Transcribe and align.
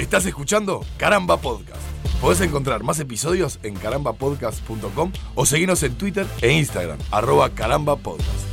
Estás 0.00 0.24
escuchando 0.24 0.80
Caramba 0.96 1.36
Podcast. 1.36 1.82
Podés 2.22 2.40
encontrar 2.40 2.82
más 2.82 2.98
episodios 3.00 3.60
en 3.62 3.74
carambapodcast.com 3.74 5.12
o 5.34 5.44
seguirnos 5.44 5.82
en 5.82 5.94
Twitter 5.98 6.26
e 6.40 6.50
Instagram, 6.52 6.98
arroba 7.10 7.50
carambapodcast. 7.50 8.46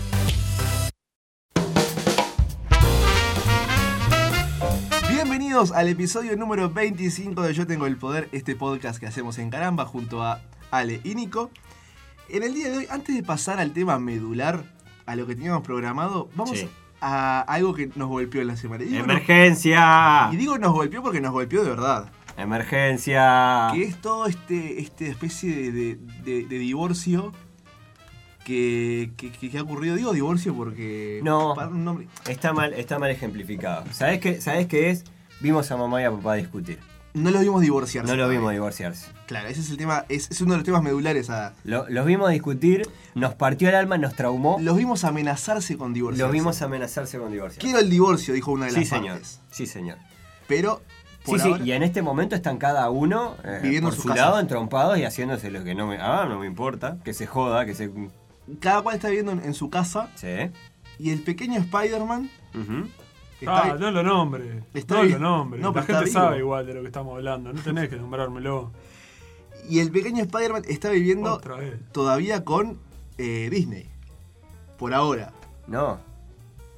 Bienvenidos 5.09 5.71
al 5.71 5.87
episodio 5.87 6.35
número 6.35 6.69
25 6.69 7.41
de 7.41 7.53
Yo 7.53 7.65
Tengo 7.65 7.85
el 7.85 7.95
Poder, 7.95 8.27
este 8.33 8.57
podcast 8.57 8.99
que 8.99 9.07
hacemos 9.07 9.37
en 9.37 9.49
Caramba 9.49 9.85
junto 9.85 10.23
a 10.23 10.41
Ale 10.69 10.99
y 11.05 11.15
Nico. 11.15 11.49
En 12.27 12.43
el 12.43 12.55
día 12.55 12.69
de 12.69 12.79
hoy, 12.79 12.87
antes 12.89 13.15
de 13.15 13.23
pasar 13.23 13.61
al 13.61 13.71
tema 13.71 13.99
medular, 13.99 14.65
a 15.05 15.15
lo 15.15 15.25
que 15.25 15.35
teníamos 15.35 15.63
programado, 15.63 16.27
vamos 16.35 16.59
Sí. 16.59 16.67
A 17.01 17.41
algo 17.41 17.73
que 17.73 17.89
nos 17.95 18.07
golpeó 18.09 18.41
en 18.41 18.47
la 18.47 18.57
semana. 18.57 18.83
Y 18.83 18.87
digo, 18.87 19.03
¡Emergencia! 19.03 20.25
nos- 20.25 20.33
y 20.33 20.37
digo 20.37 20.57
nos 20.57 20.73
golpeó 20.73 21.01
porque 21.03 21.21
nos 21.21 21.31
golpeó 21.31 21.63
de 21.63 21.69
verdad. 21.69 22.09
¡Emergencia! 22.37 23.69
Que 23.73 23.83
es 23.83 23.99
todo 24.01 24.27
este, 24.27 24.79
este 24.81 25.07
especie 25.07 25.55
de, 25.55 25.71
de- 25.71 25.95
de- 26.23 26.45
de 26.45 26.59
divorcio 26.59 27.31
que, 28.45 29.11
que- 29.17 29.31
ha 29.57 29.63
ocurrido. 29.63 29.95
Digo 29.95 30.13
divorcio 30.13 30.53
porque... 30.55 31.19
No. 31.23 31.55
nombre- 31.71 32.07
Está 32.27 32.53
mal, 32.53 32.73
está 32.73 32.97
mal 32.99 33.09
ejemplificado. 33.11 33.85
¿Sabes 33.91 34.19
qué, 34.19 34.39
¿Sabés 34.41 34.67
qué 34.67 34.89
es? 34.89 35.03
Vimos 35.41 35.69
a 35.71 35.77
mamá 35.77 36.01
y 36.01 36.05
a 36.05 36.11
papá 36.11 36.35
discutir. 36.35 36.79
No 37.17 37.31
lo 37.31 37.39
vimos 37.39 37.61
divorciarse. 37.61 38.09
No 38.11 38.15
lo 38.15 38.29
vimos 38.29 38.51
divorciarse. 38.51 39.07
Claro, 39.25 39.47
ese 39.49 39.61
es 39.61 39.69
el 39.69 39.77
tema, 39.77 40.05
es, 40.09 40.29
es 40.31 40.39
uno 40.41 40.51
de 40.51 40.57
los 40.57 40.65
temas 40.65 40.83
medulares 40.83 41.29
a... 41.29 41.53
Lo- 41.63 41.87
los 41.89 42.05
vimos 42.05 42.29
discutir, 42.31 42.87
nos 43.15 43.33
partió 43.35 43.69
el 43.69 43.75
alma, 43.75 43.97
nos 43.97 44.13
traumó. 44.15 44.57
Los 44.61 44.77
vimos 44.77 45.03
amenazarse 45.03 45.77
con 45.77 45.93
divorciarse. 45.93 46.23
Los 46.23 46.31
vimos 46.31 46.61
amenazarse 46.61 47.17
con 47.19 47.31
divorcio. 47.31 47.59
Quiero 47.59 47.79
el 47.79 47.89
divorcio, 47.89 48.33
dijo 48.33 48.51
una 48.51 48.65
de 48.67 48.71
las 48.73 48.79
Sí, 48.83 48.85
señor. 48.85 49.09
partes. 49.13 49.41
Sí, 49.51 49.65
señor. 49.65 49.97
Pero, 50.47 50.81
por 51.25 51.39
Sí, 51.41 51.53
sí, 51.57 51.63
y 51.63 51.71
en 51.73 51.83
este 51.83 52.01
momento 52.01 52.35
están 52.35 52.57
cada 52.57 52.89
uno 52.89 53.35
eh, 53.43 53.59
Viviendo 53.63 53.89
por 53.89 53.99
su 53.99 54.07
lado, 54.09 54.39
entrompados 54.39 54.97
y 54.97 55.03
haciéndose 55.03 55.51
lo 55.51 55.63
que 55.63 55.75
no 55.75 55.87
me, 55.87 55.97
ah, 55.97 56.25
no 56.29 56.39
me 56.39 56.45
importa, 56.47 56.97
que 57.03 57.13
se 57.13 57.25
joda, 57.27 57.65
que 57.65 57.73
se... 57.75 57.91
cada 58.61 58.81
cual 58.81 58.95
está 58.95 59.07
viviendo 59.09 59.31
en, 59.33 59.43
en 59.43 59.53
su 59.53 59.69
casa 59.69 60.09
Sí. 60.15 60.51
y 60.99 61.09
el 61.09 61.21
pequeño 61.23 61.59
Spider-Man. 61.59 62.29
Está 63.39 63.63
Ah, 63.73 63.77
no 63.79 63.91
lo 63.91 64.03
nombre. 64.03 64.63
Está 64.73 64.95
no 64.95 65.01
bien. 65.03 65.13
lo 65.13 65.19
nombre. 65.19 65.59
No, 65.59 65.71
La 65.73 65.83
gente 65.83 66.05
vivo. 66.05 66.13
sabe 66.13 66.37
igual 66.39 66.65
de 66.65 66.73
lo 66.73 66.81
que 66.81 66.87
estamos 66.87 67.15
hablando. 67.15 67.53
No 67.53 67.61
tenés 67.61 67.89
que 67.89 67.95
nombrármelo 67.97 68.71
y 69.69 69.79
el 69.79 69.91
pequeño 69.91 70.23
Spider-Man 70.23 70.63
está 70.67 70.89
viviendo 70.91 71.41
todavía 71.91 72.43
con 72.45 72.79
eh, 73.17 73.49
Disney. 73.51 73.89
Por 74.77 74.93
ahora. 74.93 75.33
No, 75.67 75.99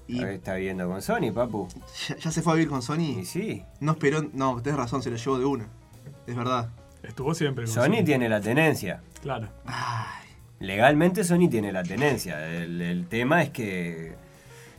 Y 0.08 0.24
está 0.24 0.56
viviendo 0.56 0.88
con 0.88 1.02
Sony, 1.02 1.32
papu. 1.34 1.68
ya, 2.08 2.18
ya 2.18 2.32
se 2.32 2.42
fue 2.42 2.54
a 2.54 2.56
vivir 2.56 2.70
con 2.70 2.80
Y 2.80 2.82
Sony. 2.82 3.26
sí. 3.26 3.64
No 3.80 3.92
esperó, 3.92 4.26
no, 4.34 4.60
tenés 4.62 4.80
razón, 4.80 5.04
se 5.04 5.12
lo 5.12 5.18
llevó 5.18 5.38
de 5.38 5.46
una. 5.46 5.68
Es 6.26 6.36
verdad. 6.36 6.70
Estuvo 7.04 7.34
siempre 7.36 7.66
con 7.66 7.74
Sony 7.74 8.04
tiene 8.04 8.28
la 8.28 8.42
tenencia. 8.42 9.02
Claro. 9.22 9.50
Ay, 9.66 10.28
Legalmente 10.60 11.24
Sony 11.24 11.48
tiene 11.50 11.72
la 11.72 11.84
tenencia. 11.84 12.46
El, 12.56 12.82
el 12.82 13.08
tema 13.08 13.44
es 13.44 13.50
que. 13.52 14.16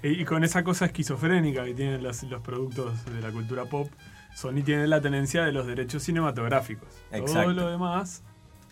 Y, 0.02 0.24
con 0.24 0.44
esa 0.44 0.64
cosa 0.64 0.86
esquizofrénica 0.86 1.64
que 1.64 1.74
tienen 1.74 2.02
los, 2.02 2.22
los 2.22 2.40
productos 2.40 3.04
de 3.04 3.20
la 3.20 3.30
cultura 3.30 3.66
pop, 3.66 3.90
Sony 4.34 4.62
tiene 4.64 4.86
la 4.86 5.00
tenencia 5.00 5.44
de 5.44 5.52
los 5.52 5.66
derechos 5.66 6.02
cinematográficos. 6.02 6.88
Todo 7.10 7.20
Exacto. 7.20 7.52
lo 7.52 7.70
demás 7.70 8.22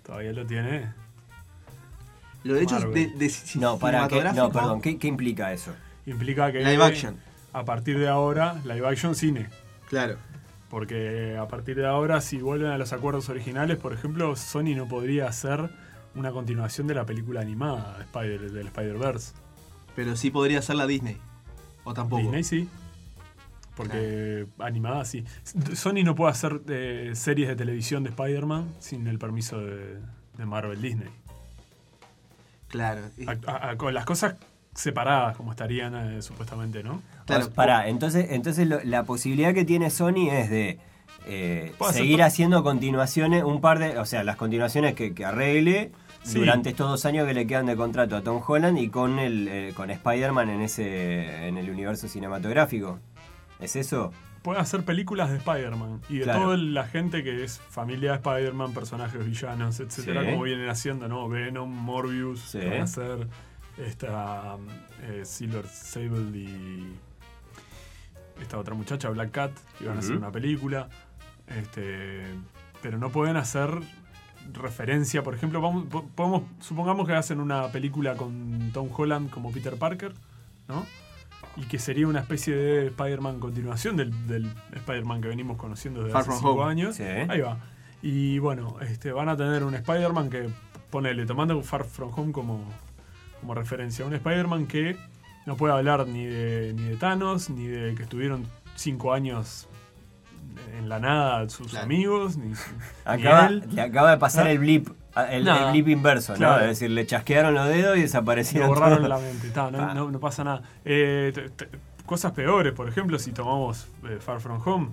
todavía 0.02 0.32
lo 0.32 0.46
tiene. 0.46 0.92
Los 2.44 2.54
derechos 2.54 2.82
de, 2.94 3.08
de 3.08 3.32
No, 3.56 3.78
para 3.78 4.08
qué. 4.08 4.22
No, 4.34 4.50
perdón. 4.50 4.80
¿Qué, 4.80 4.96
qué 4.96 5.08
implica 5.08 5.52
eso? 5.52 5.72
Implica 6.06 6.50
que 6.50 6.60
Live 6.60 6.82
action. 6.82 7.16
a 7.52 7.64
partir 7.64 7.98
de 7.98 8.08
ahora, 8.08 8.54
live 8.64 8.86
action 8.88 9.14
cine. 9.14 9.48
Claro. 9.88 10.16
Porque 10.70 11.36
a 11.38 11.46
partir 11.48 11.76
de 11.76 11.86
ahora, 11.86 12.20
si 12.20 12.38
vuelven 12.38 12.70
a 12.70 12.78
los 12.78 12.92
acuerdos 12.92 13.28
originales, 13.28 13.76
por 13.78 13.92
ejemplo, 13.92 14.34
Sony 14.36 14.74
no 14.76 14.86
podría 14.88 15.26
hacer 15.26 15.70
una 16.14 16.30
continuación 16.30 16.86
de 16.86 16.94
la 16.94 17.04
película 17.04 17.40
animada 17.40 17.96
de 17.98 18.04
Spider, 18.04 18.50
del 18.52 18.66
Spider-Verse. 18.68 19.32
Pero 19.98 20.14
sí 20.14 20.30
podría 20.30 20.62
ser 20.62 20.76
la 20.76 20.86
Disney. 20.86 21.16
O 21.82 21.92
tampoco. 21.92 22.22
Disney 22.22 22.44
sí. 22.44 22.68
Porque 23.74 24.46
animada 24.60 25.04
sí. 25.04 25.24
Sony 25.74 26.04
no 26.04 26.14
puede 26.14 26.30
hacer 26.30 26.60
eh, 26.68 27.10
series 27.16 27.48
de 27.48 27.56
televisión 27.56 28.04
de 28.04 28.10
Spider-Man 28.10 28.68
sin 28.78 29.08
el 29.08 29.18
permiso 29.18 29.58
de, 29.58 29.96
de 30.36 30.46
Marvel 30.46 30.80
Disney. 30.80 31.08
Claro. 32.68 33.00
A- 33.26 33.50
a- 33.50 33.70
a- 33.70 33.76
con 33.76 33.92
las 33.92 34.04
cosas 34.04 34.36
separadas 34.72 35.36
como 35.36 35.50
estarían 35.50 35.96
eh, 35.96 36.22
supuestamente, 36.22 36.84
¿no? 36.84 37.02
Claro, 37.26 37.46
O- 37.46 37.50
pará, 37.50 37.88
entonces, 37.88 38.26
entonces 38.30 38.68
lo- 38.68 38.84
la 38.84 39.02
posibilidad 39.02 39.52
que 39.52 39.64
tiene 39.64 39.90
Sony 39.90 40.28
es 40.30 40.48
de 40.48 40.78
eh, 41.26 41.72
seguir 41.92 42.22
haciendo 42.22 42.62
continuaciones, 42.62 43.42
un 43.42 43.60
par 43.60 43.80
de. 43.80 43.98
O 43.98 44.04
sea, 44.04 44.22
las 44.22 44.36
continuaciones 44.36 44.94
que, 44.94 45.12
que 45.12 45.24
arregle 45.24 45.90
Sí. 46.28 46.38
durante 46.40 46.70
estos 46.70 46.88
dos 46.90 47.04
años 47.06 47.26
que 47.26 47.34
le 47.34 47.46
quedan 47.46 47.66
de 47.66 47.76
contrato 47.76 48.16
a 48.16 48.22
Tom 48.22 48.42
Holland 48.46 48.78
y 48.78 48.88
con 48.88 49.18
el 49.18 49.48
eh, 49.48 49.72
con 49.74 49.90
Spider-Man 49.90 50.50
en 50.50 50.60
ese 50.60 51.48
en 51.48 51.56
el 51.58 51.70
universo 51.70 52.08
cinematográfico. 52.08 52.98
¿Es 53.60 53.76
eso? 53.76 54.12
Puede 54.42 54.60
hacer 54.60 54.84
películas 54.84 55.30
de 55.30 55.38
Spider-Man 55.38 56.00
y 56.08 56.18
de 56.18 56.24
Claro. 56.24 56.42
toda 56.44 56.56
la 56.56 56.84
gente 56.86 57.24
que 57.24 57.42
es 57.44 57.58
familia 57.58 58.10
de 58.12 58.16
Spider-Man, 58.18 58.72
personajes 58.72 59.24
villanos, 59.26 59.80
etcétera, 59.80 60.22
Sí. 60.22 60.30
como 60.30 60.42
vienen 60.44 60.68
haciendo, 60.68 61.08
¿no? 61.08 61.28
Venom, 61.28 61.68
Morbius, 61.70 62.40
Sí. 62.40 62.58
van 62.58 62.80
a 62.80 62.84
hacer 62.84 63.26
esta 63.78 64.54
um, 64.54 64.66
eh, 65.02 65.22
Silver 65.24 65.66
Sable 65.66 66.38
y 66.38 66.94
esta 68.40 68.58
otra 68.58 68.74
muchacha, 68.74 69.08
Black 69.10 69.32
Cat, 69.32 69.52
que 69.76 69.84
iban 69.84 69.96
a 69.96 70.00
hacer 70.00 70.16
una 70.16 70.30
película. 70.30 70.88
Este, 71.48 72.22
pero 72.82 72.98
no 72.98 73.10
pueden 73.10 73.36
hacer 73.36 73.70
referencia, 74.52 75.22
por 75.22 75.34
ejemplo, 75.34 75.60
vamos, 75.60 75.84
po- 75.86 76.04
podemos, 76.14 76.42
supongamos 76.60 77.06
que 77.06 77.14
hacen 77.14 77.40
una 77.40 77.68
película 77.68 78.16
con 78.16 78.70
Tom 78.72 78.88
Holland 78.94 79.30
como 79.30 79.50
Peter 79.52 79.76
Parker, 79.76 80.12
¿no? 80.68 80.84
Y 81.56 81.62
que 81.62 81.78
sería 81.78 82.06
una 82.06 82.20
especie 82.20 82.54
de 82.54 82.86
Spider-Man 82.88 83.40
continuación 83.40 83.96
del, 83.96 84.26
del 84.26 84.52
Spider-Man 84.74 85.20
que 85.22 85.28
venimos 85.28 85.56
conociendo 85.56 86.00
desde 86.00 86.12
Far 86.12 86.22
hace 86.22 86.32
cinco 86.32 86.52
Home. 86.52 86.70
años. 86.70 86.96
Sí. 86.96 87.02
Ahí 87.02 87.40
va. 87.40 87.58
Y 88.02 88.38
bueno, 88.38 88.76
este, 88.80 89.10
van 89.12 89.28
a 89.28 89.36
tener 89.36 89.64
un 89.64 89.74
Spider-Man 89.74 90.30
que, 90.30 90.48
ponele, 90.90 91.26
tomando 91.26 91.60
Far 91.62 91.84
From 91.84 92.12
Home 92.14 92.32
como, 92.32 92.64
como 93.40 93.54
referencia, 93.54 94.04
un 94.04 94.14
Spider-Man 94.14 94.66
que 94.66 94.96
no 95.46 95.56
puede 95.56 95.74
hablar 95.74 96.06
ni 96.06 96.24
de, 96.26 96.74
ni 96.76 96.82
de 96.84 96.96
Thanos, 96.96 97.50
ni 97.50 97.66
de 97.66 97.94
que 97.94 98.04
estuvieron 98.04 98.46
cinco 98.76 99.12
años 99.12 99.68
en 100.78 100.88
la 100.88 100.98
nada 101.00 101.48
sus 101.48 101.68
Claro. 101.70 101.84
amigos, 101.84 102.36
ni, 102.36 102.52
él. 103.06 103.64
le 103.70 103.82
acaba 103.82 104.10
de 104.12 104.18
pasar 104.18 104.46
Ah. 104.46 104.50
el 104.52 104.58
blip, 104.58 104.88
el, 105.30 105.44
Nada. 105.44 105.66
el 105.66 105.72
blip 105.72 105.88
inverso, 105.88 106.36
¿no? 106.36 106.58
Es 106.60 106.66
decir, 106.68 106.90
le 106.90 107.06
chasquearon 107.06 107.54
los 107.54 107.66
dedos 107.68 107.94
y 107.96 108.00
Le 108.00 108.02
desaparecieron. 108.04 108.68
borraron 108.68 108.98
todos. 108.98 109.08
la 109.08 109.18
mente, 109.18 109.50
ta, 109.50 109.70
no, 109.70 109.78
Pa. 109.78 109.94
no- 109.94 110.10
no 110.10 110.20
pasa 110.20 110.44
nada. 110.44 110.62
Eh, 110.84 111.32
te- 111.34 111.50
te- 111.50 111.68
cosas 112.06 112.32
peores, 112.32 112.72
por 112.72 112.88
ejemplo, 112.88 113.18
si 113.18 113.32
tomamos 113.32 113.88
eh, 114.08 114.18
Far 114.20 114.40
From 114.40 114.60
Home, 114.64 114.88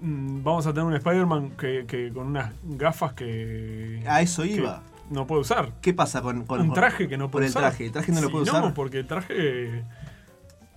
mm, 0.00 0.42
vamos 0.42 0.66
a 0.66 0.70
tener 0.72 0.84
un 0.86 0.94
Spider-Man 0.94 1.50
que, 1.58 1.84
que 1.86 2.10
con 2.12 2.26
unas 2.28 2.52
gafas 2.64 3.12
que, 3.12 4.02
A 4.06 4.20
eso 4.22 4.42
que 4.42 4.48
iba. 4.52 4.82
no 5.10 5.26
puede 5.26 5.42
usar. 5.42 5.72
¿Qué 5.80 5.94
pasa 5.94 6.22
con, 6.22 6.44
con 6.46 6.60
un 6.60 6.72
traje 6.72 7.06
que 7.08 7.16
no 7.16 7.26
por 7.26 7.32
puede 7.32 7.46
el 7.46 7.50
usar. 7.50 7.62
traje? 7.62 7.86
El 7.86 7.92
traje 7.92 8.10
no 8.12 8.20
lo 8.20 8.26
Sí, 8.28 8.32
puede 8.32 8.42
usar. 8.44 8.62
No, 8.62 8.74
porque 8.74 8.98
el 9.00 9.06
traje 9.06 9.84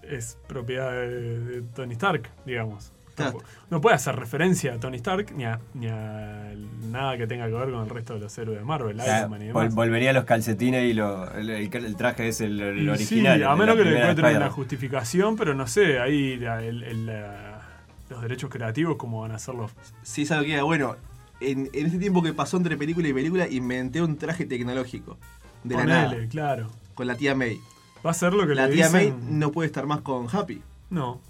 es 0.03 0.38
propiedad 0.47 0.91
de, 0.91 1.39
de 1.39 1.61
Tony 1.61 1.93
Stark, 1.93 2.29
digamos. 2.45 2.91
No, 3.19 3.31
Claro. 3.31 3.40
pu- 3.40 3.44
no 3.69 3.81
puede 3.81 3.96
hacer 3.96 4.16
referencia 4.16 4.74
a 4.74 4.80
Tony 4.80 4.97
Stark 4.97 5.34
ni 5.35 5.46
a, 5.46 5.59
ni 5.74 5.88
a 5.88 6.53
nada 6.90 7.18
que 7.18 7.28
tenga 7.28 7.46
que 7.47 7.53
ver 7.53 7.69
con 7.72 7.84
el 7.84 7.90
resto 7.90 8.13
de 8.16 8.19
los 8.22 8.38
héroes 8.38 8.59
de 8.59 8.66
Marvel, 8.66 9.00
O 9.00 9.03
sea, 9.03 9.19
Iron 9.19 9.30
Man 9.31 9.41
y 9.41 9.46
vol- 9.46 9.62
demás. 9.62 9.75
volvería 9.75 10.09
a 10.09 10.13
los 10.13 10.24
calcetines 10.25 10.84
y 10.90 10.94
lo- 10.94 11.31
el, 11.34 11.50
el- 11.50 11.74
el 11.85 11.96
traje 11.96 12.28
es 12.30 12.41
el, 12.41 12.59
el 12.59 12.80
Y 12.84 12.90
original. 12.90 13.38
Sí, 13.38 13.44
a 13.44 13.56
menos 13.56 13.78
la 13.78 13.84
que 13.84 13.90
le 13.90 14.00
encuentren 14.00 14.38
una 14.38 14.50
justificación, 14.50 15.35
pero 15.35 15.53
no 15.53 15.68
sé, 15.68 16.00
ahí 16.00 16.38
la- 16.38 16.63
el- 16.63 16.84
el- 16.84 17.06
la- 17.06 17.62
los 18.09 18.22
derechos 18.22 18.50
creativos, 18.50 18.96
cómo 18.97 19.22
van 19.22 19.31
a 19.34 19.39
ser 19.39 19.56
los. 19.56 19.72
Sí, 20.01 20.25
sabe 20.25 20.45
que 20.48 20.62
bueno. 20.62 20.95
En, 21.42 21.69
en 21.72 21.86
este 21.86 22.00
tiempo 22.00 22.22
que 22.22 22.33
pasó 22.33 22.57
entre 22.57 22.75
película 22.75 23.07
y 23.07 23.13
película, 23.13 23.48
inventé 23.48 24.01
un 24.01 24.18
traje 24.18 24.45
tecnológico. 24.45 25.18
De 25.63 25.74
la 25.75 25.86
nada. 25.86 26.15
claro. 26.30 26.68
Con 26.95 27.07
la 27.07 27.15
tía 27.15 27.33
May. 27.33 27.60
Va 28.06 28.12
a 28.12 28.13
ser 28.13 28.33
lo 28.33 28.45
que 28.45 28.56
La 28.56 28.68
le 28.68 28.74
tía 28.75 28.89
May 28.89 29.13
no 29.30 29.50
puede 29.51 29.68
estar 29.68 29.86
más 29.86 30.01
con 30.01 30.27
Happy. 30.30 30.62
No. 30.89 31.22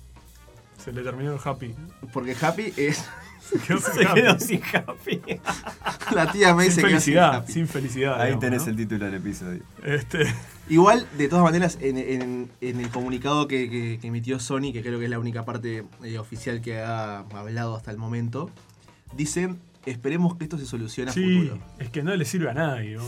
Se 0.84 0.92
le 0.94 1.02
terminó 1.04 1.34
el 1.34 1.40
happy. 1.44 1.76
Porque 2.14 2.36
Happy 2.42 2.74
es. 2.78 3.06
Se 3.42 3.58
quedó 3.60 3.80
sin 3.82 3.94
Se 3.94 4.06
happy. 4.06 4.22
quedó 4.22 4.40
sin 4.40 4.62
happy. 4.64 5.22
La 6.16 6.32
tía 6.32 6.54
May 6.56 6.72
Sin 6.72 6.76
se 6.76 6.82
quedó 6.82 6.90
sin 6.90 6.92
felicidad, 7.00 7.36
Happy. 7.36 7.52
sin 7.54 7.68
felicidad. 7.68 8.14
Ahí 8.16 8.28
digamos, 8.28 8.42
tenés 8.42 8.64
¿no? 8.64 8.70
el 8.70 8.76
título 8.78 9.06
del 9.06 9.14
episodio. 9.16 9.64
Este, 9.84 10.26
Igual, 10.70 11.08
de 11.18 11.28
todas 11.28 11.44
maneras, 11.44 11.78
en, 11.82 11.98
en- 11.98 12.52
en 12.62 12.80
el 12.80 12.90
comunicado 12.90 13.48
que, 13.48 13.70
que- 13.70 13.98
que 14.00 14.08
emitió 14.08 14.40
Sony, 14.40 14.72
que 14.72 14.82
creo 14.84 15.00
que 15.00 15.06
es 15.06 15.12
la 15.12 15.20
única 15.20 15.44
parte 15.46 15.84
eh, 16.04 16.18
oficial 16.20 16.62
que 16.62 16.80
ha 16.80 17.20
hablado 17.20 17.76
hasta 17.76 17.90
el 17.92 17.98
momento, 17.98 18.50
dicen, 19.16 19.60
esperemos 19.86 20.36
que 20.38 20.44
esto 20.44 20.58
se 20.60 20.66
solucione 20.68 21.10
a 21.12 21.14
sí, 21.14 21.40
futuro. 21.48 21.60
es 21.80 21.90
que 21.90 22.04
no 22.04 22.16
le 22.16 22.24
sirve 22.26 22.50
a 22.52 22.54
nadie. 22.54 22.96
¿no? 22.98 23.04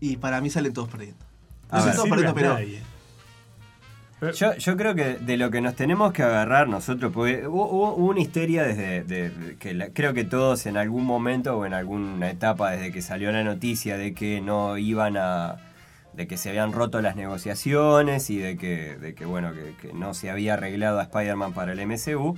Y 0.00 0.16
para 0.16 0.40
mí 0.40 0.50
salen 0.50 0.72
todos 0.72 0.88
perdiendo. 0.88 1.24
No 1.70 1.78
salen 1.80 1.94
todos 1.94 2.08
perdiendo, 2.08 2.32
a 2.32 2.34
pero 2.34 2.54
nadie. 2.54 2.82
Eh, 4.22 4.32
Yo, 4.34 4.54
yo 4.54 4.76
creo 4.76 4.94
que 4.94 5.16
de 5.16 5.36
lo 5.36 5.50
que 5.50 5.60
nos 5.60 5.74
tenemos 5.74 6.12
que 6.12 6.22
agarrar 6.22 6.68
nosotros, 6.68 7.12
porque 7.12 7.46
hubo, 7.46 7.68
hubo- 7.68 7.94
una 7.96 8.20
histeria 8.20 8.62
desde 8.62 9.02
de- 9.02 9.30
de- 9.30 9.56
que 9.56 9.90
creo 9.92 10.14
que 10.14 10.24
todos 10.24 10.66
en 10.66 10.76
algún 10.76 11.04
momento 11.04 11.56
o 11.58 11.66
en 11.66 11.74
alguna 11.74 12.30
etapa 12.30 12.70
desde 12.70 12.92
que 12.92 13.02
salió 13.02 13.32
la 13.32 13.42
noticia 13.42 13.96
de 13.98 14.14
que 14.14 14.40
no 14.40 14.78
iban 14.78 15.16
a 15.16 15.56
de 16.14 16.26
que 16.26 16.36
se 16.36 16.50
habían 16.50 16.72
roto 16.72 17.00
las 17.00 17.16
negociaciones 17.16 18.28
y 18.28 18.36
de 18.36 18.58
que, 18.58 18.96
de 18.96 19.14
que 19.14 19.24
bueno 19.24 19.52
que, 19.54 19.74
que 19.80 19.94
no 19.94 20.12
se 20.12 20.30
había 20.30 20.54
arreglado 20.54 21.00
a 21.00 21.04
Spider-Man 21.04 21.54
para 21.54 21.72
el 21.72 21.80
MCU. 21.80 22.36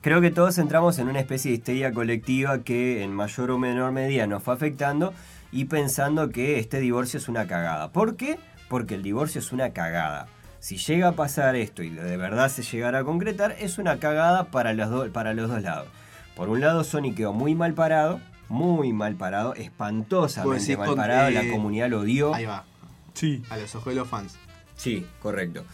Creo 0.00 0.20
que 0.20 0.32
todos 0.32 0.58
entramos 0.58 0.98
en 0.98 1.08
una 1.08 1.20
especie 1.20 1.52
de 1.52 1.58
histeria 1.58 1.92
colectiva 1.92 2.64
que 2.64 3.04
en 3.04 3.12
mayor 3.14 3.52
o 3.52 3.58
menor 3.58 3.92
medida 3.92 4.26
nos 4.26 4.42
fue 4.42 4.52
afectando 4.54 5.14
y 5.52 5.66
pensando 5.66 6.30
que 6.30 6.58
este 6.58 6.80
divorcio 6.80 7.18
es 7.18 7.28
una 7.28 7.46
cagada. 7.46 7.92
¿Por 7.92 8.16
qué? 8.16 8.36
Porque 8.68 8.96
el 8.96 9.04
divorcio 9.04 9.38
es 9.38 9.52
una 9.52 9.70
cagada. 9.70 10.26
Si 10.62 10.76
llega 10.76 11.08
a 11.08 11.12
pasar 11.12 11.56
esto 11.56 11.82
y 11.82 11.90
de 11.90 12.16
verdad 12.16 12.48
se 12.48 12.62
llegara 12.62 13.00
a 13.00 13.04
concretar, 13.04 13.56
es 13.58 13.78
una 13.78 13.98
cagada 13.98 14.44
para 14.44 14.72
los, 14.74 14.90
do- 14.90 15.12
para 15.12 15.34
los 15.34 15.50
dos 15.50 15.60
lados. 15.60 15.88
Por 16.36 16.48
un 16.50 16.60
lado, 16.60 16.84
Sony 16.84 17.12
quedó 17.16 17.32
muy 17.32 17.56
mal 17.56 17.74
parado, 17.74 18.20
muy 18.48 18.92
mal 18.92 19.16
parado, 19.16 19.54
espantosamente 19.56 20.60
decís 20.60 20.78
mal 20.78 20.94
parado, 20.94 21.28
eh, 21.28 21.32
la 21.32 21.50
comunidad 21.50 21.88
lo 21.90 22.00
odió. 22.02 22.32
Ahí 22.32 22.44
va, 22.46 22.62
Sí. 23.12 23.42
a 23.50 23.56
los 23.56 23.74
ojos 23.74 23.92
de 23.92 23.98
los 23.98 24.08
fans. 24.08 24.36
Sí, 24.76 25.04
correcto. 25.20 25.64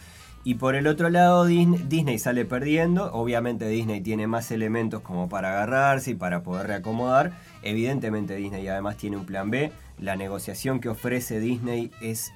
Y 0.43 0.55
por 0.55 0.73
el 0.73 0.87
otro 0.87 1.09
lado, 1.11 1.45
Disney, 1.45 1.83
Disney 1.87 2.17
sale 2.17 2.45
perdiendo. 2.45 3.13
Obviamente 3.13 3.67
Disney 3.67 4.01
tiene 4.01 4.25
más 4.25 4.49
elementos 4.49 5.01
como 5.01 5.29
para 5.29 5.51
agarrarse 5.51 6.11
y 6.11 6.15
para 6.15 6.41
poder 6.41 6.65
reacomodar. 6.65 7.33
Evidentemente 7.61 8.35
Disney 8.37 8.67
además 8.67 8.97
tiene 8.97 9.17
un 9.17 9.25
plan 9.27 9.51
B. 9.51 9.71
La 9.99 10.15
negociación 10.15 10.79
que 10.79 10.89
ofrece 10.89 11.39
Disney 11.39 11.91
es... 12.01 12.33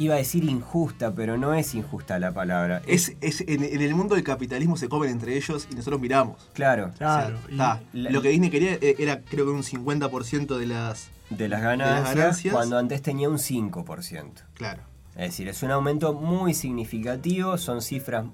Iba 0.00 0.14
a 0.14 0.18
decir 0.18 0.44
injusta, 0.44 1.14
pero 1.14 1.36
no 1.36 1.52
es 1.52 1.74
injusta 1.74 2.18
la 2.18 2.32
palabra. 2.32 2.80
Es, 2.86 3.14
es, 3.20 3.42
en, 3.42 3.62
en 3.62 3.80
el 3.82 3.94
mundo 3.94 4.14
del 4.14 4.24
capitalismo 4.24 4.76
se 4.78 4.88
comen 4.88 5.10
entre 5.10 5.36
ellos 5.36 5.68
y 5.70 5.74
nosotros 5.74 6.00
miramos. 6.00 6.48
Claro, 6.54 6.92
Claro. 6.96 7.36
O 7.36 7.40
sea, 7.40 7.48
y- 7.48 7.52
está. 7.52 7.80
la- 7.92 8.10
Lo 8.10 8.22
que 8.22 8.30
Disney 8.30 8.48
quería 8.50 8.72
eh, 8.80 8.96
era 8.98 9.20
creo 9.20 9.44
que 9.44 9.50
un 9.52 9.62
50% 9.62 10.56
de 10.56 10.66
las... 10.66 11.10
de 11.28 11.48
las 11.48 11.60
ganancias, 11.62 12.14
ganancias. 12.16 12.54
cuando 12.54 12.78
antes 12.78 13.02
tenía 13.02 13.28
un 13.28 13.36
5%. 13.38 14.24
Claro. 14.54 14.82
Es 15.16 15.32
decir, 15.32 15.48
es 15.48 15.62
un 15.62 15.70
aumento 15.70 16.14
muy 16.14 16.54
significativo, 16.54 17.58
son 17.58 17.82
cifras 17.82 18.24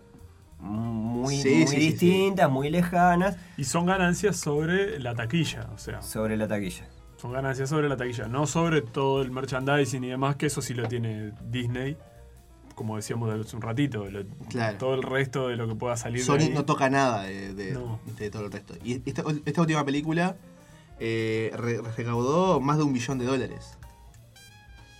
muy, 0.60 1.36
Sí, 1.36 1.48
muy 1.50 1.66
sí, 1.66 1.74
sí, 1.76 1.76
distintas, 1.90 2.50
muy 2.50 2.70
lejanas 2.70 3.36
Y 3.56 3.64
son 3.64 3.86
ganancias 3.86 4.36
sobre 4.36 4.98
la 5.00 5.14
taquilla, 5.14 5.68
o 5.74 5.78
sea, 5.78 6.00
sobre 6.02 6.36
la 6.36 6.46
taquilla. 6.48 6.86
Son 7.26 7.32
ganancias 7.34 7.68
sobre 7.68 7.88
la 7.88 7.96
taquilla, 7.96 8.28
no 8.28 8.46
sobre 8.46 8.82
todo 8.82 9.20
el 9.22 9.30
merchandising 9.32 10.04
y 10.04 10.08
demás, 10.10 10.36
que 10.36 10.46
eso 10.46 10.62
sí 10.62 10.74
lo 10.74 10.86
tiene 10.86 11.32
Disney, 11.50 11.96
como 12.76 12.96
decíamos 12.96 13.28
hace 13.30 13.56
un 13.56 13.62
ratito, 13.62 14.08
lo- 14.08 14.24
Claro. 14.48 14.78
todo 14.78 14.94
el 14.94 15.02
resto 15.02 15.48
de 15.48 15.56
lo 15.56 15.66
que 15.66 15.74
pueda 15.74 15.96
salir 15.96 16.20
de 16.20 16.24
Sony 16.24 16.36
ahí. 16.40 16.50
no 16.50 16.64
toca 16.64 16.88
nada 16.88 17.22
de, 17.24 17.52
de- 17.54 17.72
No. 17.72 17.98
de 18.18 18.30
todo 18.30 18.44
el 18.44 18.52
resto. 18.52 18.74
Y 18.84 19.02
esta, 19.08 19.24
esta 19.44 19.60
última 19.60 19.84
película 19.84 20.36
eh, 21.00 21.50
re- 21.56 21.80
recaudó 21.96 22.60
más 22.60 22.76
de 22.78 22.84
un 22.84 22.92
billón 22.92 23.18
de 23.18 23.24
dólares. 23.26 23.76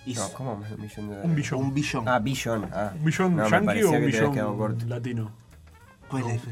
Y 0.05 0.14
No, 0.14 0.25
s- 0.26 0.34
¿cómo 0.34 0.56
más 0.56 0.69
de 0.69 0.75
un 0.76 0.81
millón 0.82 0.96
de 1.08 1.14
dólares? 1.17 1.25
Un 1.31 1.34
billón. 1.37 1.61
un 1.61 1.75
billón. 1.75 2.08
Ah, 2.08 2.19
billón. 2.19 2.69
Ah. 2.73 2.93
¿Un 2.99 3.05
billón 3.05 3.37
No, 3.37 3.49
yankee 3.49 3.82
o 3.84 3.90
un 3.93 4.06
billón 4.06 4.88
latino? 4.88 5.31
¿Cuál 6.11 6.28
es? 6.31 6.43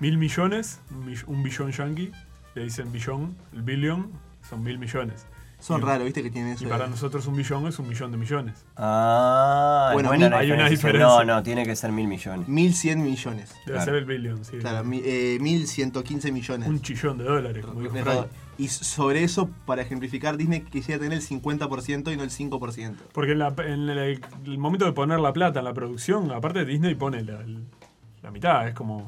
Mil 0.00 0.18
millones, 0.18 0.80
un 1.26 1.42
billón 1.42 1.70
yankee, 1.70 2.10
le 2.54 2.64
dicen 2.64 2.90
billón, 2.92 3.36
el 3.52 3.62
billion 3.62 4.10
son 4.48 4.62
mil 4.62 4.78
millones. 4.78 5.26
Son 5.58 5.80
Y- 5.80 5.84
raros, 5.84 6.04
viste 6.04 6.24
que 6.24 6.30
tienen 6.30 6.54
eso. 6.54 6.64
Y 6.64 6.66
para 6.68 6.88
nosotros 6.88 7.24
un 7.28 7.36
billón 7.36 7.66
es 7.68 7.78
un 7.78 7.88
millón 7.88 8.10
de 8.10 8.18
millones. 8.18 8.64
Ah, 8.76 9.90
Bueno, 9.92 10.10
mil- 10.10 10.24
hay 10.34 10.50
una 10.50 10.68
diferencia. 10.68 11.06
No, 11.06 11.22
no, 11.24 11.42
tiene 11.44 11.64
que 11.64 11.76
ser 11.76 11.92
mil 11.92 12.08
millones. 12.08 12.48
1100 12.48 13.00
millones. 13.02 13.50
Debe 13.64 13.76
Claro. 13.76 13.84
ser 13.84 13.94
el 13.94 14.04
billion, 14.04 14.44
sí. 14.44 14.58
Claro, 14.58 14.82
mi- 14.84 15.00
eh, 15.04 15.38
1115 15.40 16.32
millones. 16.32 16.68
un 16.68 16.80
chillón 16.82 17.18
de 17.18 17.24
dólares, 17.24 17.64
como 17.64 17.80
dijo. 17.80 18.26
Y 18.58 18.68
sobre 18.68 19.22
eso, 19.24 19.50
para 19.64 19.82
ejemplificar, 19.82 20.36
Disney 20.36 20.62
quisiera 20.62 21.00
tener 21.00 21.18
el 21.18 21.22
50% 21.24 22.10
y 22.12 22.16
no 22.16 22.22
el 22.24 22.30
5%. 22.30 23.04
Porque 23.12 23.32
en, 23.32 23.38
la- 23.38 23.54
en 23.58 23.88
el, 23.88 24.20
el 24.44 24.58
momento 24.58 24.84
de 24.84 24.92
poner 24.92 25.20
la 25.20 25.32
plata 25.32 25.60
en 25.60 25.64
la 25.64 25.72
producción, 25.74 26.30
aparte 26.32 26.64
Disney 26.64 26.94
pone 26.96 27.22
la, 27.22 27.38
la 28.22 28.30
mitad, 28.30 28.66
es 28.68 28.74
como... 28.74 29.06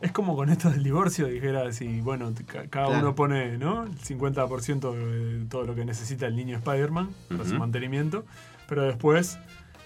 Es 0.00 0.12
como 0.12 0.36
con 0.36 0.50
esto 0.50 0.70
del 0.70 0.82
divorcio, 0.82 1.26
dijera, 1.26 1.72
si, 1.72 2.00
bueno, 2.00 2.32
ca- 2.46 2.66
cada 2.68 2.86
Claro. 2.88 3.00
uno 3.00 3.14
pone 3.14 3.56
¿no? 3.58 3.84
el 3.84 3.98
50% 3.98 4.92
de 4.92 5.46
todo 5.46 5.64
lo 5.64 5.74
que 5.74 5.84
necesita 5.84 6.26
el 6.26 6.36
niño 6.36 6.56
Spider-Man 6.58 7.10
para 7.28 7.44
su 7.46 7.54
mantenimiento, 7.54 8.24
pero 8.68 8.82
después 8.82 9.38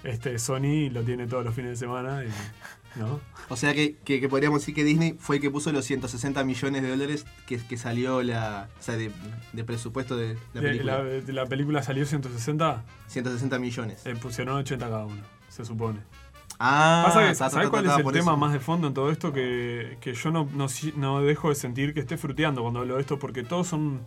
este, 0.04 0.38
Sony 0.38 0.90
lo 0.90 1.02
tiene 1.02 1.26
todos 1.26 1.44
los 1.44 1.54
fines 1.54 1.70
de 1.72 1.76
semana, 1.76 2.24
y, 2.24 2.98
¿no? 2.98 3.20
O 3.50 3.56
sea 3.56 3.72
que, 3.74 3.96
que- 3.98 4.20
que 4.20 4.28
podríamos 4.28 4.60
decir 4.62 4.74
que 4.74 4.82
Disney 4.82 5.14
fue 5.18 5.36
el 5.36 5.42
que 5.42 5.50
puso 5.50 5.70
los 5.72 5.84
160 5.84 6.42
millones 6.44 6.82
de 6.82 6.88
dólares 6.90 7.24
que, 7.46 7.58
que 7.58 7.76
salió 7.76 8.22
la. 8.22 8.68
O 8.78 8.82
sea, 8.82 8.96
de, 8.96 9.10
de 9.52 9.64
presupuesto 9.64 10.16
de 10.16 10.36
la 10.54 10.60
película. 10.60 10.98
la, 10.98 11.04
de 11.04 11.32
la 11.32 11.46
película 11.46 11.82
salió 11.82 12.04
160, 12.06 12.82
160 13.08 13.58
millones. 13.58 14.06
eh, 14.06 14.16
pusieron 14.16 14.56
80 14.56 14.88
cada 14.88 15.04
uno, 15.04 15.22
se 15.48 15.64
supone. 15.64 16.00
Ah, 16.62 17.04
Pasa 17.06 17.26
que, 17.26 17.34
¿sabes 17.34 17.70
cuál 17.70 17.86
es 17.86 17.92
el 17.96 18.04
tema 18.04 18.18
eso. 18.32 18.36
más 18.36 18.52
de 18.52 18.60
fondo 18.60 18.86
en 18.88 18.92
todo 18.94 19.10
esto? 19.10 19.32
Que, 19.32 19.96
que 20.02 20.12
yo 20.12 20.30
no, 20.30 20.46
no, 20.96 21.20
dejo 21.22 21.48
de 21.48 21.54
sentir 21.54 21.94
que 21.94 22.00
esté 22.00 22.18
fruteando 22.18 22.60
cuando 22.60 22.80
hablo 22.80 22.96
de 22.96 23.00
esto, 23.00 23.18
porque 23.18 23.42
todos 23.42 23.66
son 23.66 24.00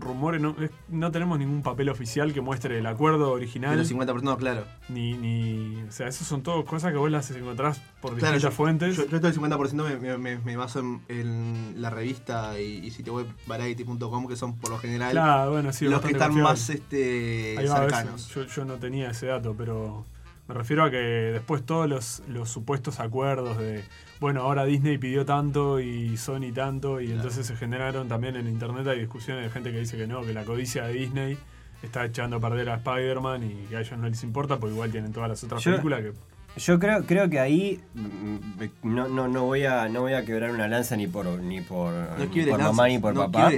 rumores, 0.00 0.40
no, 0.40 0.56
es- 0.58 0.70
no 0.88 1.10
tenemos 1.12 1.38
ningún 1.38 1.62
papel 1.62 1.90
oficial 1.90 2.32
que 2.32 2.40
muestre 2.40 2.78
el 2.78 2.86
acuerdo 2.86 3.26
De 3.26 3.32
original, 3.32 3.76
los 3.76 3.86
50%, 3.92 4.38
claro. 4.38 4.64
ni, 4.88 5.12
ni. 5.18 5.82
O 5.86 5.92
sea, 5.92 6.08
esas 6.08 6.26
son 6.26 6.42
todas 6.42 6.64
cosas 6.64 6.92
que 6.92 6.96
vos 6.98 7.10
las 7.10 7.30
encontrás 7.30 7.78
por 8.00 8.16
Claro, 8.16 8.32
distintas 8.36 8.42
yo, 8.42 8.50
fuentes. 8.56 8.96
Yo, 8.96 9.02
yo 9.06 9.18
todo 9.20 9.28
el 9.28 9.34
50% 9.34 9.84
me, 9.84 9.96
me- 9.98 10.16
me- 10.16 10.38
me 10.38 10.56
baso 10.56 10.78
en, 10.80 11.02
en 11.08 11.74
la 11.76 11.90
revista 11.90 12.58
y, 12.58 12.86
y 12.86 12.90
sitio 12.90 13.16
web 13.16 13.26
variety.com, 13.46 14.26
que 14.26 14.36
son 14.36 14.56
por 14.56 14.70
lo 14.70 14.78
general 14.78 15.10
claro, 15.10 15.50
bueno, 15.52 15.70
sí, 15.74 15.84
los 15.84 16.00
que 16.00 16.12
están 16.12 16.28
confiable. 16.28 16.50
más 16.52 16.70
este, 16.70 17.56
cercanos. 17.68 18.28
Yo, 18.34 18.44
yo 18.46 18.64
no 18.64 18.76
tenía 18.76 19.10
ese 19.10 19.26
dato, 19.26 19.54
pero 19.58 20.06
me 20.48 20.54
refiero 20.54 20.84
a 20.84 20.90
que 20.90 20.96
después 20.96 21.64
todos 21.64 21.88
los, 21.88 22.22
los 22.28 22.48
supuestos 22.48 23.00
acuerdos 23.00 23.58
de, 23.58 23.82
bueno, 24.20 24.42
ahora 24.42 24.64
Disney 24.64 24.96
pidió 24.98 25.24
tanto 25.24 25.80
y 25.80 26.16
Sony 26.16 26.52
tanto, 26.54 27.00
y 27.00 27.06
Claro. 27.06 27.16
entonces 27.20 27.46
se 27.46 27.56
generaron 27.56 28.08
también 28.08 28.36
en 28.36 28.46
internet, 28.46 28.86
hay 28.86 29.00
discusiones 29.00 29.44
de 29.44 29.50
gente 29.50 29.72
que 29.72 29.80
dice 29.80 29.96
que 29.96 30.06
no, 30.06 30.22
que 30.22 30.32
la 30.32 30.44
codicia 30.44 30.84
de 30.84 30.92
Disney 30.92 31.38
está 31.82 32.04
echando 32.04 32.36
a 32.36 32.40
perder 32.40 32.70
a 32.70 32.76
Spider-Man 32.76 33.42
y 33.44 33.66
que 33.68 33.76
a 33.76 33.80
ellos 33.80 33.98
no 33.98 34.08
les 34.08 34.22
importa, 34.22 34.58
porque 34.58 34.74
igual 34.74 34.90
tienen 34.90 35.12
todas 35.12 35.28
las 35.28 35.42
otras 35.44 35.62
Yo- 35.62 35.72
películas 35.72 36.00
que... 36.02 36.12
Yo 36.56 36.78
creo, 36.78 37.04
creo 37.04 37.28
que 37.28 37.38
ahí 37.38 37.80
mm, 37.94 38.36
no, 38.82 39.08
no, 39.08 39.28
no 39.28 39.44
voy 39.44 39.64
a 39.66 39.88
no 39.90 40.00
voy 40.00 40.14
a 40.14 40.24
quebrar 40.24 40.50
una 40.52 40.68
lanza 40.68 40.96
ni 40.96 41.06
por 41.06 41.26
ni 41.26 41.60
por, 41.60 41.92
No 41.92 42.24
ni 42.44 42.50
por 42.50 42.58
lanzas. 42.60 42.76
mamá 42.76 42.88
ni 42.88 42.98
por 42.98 43.14
no 43.14 43.20
papá. 43.30 43.50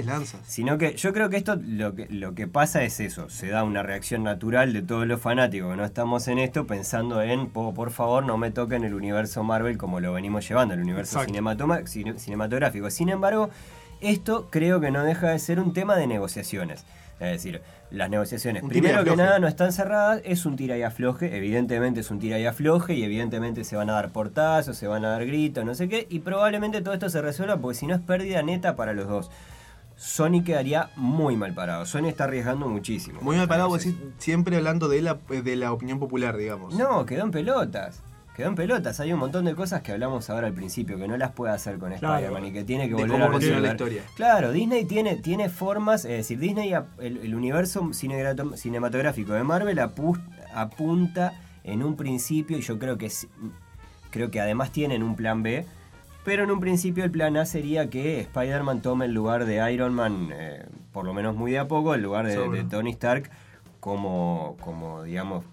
Sino 0.45 0.77
que 0.77 0.95
yo 0.95 1.13
creo 1.13 1.29
que 1.29 1.37
esto 1.37 1.55
lo 1.55 1.95
que, 1.95 2.07
lo 2.09 2.35
que 2.35 2.47
pasa 2.47 2.83
es 2.83 2.99
eso, 2.99 3.29
se 3.29 3.47
da 3.47 3.63
una 3.63 3.83
reacción 3.83 4.23
natural 4.23 4.73
de 4.73 4.81
todos 4.81 5.07
los 5.07 5.21
fanáticos 5.21 5.71
que 5.71 5.77
no 5.77 5.85
estamos 5.85 6.27
en 6.27 6.39
esto 6.39 6.67
pensando 6.67 7.21
en, 7.21 7.47
"Po- 7.47 7.73
por 7.73 7.91
favor, 7.91 8.25
no 8.25 8.37
me 8.37 8.51
toquen 8.51 8.83
el 8.83 8.93
universo 8.93 9.43
Marvel 9.43 9.77
como 9.77 9.99
lo 10.01 10.11
venimos 10.11 10.47
llevando, 10.47 10.73
el 10.73 10.81
universo 10.81 11.19
cinematográfico. 12.19 12.89
Sin 12.89 13.09
embargo, 13.09 13.49
esto 14.01 14.47
creo 14.49 14.79
que 14.81 14.91
no 14.91 15.03
deja 15.03 15.29
de 15.29 15.39
ser 15.39 15.59
un 15.59 15.73
tema 15.73 15.95
de 15.95 16.07
negociaciones. 16.07 16.85
Es 17.19 17.31
decir, 17.31 17.61
las 17.91 18.09
negociaciones, 18.09 18.63
Un 18.63 18.69
primero 18.69 19.03
que 19.03 19.15
nada, 19.15 19.39
no 19.39 19.47
están 19.47 19.73
cerradas, 19.73 20.21
es 20.23 20.45
un 20.45 20.55
tira 20.55 20.77
y 20.77 20.83
afloje, 20.83 21.35
evidentemente 21.35 21.99
es 21.99 22.11
un 22.11 22.19
tira 22.19 22.39
y 22.39 22.45
afloje, 22.45 22.93
y 22.93 23.03
evidentemente 23.03 23.65
se 23.65 23.75
van 23.75 23.89
a 23.89 23.93
dar 23.93 24.11
portazos, 24.11 24.77
se 24.77 24.87
van 24.87 25.03
a 25.03 25.09
dar 25.09 25.25
gritos, 25.25 25.65
no 25.65 25.75
sé 25.75 25.89
qué, 25.89 26.07
y 26.09 26.19
probablemente 26.19 26.81
todo 26.81 26.93
esto 26.93 27.09
se 27.09 27.21
resuelva 27.21 27.57
porque 27.57 27.77
si 27.77 27.87
no 27.87 27.95
es 27.95 28.01
pérdida 28.01 28.41
neta 28.41 28.75
para 28.75 28.93
los 28.93 29.07
dos. 29.07 29.31
Sony 29.97 30.43
quedaría 30.45 30.91
muy 30.95 31.35
mal 31.35 31.53
parado. 31.53 31.85
Sony 31.85 32.05
está 32.05 32.23
arriesgando 32.23 32.69
muchísimo. 32.69 33.19
Muy 33.21 33.35
mal 33.35 33.49
parado, 33.49 33.67
vos 33.67 33.83
decís, 33.83 33.99
siempre 34.17 34.55
hablando 34.55 34.87
de 34.87 35.01
la, 35.01 35.15
de 35.27 35.55
la 35.57 35.73
opinión 35.73 35.99
popular, 35.99 36.37
digamos. 36.37 36.73
No, 36.73 37.05
quedó 37.05 37.23
en 37.23 37.31
pelotas. 37.31 38.01
Quedó 38.39 38.47
en 38.47 38.55
pelotas. 38.55 38.97
Hay 39.01 39.11
un 39.11 39.19
montón 39.19 39.43
de 39.43 39.53
cosas 39.53 39.81
que 39.81 39.91
hablamos 39.91 40.29
ahora 40.29 40.47
al 40.47 40.53
principio 40.53 40.97
que 40.97 41.09
no 41.09 41.17
las 41.17 41.31
puede 41.31 41.51
hacer 41.51 41.77
con 41.77 41.91
Claro. 41.95 42.15
Spider-Man 42.15 42.45
y 42.45 42.53
que 42.53 42.63
tiene 42.63 42.87
que 42.87 42.93
volver 42.93 43.21
a 43.21 43.59
la 43.59 43.67
historia. 43.71 44.01
Claro, 44.15 44.53
Disney 44.53 44.85
tiene, 44.85 45.17
tiene 45.17 45.49
formas, 45.49 46.05
es 46.05 46.11
decir, 46.11 46.39
Disney, 46.39 46.71
el, 46.99 47.17
el 47.17 47.35
universo 47.35 47.89
cinematográfico 47.93 49.33
de 49.33 49.43
Marvel 49.43 49.77
apu- 49.79 50.21
apunta 50.53 51.33
en 51.65 51.83
un 51.83 51.97
principio, 51.97 52.57
y 52.57 52.61
yo 52.61 52.79
creo 52.79 52.97
que 52.97 53.11
creo 54.09 54.31
que 54.31 54.39
además 54.39 54.71
tienen 54.71 55.03
un 55.03 55.17
plan 55.17 55.43
B, 55.43 55.65
pero 56.23 56.45
en 56.45 56.51
un 56.51 56.61
principio 56.61 57.03
el 57.03 57.11
plan 57.11 57.35
A 57.35 57.45
sería 57.45 57.89
que 57.89 58.21
Spider-Man 58.21 58.81
tome 58.81 59.03
el 59.07 59.11
lugar 59.11 59.43
de 59.43 59.69
Iron 59.73 59.93
Man, 59.93 60.29
eh, 60.31 60.65
por 60.93 61.03
lo 61.03 61.13
menos 61.13 61.35
muy 61.35 61.51
de 61.51 61.59
a 61.59 61.67
poco, 61.67 61.93
el 61.93 62.03
lugar 62.03 62.25
de, 62.25 62.37
de 62.49 62.63
Tony 62.63 62.91
Stark 62.91 63.29
como, 63.81 64.55
como 64.61 65.03
digamos, 65.03 65.43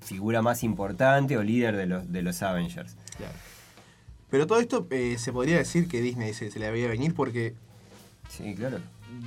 figura 0.00 0.42
más 0.42 0.62
importante 0.64 1.36
o 1.36 1.42
líder 1.42 1.76
de 1.76 1.86
los, 1.86 2.10
de 2.12 2.22
los 2.22 2.42
Avengers. 2.42 2.96
Claro. 3.16 3.32
Pero 4.30 4.46
todo 4.46 4.60
esto 4.60 4.86
eh, 4.90 5.16
se 5.18 5.32
podría 5.32 5.58
decir 5.58 5.88
que 5.88 6.00
Disney 6.00 6.32
se, 6.34 6.50
se 6.50 6.58
le 6.58 6.66
había 6.66 6.88
venir 6.88 7.14
porque 7.14 7.54
Sí, 8.28 8.54
claro. 8.54 8.78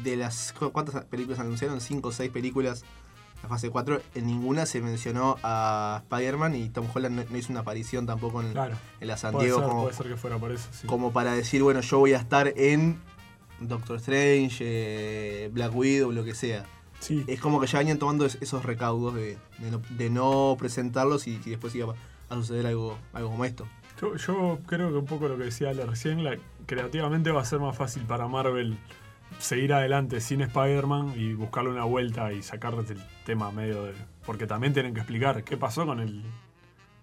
de 0.03 0.15
las. 0.15 0.53
¿cu- 0.53 0.72
¿Cuántas 0.72 1.03
películas 1.06 1.39
anunciaron? 1.39 1.82
¿Cinco 1.82 2.10
o 2.10 2.12
seis 2.12 2.32
películas 2.32 2.84
la 3.42 3.50
fase 3.50 3.70
4, 3.70 4.01
en 4.15 4.25
ninguna 4.25 4.65
se 4.65 4.80
mencionó 4.80 5.36
a 5.44 6.03
Spider-Man 6.10 6.56
y 6.56 6.70
Tom 6.70 6.88
Holland 6.94 7.13
no, 7.18 7.24
no 7.30 7.38
hizo 7.38 7.51
una 7.51 7.60
aparición 7.60 8.06
tampoco 8.06 8.39
en, 8.42 8.53
Claro. 8.53 8.77
en 9.01 9.08
la 9.10 9.18
San 9.18 9.34
Puede 9.34 9.48
Diego 9.48 9.60
ser, 9.60 9.68
como, 9.68 9.82
puede 9.84 9.96
ser 9.98 10.08
que 10.08 10.15
fuera 10.15 10.38
por 10.38 10.53
eso, 10.53 10.70
sí. 10.72 10.88
como 10.88 11.12
para 11.12 11.34
decir, 11.34 11.62
bueno, 11.62 11.82
yo 11.82 12.00
voy 12.00 12.13
a 12.13 12.20
estar 12.20 12.53
en 12.56 13.01
Doctor 13.60 13.98
Strange, 13.98 14.58
eh, 14.62 15.50
Black 15.51 15.75
Widow, 15.75 16.13
lo 16.13 16.24
que 16.24 16.34
sea. 16.36 16.63
Sí, 17.04 17.24
Es 17.28 17.40
como 17.40 17.60
que 17.60 17.68
ya 17.68 17.80
venían 17.80 18.00
tomando 18.00 18.26
es- 18.26 18.38
esos 18.42 18.64
recaudos 18.66 19.14
de, 19.16 19.38
de 19.60 19.72
no, 19.72 19.82
de 19.90 20.10
no 20.10 20.56
presentarlos 20.58 21.28
y, 21.28 21.40
y 21.46 21.50
después 21.52 21.76
iba 21.76 21.94
a 22.30 22.36
suceder 22.36 22.66
algo, 22.68 22.98
algo 23.14 23.30
como 23.32 23.46
esto. 23.46 23.68
Yo, 24.02 24.16
yo 24.16 24.60
creo 24.66 24.90
que 24.90 24.98
un 24.98 25.06
poco 25.06 25.28
lo 25.28 25.38
que 25.38 25.44
decía 25.44 25.70
Ale 25.70 25.86
recién, 25.86 26.24
la- 26.24 26.38
creativamente 26.66 27.32
va 27.32 27.42
a 27.42 27.46
ser 27.46 27.60
más 27.60 27.76
fácil 27.76 28.04
para 28.04 28.28
Marvel 28.28 28.78
seguir 29.40 29.74
adelante 29.74 30.22
sin 30.22 30.42
Spider-Man 30.42 31.14
y 31.18 31.34
buscarle 31.34 31.70
una 31.72 31.84
vuelta 31.86 32.32
y 32.34 32.42
sacarles 32.44 32.90
el 32.92 33.02
tema 33.26 33.52
medio 33.52 33.84
de... 33.84 33.94
Porque 34.26 34.48
también 34.48 34.74
tienen 34.74 34.94
que 34.94 35.00
explicar 35.02 35.44
qué 35.44 35.58
pasó 35.58 35.86
con 35.86 36.00
el, 36.00 36.24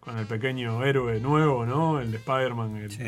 con 0.00 0.16
el 0.18 0.26
pequeño 0.26 0.82
héroe 0.84 1.20
nuevo, 1.20 1.66
¿no? 1.66 2.00
El 2.00 2.10
de 2.12 2.16
Spider-Man, 2.18 2.76
el- 2.76 2.90
Sí. 2.90 3.04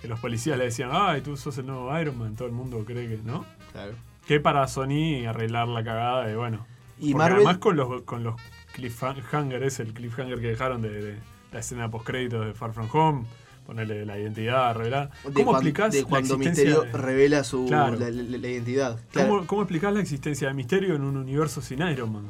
que 0.00 0.08
los 0.08 0.20
policías 0.20 0.56
le 0.58 0.64
decían, 0.64 0.90
ay, 0.92 1.20
tú 1.22 1.36
sos 1.36 1.58
el 1.58 1.66
nuevo 1.66 1.98
Iron 1.98 2.18
Man, 2.18 2.36
todo 2.36 2.46
el 2.48 2.54
mundo 2.54 2.84
cree 2.86 3.08
que, 3.08 3.16
¿no? 3.22 3.44
Claro. 3.72 3.92
Que 4.30 4.38
para 4.38 4.68
Sony 4.68 5.26
arreglar 5.28 5.66
la 5.66 5.82
cagada 5.82 6.24
de, 6.24 6.36
bueno... 6.36 6.64
Y 7.00 7.14
Marvel- 7.14 7.38
además 7.38 7.58
con 7.58 7.74
los, 7.76 8.02
con 8.02 8.22
los 8.22 8.36
cliffhanger, 8.74 9.60
es 9.64 9.80
el 9.80 9.92
cliffhanger 9.92 10.38
que 10.40 10.46
dejaron 10.46 10.82
de, 10.82 10.88
de 11.02 11.18
la 11.50 11.58
escena 11.58 11.90
post 11.90 12.06
créditos 12.06 12.46
de 12.46 12.54
Far 12.54 12.72
From 12.72 12.88
Home, 12.92 13.24
ponerle 13.66 14.06
la 14.06 14.16
identidad, 14.20 14.72
revelar. 14.76 15.10
De, 15.24 15.32
¿Cómo 15.32 15.46
cuan- 15.46 15.56
explicás 15.56 15.92
de 15.92 16.02
la 16.02 16.08
cuando 16.08 16.34
existencia 16.36 16.64
Misterio 16.76 16.92
de- 16.92 17.04
revela 17.04 17.42
su 17.42 17.66
Claro. 17.66 17.96
la, 17.98 18.08
la- 18.08 18.38
la 18.38 18.48
identidad. 18.48 19.00
Claro. 19.10 19.28
¿Cómo, 19.30 19.46
cómo 19.48 19.62
explicás 19.62 19.92
la 19.94 20.00
existencia 20.00 20.46
de 20.46 20.54
Misterio 20.54 20.94
en 20.94 21.02
un 21.02 21.16
universo 21.16 21.60
sin 21.60 21.80
Iron 21.88 22.12
Man? 22.12 22.22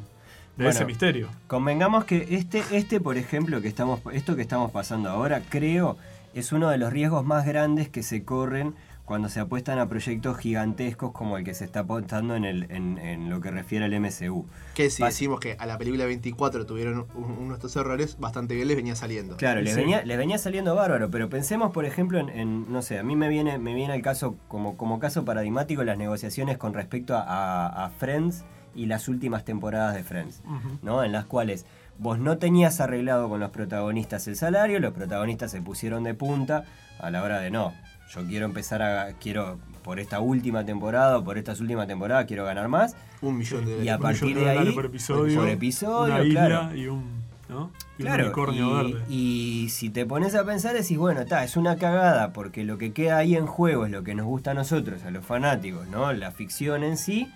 De 0.57 0.63
Bueno. 0.63 0.69
ese 0.71 0.85
misterio. 0.85 1.27
Convengamos 1.45 2.05
que 2.05 2.29
este, 2.31 2.63
este, 2.71 2.99
por 2.99 3.15
ejemplo, 3.17 3.61
que 3.61 3.67
estamos, 3.67 3.99
esto 4.11 4.35
que 4.35 4.41
estamos 4.41 4.71
pasando 4.71 5.07
ahora, 5.11 5.43
creo, 5.49 5.97
es 6.33 6.51
uno 6.51 6.71
de 6.71 6.79
los 6.79 6.91
riesgos 6.91 7.23
más 7.23 7.45
grandes 7.45 7.89
que 7.89 8.01
se 8.01 8.23
corren 8.25 8.73
cuando 9.11 9.27
se 9.29 9.39
apuestan 9.41 9.77
a 9.77 9.87
proyectos 9.89 10.37
gigantescos 10.37 11.11
como 11.11 11.37
el 11.37 11.43
que 11.43 11.53
se 11.53 11.65
está 11.65 11.81
apostando 11.81 12.35
en, 12.35 12.45
el, 12.45 12.71
en, 12.71 12.97
en 12.97 13.29
lo 13.29 13.41
que 13.41 13.51
refiere 13.51 13.83
al 13.85 13.99
MCU. 13.99 14.45
Que 14.73 14.89
si 14.89 15.03
decimos 15.03 15.39
que 15.41 15.55
a 15.59 15.65
la 15.65 15.77
película 15.77 16.05
24 16.05 16.65
tuvieron 16.65 17.05
un- 17.13 17.23
uno 17.39 17.49
de 17.49 17.53
estos 17.55 17.75
errores, 17.75 18.17
bastante 18.19 18.55
bien 18.55 18.67
les 18.69 18.77
venía 18.77 18.95
saliendo. 18.95 19.35
Claro, 19.37 19.61
les, 19.61 19.73
sí. 19.73 19.79
venía, 19.81 20.03
les 20.03 20.17
venía 20.17 20.37
saliendo 20.37 20.75
bárbaro, 20.75 21.11
pero 21.11 21.29
pensemos, 21.29 21.71
por 21.71 21.83
ejemplo, 21.85 22.19
en, 22.19 22.29
en, 22.29 22.71
no 22.71 22.81
sé, 22.81 22.99
a 22.99 23.03
mí 23.03 23.15
me 23.15 23.27
viene, 23.29 23.57
me 23.57 23.73
viene 23.75 23.93
el 23.95 24.01
caso, 24.01 24.35
como, 24.47 24.77
como 24.77 24.99
caso 24.99 25.25
paradigmático, 25.25 25.83
las 25.83 25.97
negociaciones 25.97 26.57
con 26.57 26.73
respecto 26.73 27.15
a, 27.15 27.21
a- 27.21 27.85
a 27.85 27.89
Friends 27.89 28.43
y 28.73 28.85
las 28.85 29.09
últimas 29.09 29.43
temporadas 29.43 29.93
de 29.93 30.03
Friends. 30.03 30.41
¿no? 30.81 31.03
En 31.03 31.11
las 31.11 31.25
cuales 31.25 31.65
vos 31.97 32.17
no 32.17 32.37
tenías 32.37 32.79
arreglado 32.79 33.27
con 33.27 33.41
los 33.41 33.51
protagonistas 33.51 34.25
el 34.29 34.37
salario, 34.37 34.79
los 34.79 34.93
protagonistas 34.93 35.51
se 35.51 35.61
pusieron 35.61 36.03
de 36.05 36.13
punta 36.13 36.63
a 36.99 37.11
la 37.11 37.21
hora 37.23 37.39
de 37.41 37.51
no. 37.51 37.73
Yo 38.13 38.25
quiero 38.25 38.45
empezar 38.45 38.81
a. 38.81 39.13
Quiero, 39.13 39.57
por 39.83 39.99
esta 39.99 40.19
última 40.19 40.65
temporada 40.65 41.17
o 41.17 41.23
por 41.23 41.37
estas 41.37 41.59
últimas 41.61 41.87
temporadas, 41.87 42.25
quiero 42.25 42.45
ganar 42.45 42.67
más. 42.67 42.95
Un 43.21 43.37
millón 43.37 43.65
de 43.65 43.83
Y 43.83 43.89
a 43.89 43.95
Un 43.95 44.01
partir 44.01 44.37
de 44.37 44.49
ahí, 44.49 44.71
por 44.71 44.85
episodio, 44.85 45.39
por 45.39 45.49
episodio, 45.49 46.13
una 46.15 46.23
isla 46.23 46.45
claro. 46.47 46.75
y 46.75 46.87
un, 46.87 47.03
¿no? 47.49 47.71
Y 47.97 48.01
un 48.03 48.07
Claro, 48.07 48.23
unicornio 48.25 48.69
y, 48.87 48.91
verde. 48.93 49.05
y 49.09 49.69
si 49.69 49.89
te 49.89 50.05
pones 50.05 50.35
a 50.35 50.43
pensar, 50.45 50.73
decís, 50.73 50.97
bueno, 50.97 51.21
está, 51.21 51.43
es 51.43 51.55
una 51.55 51.75
cagada, 51.77 52.33
porque 52.33 52.63
lo 52.63 52.77
que 52.77 52.91
queda 52.93 53.17
ahí 53.17 53.35
en 53.35 53.45
juego 53.47 53.85
es 53.85 53.91
lo 53.91 54.03
que 54.03 54.15
nos 54.15 54.25
gusta 54.25 54.51
a 54.51 54.53
nosotros, 54.55 55.03
a 55.03 55.11
los 55.11 55.23
fanáticos, 55.25 55.87
¿no? 55.87 56.11
La 56.13 56.31
ficción 56.31 56.83
en 56.83 56.97
sí. 56.97 57.29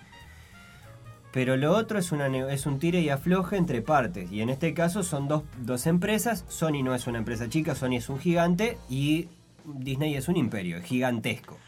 Pero 1.32 1.56
lo 1.58 1.72
otro 1.76 1.98
es, 1.98 2.12
una, 2.12 2.28
es 2.50 2.64
un 2.64 2.78
tire 2.78 3.00
y 3.00 3.10
afloje 3.10 3.56
entre 3.58 3.82
partes. 3.82 4.32
Y 4.32 4.40
en 4.40 4.48
este 4.48 4.72
caso 4.72 5.02
son 5.02 5.28
dos, 5.28 5.42
dos 5.58 5.86
empresas. 5.86 6.44
Sony 6.48 6.82
no 6.82 6.94
es 6.94 7.06
una 7.06 7.18
empresa 7.18 7.48
chica, 7.48 7.74
Sony 7.74 7.96
es 7.96 8.08
un 8.08 8.18
gigante 8.18 8.78
y 8.88 9.28
Disney 9.74 10.14
es 10.14 10.28
un 10.28 10.36
imperio, 10.36 10.78
es 10.78 10.84
gigantesco. 10.84 11.58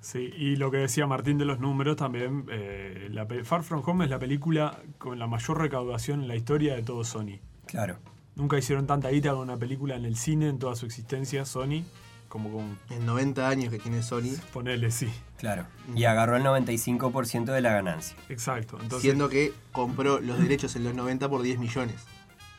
Sí, 0.00 0.30
y 0.36 0.56
lo 0.56 0.70
que 0.70 0.78
decía 0.78 1.06
Martín 1.06 1.36
de 1.36 1.44
los 1.44 1.58
números 1.58 1.96
también, 1.96 2.46
eh, 2.50 3.08
la 3.10 3.26
Far 3.42 3.64
From 3.64 3.82
Home 3.84 4.04
es 4.04 4.10
la 4.10 4.18
película 4.18 4.78
con 4.98 5.18
la 5.18 5.26
mayor 5.26 5.60
recaudación 5.60 6.22
en 6.22 6.28
la 6.28 6.36
historia 6.36 6.76
de 6.76 6.82
todo 6.82 7.02
Sony. 7.02 7.40
Claro. 7.66 7.98
Nunca 8.36 8.56
hicieron 8.56 8.86
tanta 8.86 9.08
guita 9.08 9.30
con 9.30 9.40
una 9.40 9.56
película 9.56 9.96
en 9.96 10.04
el 10.04 10.16
cine 10.16 10.48
en 10.48 10.58
toda 10.58 10.76
su 10.76 10.86
existencia, 10.86 11.44
Sony, 11.44 11.82
como 12.28 12.52
con 12.52 12.78
En 12.90 13.06
90 13.06 13.48
años 13.48 13.72
que 13.72 13.78
tiene 13.78 14.02
Sony, 14.02 14.36
ponerle 14.52 14.90
sí. 14.90 15.08
Claro. 15.38 15.66
Y 15.94 16.04
agarró 16.04 16.36
el 16.36 16.44
95% 16.44 17.46
de 17.46 17.60
la 17.60 17.72
ganancia. 17.72 18.16
Exacto. 18.28 18.78
Entonces, 18.80 19.02
siendo 19.02 19.28
que 19.28 19.52
compró 19.72 20.20
los 20.20 20.38
derechos 20.38 20.76
en 20.76 20.84
los 20.84 20.94
90 20.94 21.28
por 21.28 21.42
10 21.42 21.58
millones. 21.58 21.96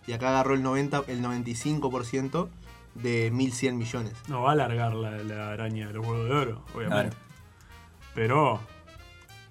Y 0.07 0.13
acá 0.13 0.29
agarró 0.29 0.53
el 0.53 0.63
90, 0.63 1.03
el 1.07 1.21
95% 1.21 2.49
de 3.01 3.29
1100 3.31 3.77
millones. 3.77 4.13
no 4.27 4.41
va 4.43 4.49
a 4.49 4.53
alargar 4.53 4.93
la, 4.93 5.11
la 5.23 5.51
araña 5.51 5.87
de 5.87 5.93
los 5.93 6.05
huevos 6.07 6.27
de 6.29 6.35
oro, 6.35 6.65
obviamente. 6.73 7.15
Claro. 7.15 7.27
Pero 8.15 8.59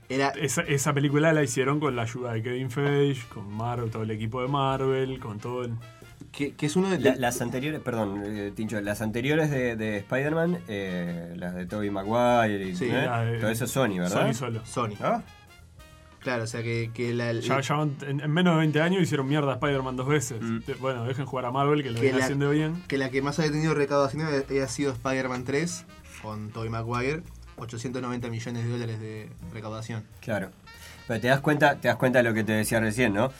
Era, 0.08 0.30
esa, 0.30 0.62
esa 0.62 0.92
película 0.92 1.32
la 1.32 1.42
hicieron 1.42 1.80
con 1.80 1.96
la 1.96 2.02
ayuda 2.02 2.32
de 2.32 2.42
Kevin 2.42 2.70
Feige, 2.70 3.26
con 3.28 3.48
Marvel, 3.52 3.90
todo 3.90 4.02
el 4.02 4.10
equipo 4.10 4.40
de 4.42 4.48
Marvel, 4.48 5.18
con 5.20 5.38
todo 5.38 5.64
el... 5.64 5.72
que, 6.32 6.54
que 6.54 6.66
es 6.66 6.76
uno 6.76 6.90
de 6.90 6.98
La- 7.00 7.16
las 7.16 7.40
anteriores, 7.40 7.80
perdón, 7.80 8.22
eh, 8.24 8.52
Tincho, 8.54 8.80
las 8.80 9.02
anteriores 9.02 9.50
de, 9.50 9.74
de 9.76 9.96
Spider-Man, 9.98 10.58
eh, 10.68 11.34
las 11.36 11.54
de 11.54 11.66
Tobey 11.66 11.90
Maguire 11.90 12.68
y 12.68 12.76
Sí, 12.76 12.86
¿eh? 12.88 13.08
de- 13.08 13.38
todo 13.40 13.50
eso 13.50 13.64
es 13.64 13.70
Sony, 13.70 13.98
¿verdad? 13.98 14.26
Sony 14.28 14.34
solo. 14.34 14.64
Sony. 14.66 14.94
¿Ah? 15.00 15.22
Claro, 16.26 16.42
o 16.42 16.46
sea 16.48 16.60
que, 16.60 16.90
que 16.92 17.14
la, 17.14 17.30
Ya, 17.34 17.60
en, 18.08 18.20
en 18.20 18.30
menos 18.32 18.54
de 18.54 18.58
20 18.58 18.80
años 18.80 19.00
hicieron 19.00 19.28
mierda 19.28 19.52
a 19.52 19.54
Spider-Man 19.54 19.94
dos 19.94 20.08
veces. 20.08 20.42
Mm. 20.42 20.58
Bueno, 20.80 21.04
dejen 21.04 21.24
jugar 21.24 21.44
a 21.44 21.52
Marvel, 21.52 21.84
que 21.84 21.90
lo 21.90 21.94
Que 21.94 22.00
viene 22.00 22.18
la- 22.18 22.24
haciendo 22.24 22.50
bien. 22.50 22.82
que 22.88 22.98
la 22.98 23.10
que 23.10 23.22
más 23.22 23.38
había 23.38 23.52
tenido 23.52 23.74
recaudación 23.74 24.22
había 24.26 24.66
sido 24.66 24.90
Spider-Man 24.90 25.44
3 25.44 25.84
con 26.22 26.50
Tobey 26.50 26.68
Maguire, 26.68 27.22
890 27.58 28.28
millones 28.28 28.64
de 28.64 28.70
dólares 28.70 28.98
de 28.98 29.28
recaudación. 29.54 30.02
Claro. 30.20 30.50
Pero 31.06 31.20
te 31.20 31.28
das 31.28 31.38
cuenta, 31.38 31.76
te 31.76 31.86
das 31.86 31.96
cuenta 31.96 32.18
de 32.18 32.24
lo 32.24 32.34
que 32.34 32.42
te 32.42 32.50
decía 32.54 32.80
recién, 32.80 33.14
¿no? 33.14 33.30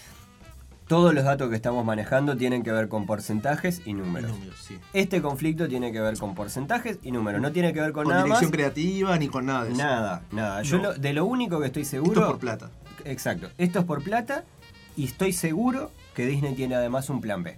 Todos 0.88 1.12
los 1.14 1.24
datos 1.24 1.50
que 1.50 1.56
estamos 1.56 1.84
manejando 1.84 2.36
tienen 2.36 2.62
que 2.62 2.70
ver 2.70 2.88
con 2.88 3.06
porcentajes 3.06 3.82
y 3.84 3.92
números. 3.94 4.30
Números, 4.30 4.56
sí. 4.62 4.78
Este 4.92 5.20
conflicto 5.20 5.66
tiene 5.66 5.90
que 5.90 6.00
ver 6.00 6.16
con 6.16 6.34
porcentajes 6.36 6.98
y 7.02 7.10
números, 7.10 7.40
no 7.40 7.50
tiene 7.50 7.72
que 7.72 7.80
ver 7.80 7.90
con, 7.92 8.04
Con 8.04 8.12
nada 8.12 8.22
dirección 8.24 8.50
más. 8.50 8.56
creativa 8.56 9.18
ni 9.18 9.26
con 9.28 9.46
nada 9.46 9.64
de 9.64 9.70
eso. 9.72 9.78
Nada, 9.82 10.22
nada. 10.30 10.62
Yo 10.62 10.78
lo- 10.78 10.94
de 10.94 11.12
lo 11.12 11.24
único 11.26 11.58
que 11.58 11.66
estoy 11.66 11.82
Esto 11.82 11.96
seguro. 11.96 12.26
por 12.28 12.38
plata. 12.38 12.70
Exacto. 13.04 13.48
Esto 13.58 13.80
es 13.80 13.84
por 13.84 14.02
plata 14.04 14.44
y 14.96 15.04
estoy 15.06 15.32
seguro 15.32 15.90
que 16.14 16.24
Disney 16.26 16.54
tiene 16.54 16.76
además 16.76 17.10
un 17.10 17.20
plan 17.20 17.42
B. 17.42 17.56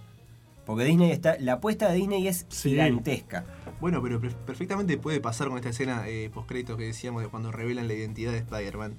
Porque 0.64 0.84
Disney 0.84 1.10
está. 1.10 1.36
La 1.38 1.54
apuesta 1.54 1.88
de 1.90 1.96
Disney 1.96 2.28
es 2.28 2.46
Sí. 2.48 2.70
gigantesca. 2.70 3.44
Bueno, 3.80 4.02
pero 4.02 4.20
per- 4.20 4.34
perfectamente 4.34 4.96
puede 4.98 5.20
pasar 5.20 5.48
con 5.48 5.56
esta 5.58 5.68
escena 5.70 6.08
eh, 6.08 6.30
postcréditos 6.32 6.76
que 6.78 6.84
decíamos 6.84 7.22
de 7.22 7.28
cuando 7.28 7.52
revelan 7.52 7.88
la 7.88 7.94
identidad 7.94 8.32
de 8.32 8.38
Spider-Man. 8.38 8.94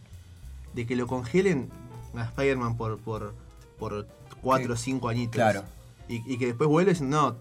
De 0.76 0.86
que 0.86 0.96
lo 0.96 1.08
congelen 1.08 1.70
a 2.16 2.24
Spider-Man 2.26 2.78
por, 2.78 2.98
por, 3.00 3.36
por 3.78 4.08
4 4.42 4.74
o 4.74 4.78
5 4.78 5.10
añitos. 5.10 5.36
Claro. 5.36 5.64
Y, 6.08 6.22
y 6.34 6.38
que 6.38 6.48
después 6.48 6.70
vuelves 6.70 7.02
no. 7.02 7.36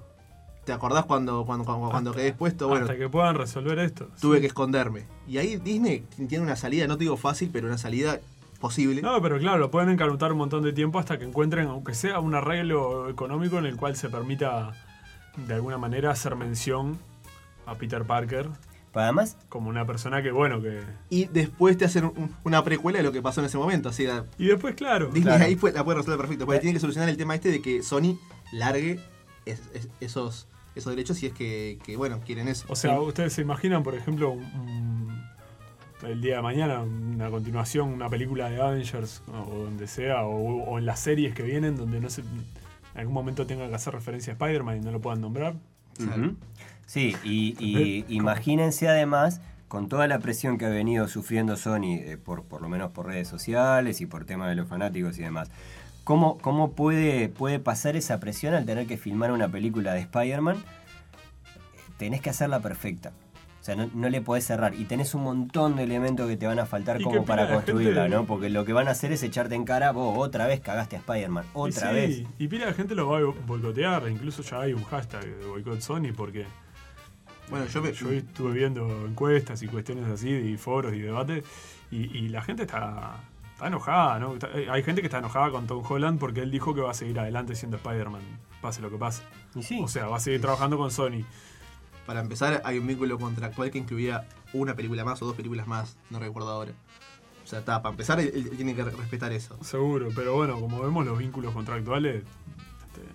¿Te 0.64 0.72
acordás 0.74 1.06
cuando, 1.06 1.46
cuando, 1.46 1.64
cuando, 1.64 1.88
cuando? 1.90 2.12
Bueno, 2.12 2.84
Hasta 2.84 2.96
que 2.98 3.08
puedan 3.08 3.36
resolver 3.36 3.78
esto. 3.78 4.08
tuve 4.20 4.36
Sí. 4.36 4.40
que 4.42 4.46
esconderme. 4.48 5.06
Y 5.26 5.38
ahí 5.38 5.56
Disney 5.56 6.04
tiene 6.28 6.44
una 6.44 6.56
salida, 6.56 6.86
no 6.86 6.98
te 6.98 7.04
digo 7.04 7.16
fácil, 7.16 7.48
pero 7.50 7.66
una 7.68 7.78
salida 7.78 8.20
posible. 8.60 9.00
No, 9.00 9.22
pero 9.22 9.38
claro, 9.38 9.56
lo 9.58 9.70
pueden 9.70 9.88
encarutar 9.88 10.32
un 10.32 10.38
montón 10.38 10.62
de 10.62 10.74
tiempo 10.74 10.98
hasta 10.98 11.18
que 11.18 11.24
encuentren, 11.24 11.68
aunque 11.68 11.94
sea 11.94 12.20
un 12.20 12.34
arreglo 12.34 13.08
económico 13.08 13.56
en 13.58 13.64
el 13.64 13.76
cual 13.76 13.96
se 13.96 14.10
permita 14.10 14.72
de 15.46 15.54
alguna 15.54 15.78
manera 15.78 16.10
hacer 16.10 16.36
mención 16.36 16.98
a 17.64 17.76
Peter 17.76 18.04
Parker 18.04 18.48
Pero 18.92 19.04
además, 19.04 19.36
como 19.48 19.68
una 19.68 19.86
persona 19.86 20.22
que, 20.22 20.30
bueno, 20.30 20.60
que... 20.62 20.80
Y 21.10 21.26
después 21.26 21.76
te 21.76 21.84
hacen 21.84 22.04
un- 22.06 22.34
una 22.44 22.64
precuela 22.64 22.98
de 22.98 23.04
lo 23.04 23.12
que 23.12 23.20
pasó 23.22 23.40
en 23.40 23.46
ese 23.46 23.58
momento. 23.58 23.88
Así 23.90 24.04
la, 24.06 24.24
Y 24.38 24.46
después, 24.46 24.74
claro, 24.74 25.06
Disney 25.06 25.22
Claro. 25.24 25.44
ahí 25.44 25.56
fue- 25.56 25.72
la 25.72 25.84
puede 25.84 25.98
resolver 25.98 26.18
perfecto. 26.18 26.46
Porque 26.46 26.58
Eh. 26.58 26.60
tiene 26.60 26.74
que 26.74 26.80
solucionar 26.80 27.08
el 27.08 27.16
tema 27.16 27.34
este 27.34 27.50
de 27.50 27.60
que 27.60 27.82
Sony 27.82 28.18
largue 28.52 28.98
es- 29.46 29.62
es- 29.74 29.88
esos, 30.00 30.46
esos 30.74 30.90
derechos 30.92 31.18
si 31.18 31.26
es 31.26 31.32
que, 31.32 31.78
que, 31.84 31.96
bueno, 31.96 32.20
quieren 32.24 32.48
eso. 32.48 32.64
o 32.68 32.76
sea, 32.76 32.98
ustedes 33.00 33.32
se 33.34 33.42
imaginan, 33.42 33.82
por 33.82 33.94
ejemplo, 33.94 34.30
un- 34.30 34.42
un- 34.44 35.22
el 36.02 36.20
día 36.20 36.36
de 36.36 36.42
mañana, 36.42 36.80
una 36.80 37.28
continuación, 37.30 37.88
una 37.88 38.08
película 38.08 38.48
de 38.48 38.60
Avengers 38.62 39.20
o 39.28 39.64
donde 39.64 39.86
sea, 39.88 40.24
o, 40.24 40.62
o 40.64 40.78
en 40.78 40.86
las 40.86 41.00
series 41.00 41.34
que 41.34 41.42
vienen 41.42 41.76
donde 41.76 42.00
no 42.00 42.08
se... 42.08 42.22
En 42.22 43.00
algún 43.02 43.14
momento 43.14 43.46
tengan 43.46 43.68
que 43.68 43.74
hacer 43.74 43.92
referencia 43.94 44.32
a 44.32 44.34
Spider-Man 44.34 44.76
y 44.78 44.80
no 44.80 44.92
lo 44.92 45.00
puedan 45.00 45.20
nombrar. 45.20 45.54
Ujú. 46.00 46.36
Sí, 46.88 47.14
y, 47.22 47.54
y 47.60 48.06
imagínense 48.08 48.88
además 48.88 49.42
con 49.68 49.90
toda 49.90 50.08
la 50.08 50.20
presión 50.20 50.56
que 50.56 50.64
ha 50.64 50.70
venido 50.70 51.06
sufriendo 51.06 51.54
Sony, 51.58 51.96
eh, 52.00 52.16
por, 52.16 52.44
por 52.44 52.62
lo 52.62 52.70
menos 52.70 52.92
por 52.92 53.04
redes 53.04 53.28
sociales 53.28 54.00
y 54.00 54.06
por 54.06 54.24
temas 54.24 54.48
de 54.48 54.54
los 54.54 54.66
fanáticos 54.66 55.18
y 55.18 55.22
demás, 55.22 55.50
¿cómo, 56.04 56.38
cómo 56.38 56.72
puede, 56.72 57.28
puede 57.28 57.58
pasar 57.58 57.94
esa 57.94 58.18
presión 58.20 58.54
al 58.54 58.64
tener 58.64 58.86
que 58.86 58.96
filmar 58.96 59.32
una 59.32 59.48
película 59.52 59.92
de 59.92 60.00
Spider-Man? 60.00 60.56
Tenés 61.98 62.22
que 62.22 62.30
hacerla 62.30 62.60
perfecta. 62.60 63.12
O 63.60 63.64
sea, 63.68 63.74
no, 63.76 63.90
no 63.92 64.08
le 64.08 64.22
podés 64.22 64.44
cerrar. 64.46 64.74
Y 64.74 64.84
tenés 64.84 65.14
un 65.14 65.24
montón 65.24 65.76
de 65.76 65.82
elementos 65.82 66.26
que 66.26 66.38
te 66.38 66.46
van 66.46 66.58
a 66.58 66.64
faltar 66.64 66.98
Y 67.00 67.04
como 67.04 67.26
para 67.26 67.52
construirla, 67.52 68.02
gente- 68.04 68.16
¿no? 68.16 68.24
Porque 68.24 68.48
lo 68.48 68.64
que 68.64 68.72
van 68.72 68.88
a 68.88 68.92
hacer 68.92 69.12
es 69.12 69.22
echarte 69.22 69.54
en 69.56 69.64
cara, 69.66 69.90
vos 69.92 70.16
otra 70.16 70.46
vez 70.46 70.60
cagaste 70.60 70.96
a 70.96 71.00
Spider-Man, 71.00 71.44
Y 71.44 71.48
otra 71.52 71.90
sí, 71.90 71.94
vez. 71.94 72.22
Y 72.38 72.48
pila 72.48 72.64
de 72.64 72.72
gente 72.72 72.94
lo 72.94 73.08
va 73.08 73.18
a 73.18 73.22
boicotear, 73.46 74.08
incluso 74.08 74.42
ya 74.42 74.62
hay 74.62 74.72
un 74.72 74.84
hashtag 74.84 75.26
de 75.26 75.44
boicot 75.46 75.80
Sony 75.82 76.12
porque 76.16 76.46
Bueno, 77.50 77.66
yo 77.66 77.82
me. 77.82 77.92
yo 77.92 78.10
estuve 78.10 78.52
viendo 78.52 79.06
encuestas 79.06 79.62
y 79.62 79.68
cuestiones 79.68 80.06
así, 80.08 80.28
y 80.30 80.56
foros 80.56 80.92
y 80.94 80.98
debates, 81.00 81.44
y, 81.90 82.16
y 82.18 82.28
la 82.28 82.42
gente 82.42 82.62
está, 82.64 83.20
está 83.54 83.66
enojada, 83.68 84.18
¿no? 84.18 84.34
Está- 84.34 84.50
eh, 84.58 84.68
hay 84.70 84.82
gente 84.82 85.00
que 85.00 85.06
está 85.06 85.18
enojada 85.18 85.50
con 85.50 85.66
Tom 85.66 85.82
Holland 85.88 86.18
porque 86.18 86.40
él 86.42 86.50
dijo 86.50 86.74
que 86.74 86.80
va 86.82 86.90
a 86.90 86.94
seguir 86.94 87.18
adelante 87.18 87.54
siendo 87.54 87.76
Spider-Man, 87.78 88.20
pase 88.60 88.82
lo 88.82 88.90
que 88.90 88.96
pase. 88.98 89.22
Y 89.54 89.62
sí. 89.62 89.80
O 89.82 89.88
sea, 89.88 90.06
va 90.08 90.18
a 90.18 90.20
seguir 90.20 90.40
trabajando 90.40 90.76
con 90.76 90.90
Sony. 90.90 91.24
Para 92.06 92.20
empezar, 92.20 92.62
hay 92.64 92.78
un 92.78 92.86
vínculo 92.86 93.18
contractual 93.18 93.70
que 93.70 93.78
incluía 93.78 94.26
una 94.52 94.74
película 94.74 95.04
más 95.04 95.20
o 95.22 95.26
dos 95.26 95.34
películas 95.34 95.66
más, 95.66 95.96
no 96.10 96.18
recuerdo 96.18 96.50
ahora. 96.50 96.72
O 97.44 97.46
sea, 97.46 97.60
está, 97.60 97.80
para 97.82 97.92
empezar, 97.92 98.20
él, 98.20 98.30
él 98.34 98.50
tiene 98.56 98.74
que 98.74 98.82
re- 98.84 98.90
respetar 98.90 99.32
eso. 99.32 99.56
Seguro, 99.62 100.08
pero 100.14 100.34
bueno, 100.34 100.60
como 100.60 100.80
vemos 100.82 101.04
los 101.06 101.16
vínculos 101.18 101.54
contractuales, 101.54 102.24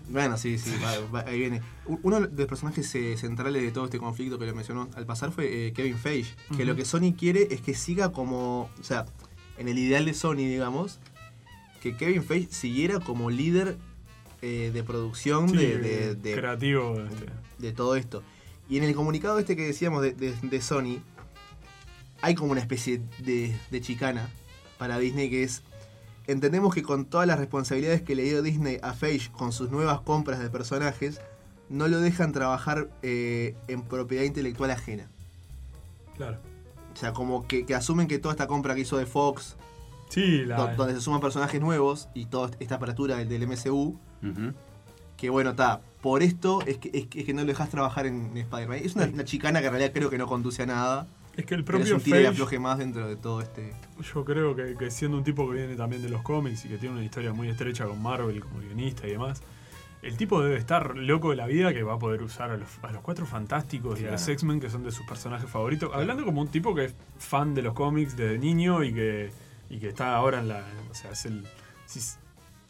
Bueno, 0.09 0.37
sí, 0.37 0.57
sí, 0.57 0.71
va- 0.83 0.99
va- 1.09 1.25
ahí 1.29 1.39
viene. 1.39 1.61
Uno 1.85 2.19
de 2.21 2.37
los 2.37 2.47
personajes 2.47 2.93
eh, 2.95 3.15
centrales 3.17 3.61
de 3.61 3.71
todo 3.71 3.85
este 3.85 3.99
conflicto 3.99 4.37
que 4.37 4.45
lo 4.45 4.53
mencionó 4.53 4.89
al 4.95 5.05
pasar 5.05 5.31
fue 5.31 5.67
eh, 5.67 5.73
Kevin 5.73 5.97
Feige, 5.97 6.33
que 6.57 6.65
lo 6.65 6.75
que 6.75 6.85
Sony 6.85 7.13
quiere 7.17 7.47
es 7.51 7.61
que 7.61 7.73
siga 7.73 8.11
como, 8.11 8.69
o 8.79 8.83
sea, 8.83 9.05
en 9.57 9.67
el 9.69 9.77
ideal 9.79 10.05
de 10.05 10.13
Sony, 10.13 10.37
digamos, 10.37 10.99
que 11.81 11.95
Kevin 11.95 12.23
Feige 12.23 12.51
siguiera 12.51 12.99
como 12.99 13.29
líder 13.29 13.77
eh, 14.41 14.71
de 14.73 14.83
producción 14.83 15.49
sí, 15.49 15.55
de, 15.57 15.77
de- 15.77 16.15
de- 16.15 16.33
creativo. 16.35 16.99
este. 16.99 17.25
de 17.59 17.71
todo 17.71 17.95
esto. 17.95 18.23
Y 18.69 18.77
en 18.77 18.83
el 18.83 18.93
comunicado 18.95 19.39
este 19.39 19.55
que 19.55 19.63
decíamos 19.63 20.01
de, 20.01 20.11
de- 20.13 20.33
de 20.41 20.61
Sony, 20.61 20.99
hay 22.21 22.35
como 22.35 22.51
una 22.51 22.61
especie 22.61 23.01
de, 23.19 23.55
de 23.71 23.81
chicana 23.81 24.29
para 24.77 24.97
Disney 24.99 25.29
que 25.29 25.43
es, 25.43 25.63
entendemos 26.27 26.73
que 26.73 26.83
con 26.83 27.05
todas 27.05 27.27
las 27.27 27.39
responsabilidades 27.39 28.01
que 28.01 28.15
le 28.15 28.23
dio 28.23 28.41
Disney 28.41 28.79
a 28.81 28.93
Feige 28.93 29.31
con 29.31 29.51
sus 29.51 29.69
nuevas 29.71 30.01
compras 30.01 30.39
de 30.39 30.49
personajes, 30.49 31.19
no 31.69 31.87
lo 31.87 31.99
dejan 31.99 32.31
trabajar 32.33 32.89
eh, 33.01 33.55
en 33.67 33.81
propiedad 33.81 34.23
intelectual 34.23 34.71
ajena. 34.71 35.07
Claro. 36.15 36.37
O 36.93 36.97
sea, 36.97 37.13
como 37.13 37.47
que, 37.47 37.65
que 37.65 37.73
asumen 37.75 38.07
que 38.07 38.19
toda 38.19 38.33
esta 38.33 38.47
compra 38.47 38.75
que 38.75 38.81
hizo 38.81 38.97
de 38.97 39.05
Fox, 39.05 39.55
Sí, 40.09 40.45
la, 40.45 40.57
do- 40.57 40.75
donde 40.75 40.93
se 40.93 41.01
suman 41.01 41.19
personajes 41.21 41.59
nuevos 41.59 42.07
y 42.13 42.25
toda 42.27 42.51
esta 42.59 42.75
apertura 42.75 43.17
del, 43.17 43.29
del 43.29 43.47
MCU, 43.47 43.97
que 45.17 45.29
bueno, 45.31 45.51
está, 45.51 45.81
por 46.01 46.21
esto 46.21 46.61
es 46.67 46.77
que, 46.77 46.91
es 46.93 47.07
que, 47.07 47.21
es 47.21 47.25
que 47.25 47.33
no 47.33 47.41
lo 47.41 47.47
dejas 47.47 47.69
trabajar 47.69 48.05
en, 48.05 48.29
en 48.31 48.37
Spider-Man. 48.37 48.79
Es 48.83 48.95
una, 48.95 49.05
una 49.05 49.23
chicana 49.25 49.59
que 49.61 49.65
en 49.67 49.71
realidad 49.73 49.91
creo 49.93 50.09
que 50.11 50.17
no 50.19 50.27
conduce 50.27 50.61
a 50.63 50.65
nada. 50.67 51.07
Es 51.35 51.45
que 51.45 51.55
el 51.55 51.63
propio 51.63 51.95
un 51.95 52.01
Feige, 52.01 52.27
afloje 52.27 52.59
más 52.59 52.77
dentro 52.77 53.07
de 53.07 53.15
todo 53.15 53.41
este. 53.41 53.73
yo 54.13 54.23
creo 54.23 54.55
que, 54.55 54.75
que 54.75 54.91
siendo 54.91 55.17
un 55.17 55.23
tipo 55.23 55.49
que 55.49 55.57
viene 55.57 55.75
también 55.75 56.01
de 56.01 56.09
los 56.09 56.21
cómics 56.21 56.65
y 56.65 56.69
que 56.69 56.77
tiene 56.77 56.95
una 56.95 57.03
historia 57.03 57.33
muy 57.33 57.49
estrecha 57.49 57.85
con 57.85 58.01
Marvel 58.01 58.39
como 58.39 58.59
guionista 58.59 59.07
y 59.07 59.11
demás, 59.11 59.41
el 60.03 60.17
tipo 60.17 60.43
debe 60.43 60.57
estar 60.57 60.95
loco 60.97 61.31
de 61.31 61.37
la 61.37 61.47
vida 61.47 61.73
que 61.73 61.81
va 61.81 61.93
a 61.93 61.99
poder 61.99 62.21
usar 62.21 62.51
a 62.51 62.57
los, 62.57 62.69
a 62.83 62.91
los 62.91 63.01
cuatro 63.01 63.25
fantásticos 63.25 63.99
y 64.01 64.05
a 64.05 64.11
los. 64.11 64.27
X-Men 64.27 64.59
que 64.59 64.69
son 64.69 64.83
de 64.83 64.91
sus 64.91 65.05
personajes 65.07 65.49
favoritos. 65.49 65.89
Hablando 65.93 66.25
como 66.25 66.41
un 66.41 66.49
tipo 66.49 66.75
que 66.75 66.85
es 66.85 66.95
fan 67.17 67.55
de 67.55 67.61
los 67.61 67.73
cómics 67.73 68.15
desde 68.17 68.37
niño 68.37 68.83
y 68.83 68.93
que, 68.93 69.31
y 69.69 69.79
que 69.79 69.87
está 69.87 70.15
ahora 70.15 70.39
en 70.39 70.49
la. 70.49 70.65
O 70.91 70.93
sea, 70.93 71.11
es 71.11 71.25
el. 71.25 71.45
Si, 71.85 71.99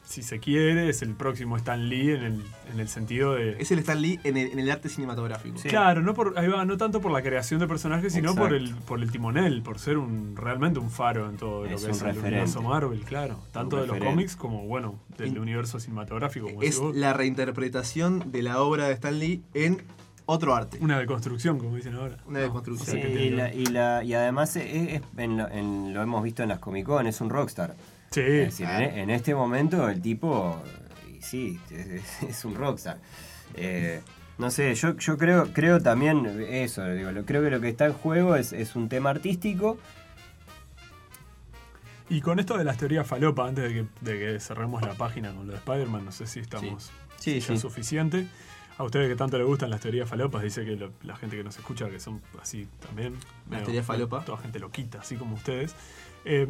si 0.04 0.22
se 0.22 0.40
quiere, 0.40 0.90
es 0.90 1.02
el 1.02 1.16
próximo 1.16 1.56
Stan 1.58 1.88
Lee 1.90 2.12
en 2.12 2.24
el, 2.24 2.44
en 2.74 2.80
el 2.80 2.88
sentido 2.88 3.34
de. 3.36 3.58
Es 3.60 3.72
el 3.72 3.80
Stan 3.80 4.02
Lee 4.02 4.20
en 4.24 4.38
el, 4.38 4.52
en 4.52 4.60
el 4.60 4.70
arte 4.70 4.90
cinematográfico. 4.90 5.58
Sí. 5.58 5.70
Claro, 5.70 6.02
no 6.02 6.14
por, 6.14 6.38
ahí 6.38 6.48
va, 6.48 6.66
no 6.66 6.78
tanto 6.78 7.02
por 7.02 7.12
la 7.12 7.22
creación 7.22 7.60
de 7.60 7.68
personajes, 7.68 8.14
sino 8.14 8.36
por 8.36 8.54
el, 8.54 8.76
por 8.76 9.02
el 9.02 9.12
timonel, 9.12 9.62
por 9.64 9.80
ser 9.80 9.98
un 9.98 10.36
realmente 10.36 10.80
un 10.80 10.92
faro 10.92 11.30
en 11.30 11.38
todo 11.38 11.66
lo 11.66 11.70
Es 11.76 11.84
que 11.86 11.92
es 11.92 12.02
el 12.02 12.18
universo 12.18 12.62
Marvel, 12.62 13.00
claro. 13.02 13.40
Tanto 13.52 13.78
de 13.82 13.88
los 13.88 13.98
cómics 13.98 14.36
como, 14.36 14.66
bueno, 14.68 15.00
del 15.18 15.38
universo 15.40 15.80
cinematográfico. 15.80 16.48
Como 16.48 16.62
Es 16.62 16.80
la 16.94 17.14
reinterpretación 17.14 18.32
de 18.32 18.42
la 18.44 18.62
obra 18.62 18.88
de 18.88 18.94
Stan 18.94 19.18
Lee 19.18 19.44
en 19.54 19.82
otro 20.26 20.56
arte. 20.56 20.78
Una 20.82 21.00
deconstrucción, 21.00 21.58
como 21.60 21.76
dicen 21.76 21.96
ahora. 21.96 22.18
Una 22.26 22.40
deconstrucción. 22.40 22.98
Sí, 23.02 23.08
y, 23.08 23.30
la- 23.30 23.54
y, 23.54 23.66
la- 23.66 24.04
y 24.04 24.14
además 24.14 24.56
es- 24.56 24.66
es- 24.96 25.02
en 25.18 25.38
lo, 25.38 25.50
en- 25.50 25.94
lo 25.94 26.02
hemos 26.02 26.24
visto 26.24 26.44
en 26.44 26.50
las 26.50 26.60
Comic 26.60 26.86
Con, 26.86 27.08
es 27.08 27.20
un 27.22 27.30
rockstar. 27.30 27.76
Sí, 28.14 28.22
Es 28.22 28.58
decir, 28.60 28.68
en, 28.68 28.98
en 29.00 29.10
este 29.10 29.34
momento 29.36 29.90
el 29.90 30.02
tipo, 30.02 30.62
y 31.12 31.22
sí, 31.22 31.60
es, 32.28 32.46
un 32.46 32.56
rockstar. 32.56 33.00
Eh, 33.56 34.02
no 34.38 34.50
sé, 34.52 34.74
yo, 34.76 34.96
yo 34.98 35.18
creo, 35.18 35.52
creo 35.54 35.82
también 35.82 36.26
eso, 36.50 36.86
digo, 36.90 37.12
lo- 37.12 37.26
creo 37.26 37.44
que 37.44 37.50
lo 37.50 37.60
que 37.62 37.70
está 37.70 37.86
en 37.86 37.94
juego 37.94 38.36
es, 38.36 38.54
es 38.54 38.76
un 38.76 38.90
tema 38.90 39.10
artístico. 39.12 39.78
Y 42.10 42.22
con 42.22 42.40
esto 42.40 42.58
de 42.58 42.64
las 42.64 42.78
teorías 42.78 43.08
falopa, 43.08 43.48
antes 43.48 43.64
de 43.64 43.74
que, 43.74 43.86
de 44.02 44.20
que 44.20 44.40
cerremos 44.40 44.82
la 44.82 44.94
página 44.94 45.34
con 45.34 45.48
lo 45.48 45.54
de 45.54 45.58
Spider-Man, 45.60 46.06
no 46.06 46.12
sé 46.12 46.28
si 46.28 46.40
estamos 46.40 46.92
Sí, 47.18 47.40
ya 47.40 47.48
sí. 47.48 47.58
suficiente. 47.58 48.28
A 48.78 48.84
ustedes 48.84 49.08
que 49.08 49.16
tanto 49.16 49.38
les 49.38 49.48
gustan 49.48 49.70
las 49.70 49.80
teorías 49.82 50.10
falopas, 50.10 50.44
dice 50.44 50.66
que 50.66 50.76
lo- 50.76 50.92
la 51.04 51.16
gente 51.16 51.38
que 51.38 51.44
nos 51.44 51.58
escucha, 51.58 51.90
que 51.90 52.00
son 52.00 52.22
así 52.42 52.68
también. 52.86 53.16
medio- 53.50 53.64
teorías 53.64 53.86
falopa. 53.86 54.26
Toda 54.26 54.40
gente 54.40 54.60
loquita, 54.60 55.00
así 55.00 55.16
como 55.16 55.36
ustedes. 55.36 55.76
Eh, 56.26 56.48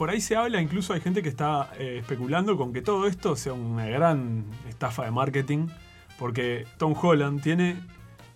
por 0.00 0.08
ahí 0.08 0.22
se 0.22 0.34
habla, 0.34 0.62
incluso 0.62 0.94
hay 0.94 1.02
gente 1.02 1.22
que 1.22 1.28
está 1.28 1.68
eh, 1.78 1.98
especulando 2.00 2.56
con 2.56 2.72
que 2.72 2.80
todo 2.80 3.06
esto 3.06 3.36
sea 3.36 3.52
una 3.52 3.84
gran 3.84 4.46
estafa 4.66 5.04
de 5.04 5.10
marketing, 5.10 5.66
porque 6.18 6.64
Tom 6.78 6.94
Holland 6.98 7.42
tiene 7.42 7.76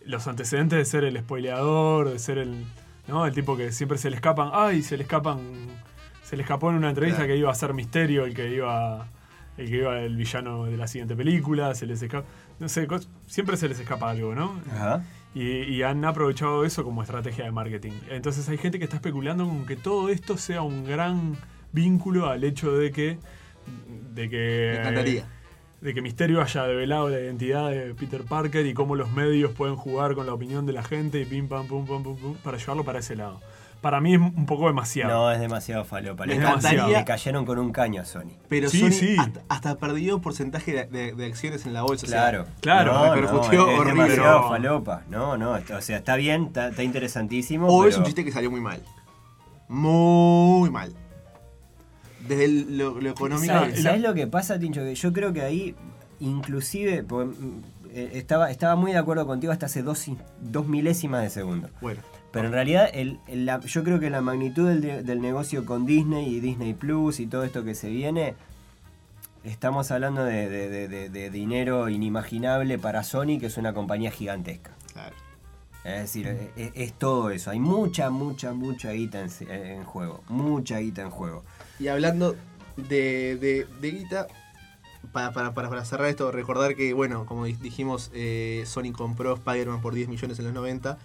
los 0.04 0.26
antecedentes 0.26 0.78
de 0.78 0.84
ser 0.84 1.04
el 1.04 1.18
spoileador, 1.18 2.10
de 2.10 2.18
ser 2.18 2.36
el, 2.36 2.66
¿no? 3.08 3.24
el 3.24 3.32
tipo 3.32 3.56
que 3.56 3.72
siempre 3.72 3.96
se 3.96 4.10
le 4.10 4.16
escapan, 4.16 4.50
ay, 4.52 4.82
se 4.82 4.98
le 4.98 5.04
escapan, 5.04 5.38
se 6.22 6.36
le 6.36 6.42
escapó 6.42 6.68
en 6.68 6.76
una 6.76 6.90
entrevista 6.90 7.20
Claro. 7.20 7.32
que 7.32 7.38
iba 7.38 7.50
a 7.50 7.54
ser 7.54 7.72
Misterio, 7.72 8.26
el 8.26 8.34
que 8.34 8.54
iba, 8.54 9.06
el 9.56 9.70
que 9.70 9.76
iba 9.76 10.00
el 10.00 10.16
villano 10.16 10.66
de 10.66 10.76
la 10.76 10.86
siguiente 10.86 11.16
película, 11.16 11.74
se 11.74 11.86
les 11.86 12.02
escapa, 12.02 12.28
no 12.58 12.68
sé, 12.68 12.86
siempre 13.26 13.56
se 13.56 13.70
les 13.70 13.80
escapa 13.80 14.10
algo, 14.10 14.34
¿no? 14.34 14.60
Ajá. 14.70 15.02
Y, 15.34 15.62
y 15.62 15.82
han 15.82 16.04
aprovechado 16.04 16.66
eso 16.66 16.84
como 16.84 17.02
estrategia 17.02 17.46
de 17.46 17.52
marketing. 17.52 17.92
Entonces 18.10 18.46
hay 18.50 18.58
gente 18.58 18.78
que 18.78 18.84
está 18.84 18.96
especulando 18.96 19.46
con 19.46 19.64
que 19.64 19.76
todo 19.76 20.10
esto 20.10 20.36
sea 20.36 20.60
un 20.60 20.84
gran 20.84 21.38
vínculo 21.74 22.26
al 22.30 22.42
hecho 22.44 22.72
de 22.72 22.90
que. 22.92 23.18
de 24.14 24.30
que. 24.30 24.70
Me 24.74 24.80
encantaría. 24.80 25.24
de 25.80 25.92
que 25.92 26.00
Misterio 26.00 26.40
haya 26.40 26.62
develado 26.64 27.10
la 27.10 27.20
identidad 27.20 27.68
de 27.70 27.94
Peter 27.94 28.22
Parker 28.22 28.64
y 28.64 28.72
cómo 28.72 28.96
los 28.96 29.10
medios 29.12 29.52
pueden 29.52 29.76
jugar 29.76 30.14
con 30.14 30.24
la 30.26 30.32
opinión 30.32 30.64
de 30.64 30.72
la 30.72 30.82
gente 30.82 31.20
y 31.20 31.26
pim 31.26 31.46
pam 31.48 31.66
pum 31.66 31.84
pum 31.84 32.02
pum 32.02 32.16
pum 32.16 32.34
para 32.42 32.56
llevarlo 32.56 32.84
para 32.84 33.00
ese 33.00 33.16
lado. 33.16 33.40
Para 33.82 34.00
mí 34.00 34.14
es 34.14 34.18
un 34.20 34.46
poco 34.46 34.66
demasiado. 34.68 35.12
No, 35.12 35.30
es 35.30 35.38
demasiado 35.38 35.84
falopa. 35.84 36.24
Le, 36.24 36.36
encantaría- 36.36 36.86
le 36.86 37.04
cayeron 37.04 37.44
con 37.44 37.58
un 37.58 37.70
caño 37.70 38.00
a 38.00 38.06
Sony. 38.06 38.32
Pero 38.48 38.70
Sí, 38.70 38.80
Sony 38.80 38.90
sí. 38.92 39.16
Hasta, 39.18 39.42
hasta 39.50 39.74
perdió 39.76 40.22
porcentaje 40.22 40.72
de, 40.72 40.86
de- 40.86 41.12
de 41.12 41.26
acciones 41.26 41.66
en 41.66 41.74
la 41.74 41.82
bolsa. 41.82 42.06
o 42.06 42.08
sea, 42.08 42.18
Claro, 42.30 42.46
claro, 42.62 42.94
no, 42.94 43.14
repercutió 43.14 43.66
no, 43.66 43.72
es 43.72 43.78
horrible. 43.80 44.02
demasiado 44.04 44.48
falopa. 44.48 45.02
No, 45.10 45.36
no, 45.36 45.50
o 45.50 45.80
sea, 45.82 45.98
está 45.98 46.16
bien, 46.16 46.44
está, 46.46 46.68
está 46.68 46.82
interesantísimo. 46.82 47.66
o 47.68 47.84
es 47.86 47.98
un 47.98 48.04
chiste 48.04 48.24
que 48.24 48.32
salió 48.32 48.50
muy 48.50 48.62
mal. 48.62 48.80
Muy 49.68 50.70
mal. 50.70 50.94
Desde 52.28 52.44
el- 52.46 52.78
lo, 52.78 53.00
lo 53.00 53.10
económico. 53.10 53.52
¿Sabes, 53.52 53.82
sabes 53.82 54.00
lo 54.00 54.14
que 54.14 54.26
pasa, 54.26 54.58
Tincho? 54.58 54.80
Que 54.82 54.94
yo 54.94 55.12
creo 55.12 55.32
que 55.32 55.42
ahí, 55.42 55.74
inclusive, 56.20 57.02
porque, 57.02 57.34
mm, 57.38 57.62
eh, 57.90 58.10
estaba, 58.14 58.50
estaba 58.50 58.76
muy 58.76 58.92
de 58.92 58.98
acuerdo 58.98 59.26
contigo 59.26 59.52
hasta 59.52 59.66
hace 59.66 59.82
dos, 59.82 60.04
dos 60.40 60.66
milésimas 60.66 61.22
de 61.22 61.30
segundo. 61.30 61.68
Bueno, 61.80 62.00
Pero 62.32 62.46
en 62.46 62.52
realidad, 62.52 62.88
el, 62.92 63.20
el- 63.28 63.46
la- 63.46 63.60
yo 63.60 63.84
creo 63.84 64.00
que 64.00 64.10
la 64.10 64.20
magnitud 64.20 64.66
del, 64.68 64.80
de- 64.80 65.02
del 65.04 65.20
negocio 65.20 65.64
con 65.64 65.86
Disney 65.86 66.34
y 66.34 66.40
Disney 66.40 66.74
Plus 66.74 67.20
y 67.20 67.26
todo 67.28 67.44
esto 67.44 67.62
que 67.62 67.74
se 67.76 67.88
viene, 67.90 68.34
estamos 69.44 69.90
hablando 69.90 70.24
de, 70.24 70.48
de- 70.48 70.68
de- 70.68 70.88
de- 70.88 71.08
de 71.10 71.30
dinero 71.30 71.88
inimaginable 71.88 72.78
para 72.78 73.02
Sony, 73.04 73.38
que 73.38 73.46
es 73.46 73.56
una 73.56 73.72
compañía 73.74 74.10
gigantesca. 74.10 74.72
claro. 74.92 75.14
Es 75.84 76.00
decir, 76.00 76.26
es, 76.26 76.48
es- 76.56 76.72
es 76.74 76.92
todo 76.94 77.28
eso. 77.28 77.50
Hay 77.50 77.60
mucha, 77.60 78.08
mucha, 78.08 78.54
mucha 78.54 78.92
guita 78.92 79.20
en, 79.20 79.28
en 79.50 79.84
juego. 79.84 80.22
Mucha 80.30 80.78
guita 80.78 81.02
en 81.02 81.10
juego. 81.10 81.44
Y 81.78 81.88
hablando 81.88 82.36
de, 82.76 83.36
de, 83.36 83.66
de 83.80 83.90
guita, 83.90 84.26
para, 85.12 85.32
para, 85.32 85.52
para, 85.54 85.84
cerrar 85.84 86.08
esto, 86.08 86.30
recordar 86.32 86.74
que, 86.74 86.92
bueno, 86.92 87.26
como 87.26 87.44
di- 87.44 87.52
dijimos, 87.54 88.10
eh, 88.14 88.62
Sony 88.66 88.92
compró 88.92 89.34
Spider-Man 89.34 89.80
por 89.80 89.94
10 89.94 90.08
millones 90.08 90.38
en 90.38 90.46
los 90.46 90.54
90. 90.54 90.98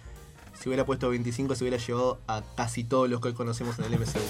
Si 0.58 0.68
hubiera 0.68 0.84
puesto 0.84 1.08
25, 1.10 1.54
se 1.54 1.64
hubiera 1.64 1.76
llevado 1.78 2.20
a 2.26 2.42
casi 2.56 2.84
todos 2.84 3.08
los 3.08 3.20
que 3.20 3.28
hoy 3.28 3.34
conocemos 3.34 3.78
en 3.78 3.86
el 3.86 3.98
MCU. 4.00 4.20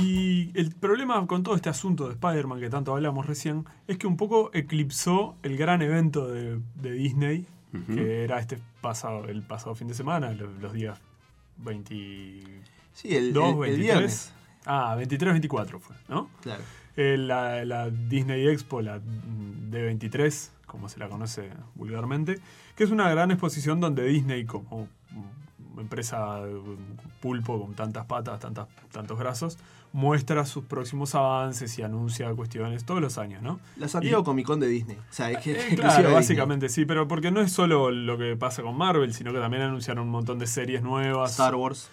Y 0.00 0.50
el 0.58 0.70
problema 0.74 1.26
con 1.26 1.42
todo 1.42 1.54
este 1.54 1.68
asunto 1.68 2.06
de 2.06 2.12
Spider-Man 2.12 2.60
que 2.60 2.70
tanto 2.70 2.92
hablamos 2.94 3.26
recién 3.26 3.66
es 3.86 3.98
que 3.98 4.06
un 4.06 4.16
poco 4.16 4.50
eclipsó 4.54 5.36
el 5.42 5.56
gran 5.56 5.82
evento 5.82 6.26
de, 6.28 6.60
de 6.76 6.92
Disney, 6.92 7.46
Ujú. 7.72 7.94
que 7.94 8.24
era 8.24 8.38
este 8.40 8.58
pasado, 8.80 9.26
el 9.26 9.42
pasado 9.42 9.74
fin 9.74 9.88
de 9.88 9.94
semana, 9.94 10.32
lo- 10.32 10.50
los, 10.60 10.72
días 10.72 10.98
22, 11.58 12.50
Sí, 12.92 13.14
el, 13.16 13.28
el- 13.28 13.36
el 13.36 13.58
23. 13.58 13.78
viernes. 13.78 14.32
Ah, 14.66 14.94
23, 14.96 15.32
24 15.32 15.80
fue, 15.80 15.96
¿no? 16.08 16.28
Claro. 16.42 16.62
Eh, 16.96 17.16
la, 17.16 17.64
la 17.64 17.88
Disney 17.90 18.46
Expo, 18.48 18.82
la 18.82 19.00
D23, 19.00 20.50
como 20.66 20.88
se 20.88 20.98
la 20.98 21.08
conoce 21.08 21.50
vulgarmente, 21.74 22.38
que 22.76 22.84
es 22.84 22.90
una 22.90 23.08
gran 23.10 23.30
exposición 23.30 23.80
donde 23.80 24.04
Disney, 24.04 24.44
como 24.44 24.88
empresa 25.78 26.40
pulpo 27.20 27.60
con 27.60 27.74
tantas 27.74 28.06
patas, 28.06 28.40
tantas, 28.40 28.68
tantos 28.92 29.18
brazos, 29.18 29.58
muestra 29.92 30.46
sus 30.46 30.64
próximos 30.64 31.14
avances 31.14 31.76
y 31.78 31.82
anuncia 31.82 32.32
cuestiones 32.34 32.84
todos 32.84 33.00
los 33.00 33.18
años, 33.18 33.42
¿no? 33.42 33.58
La 33.76 33.88
Santiago 33.88 34.22
Comic 34.24 34.46
Con 34.46 34.60
de 34.60 34.68
Disney. 34.68 34.96
O 34.96 35.12
sea, 35.12 35.30
es 35.30 35.38
que 35.38 35.52
Eh, 35.52 35.76
claro, 35.76 36.12
básicamente 36.12 36.68
sí, 36.68 36.84
pero 36.84 37.08
porque 37.08 37.30
no 37.30 37.40
es 37.40 37.52
solo 37.52 37.90
lo 37.90 38.16
que 38.16 38.36
pasa 38.36 38.62
con 38.62 38.76
Marvel, 38.76 39.12
sino 39.14 39.32
que 39.32 39.38
también 39.38 39.62
anunciaron 39.64 40.04
un 40.04 40.10
montón 40.10 40.38
de 40.38 40.46
series 40.46 40.82
nuevas. 40.82 41.32
Star 41.32 41.54
Wars. 41.54 41.90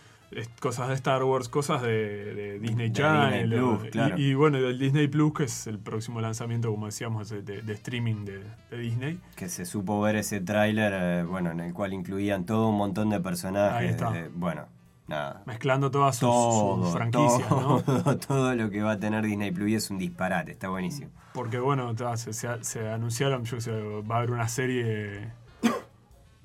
Cosas 0.60 0.90
de 0.90 0.94
Star 0.96 1.24
Wars, 1.24 1.50
cosas 1.50 1.82
de, 1.82 2.34
de 2.36 2.60
Disney 2.60 2.92
Channel. 2.92 3.50
Disney 3.50 3.60
Plus, 3.60 3.92
claro. 3.92 4.18
y, 4.18 4.34
bueno, 4.34 4.60
del 4.60 4.78
Disney 4.78 5.08
Plus, 5.08 5.34
que 5.34 5.44
es 5.46 5.68
el 5.68 5.80
próximo 5.80 6.20
lanzamiento, 6.22 6.70
como 6.72 6.86
decíamos, 6.88 7.30
de, 7.30 7.62
streaming 7.74 8.26
de, 8.26 8.78
Disney. 8.78 9.20
Que 9.36 9.50
se 9.50 9.66
supo 9.66 10.02
ver 10.02 10.16
ese 10.18 10.42
tráiler, 10.42 10.94
eh, 10.96 11.24
bueno, 11.24 11.52
en 11.52 11.60
el 11.62 11.74
cual 11.74 11.94
incluían 11.94 12.46
todo 12.46 12.70
un 12.70 12.78
montón 12.78 13.10
de 13.10 13.20
personajes. 13.20 13.78
Ahí 13.80 13.88
está. 13.88 14.18
eh, 14.18 14.30
bueno, 14.34 14.66
nada. 15.08 15.44
Mezclando 15.46 15.90
todas 15.92 16.16
sus, 16.18 16.28
Todo, 16.30 16.84
sus 16.84 16.94
franquicias, 16.94 17.48
todo, 17.50 17.84
¿no? 18.06 18.18
todo 18.18 18.56
lo 18.56 18.70
que 18.70 18.82
va 18.84 18.92
a 18.94 19.00
tener 19.00 19.24
Disney 19.26 19.52
Plus 19.52 19.70
y 19.70 19.76
es 19.76 19.90
un 19.90 19.98
disparate, 19.98 20.52
está 20.52 20.68
buenísimo. 20.70 21.10
Porque 21.34 21.60
bueno, 21.60 21.94
ta, 21.96 22.18
se, 22.18 22.34
se- 22.34 22.64
se 22.64 22.90
anunciaron, 22.90 23.46
yo 23.46 23.58
qué 23.58 23.62
sé, 23.62 23.72
va 23.72 24.16
a 24.16 24.18
haber 24.20 24.32
una 24.32 24.48
serie, 24.48 25.32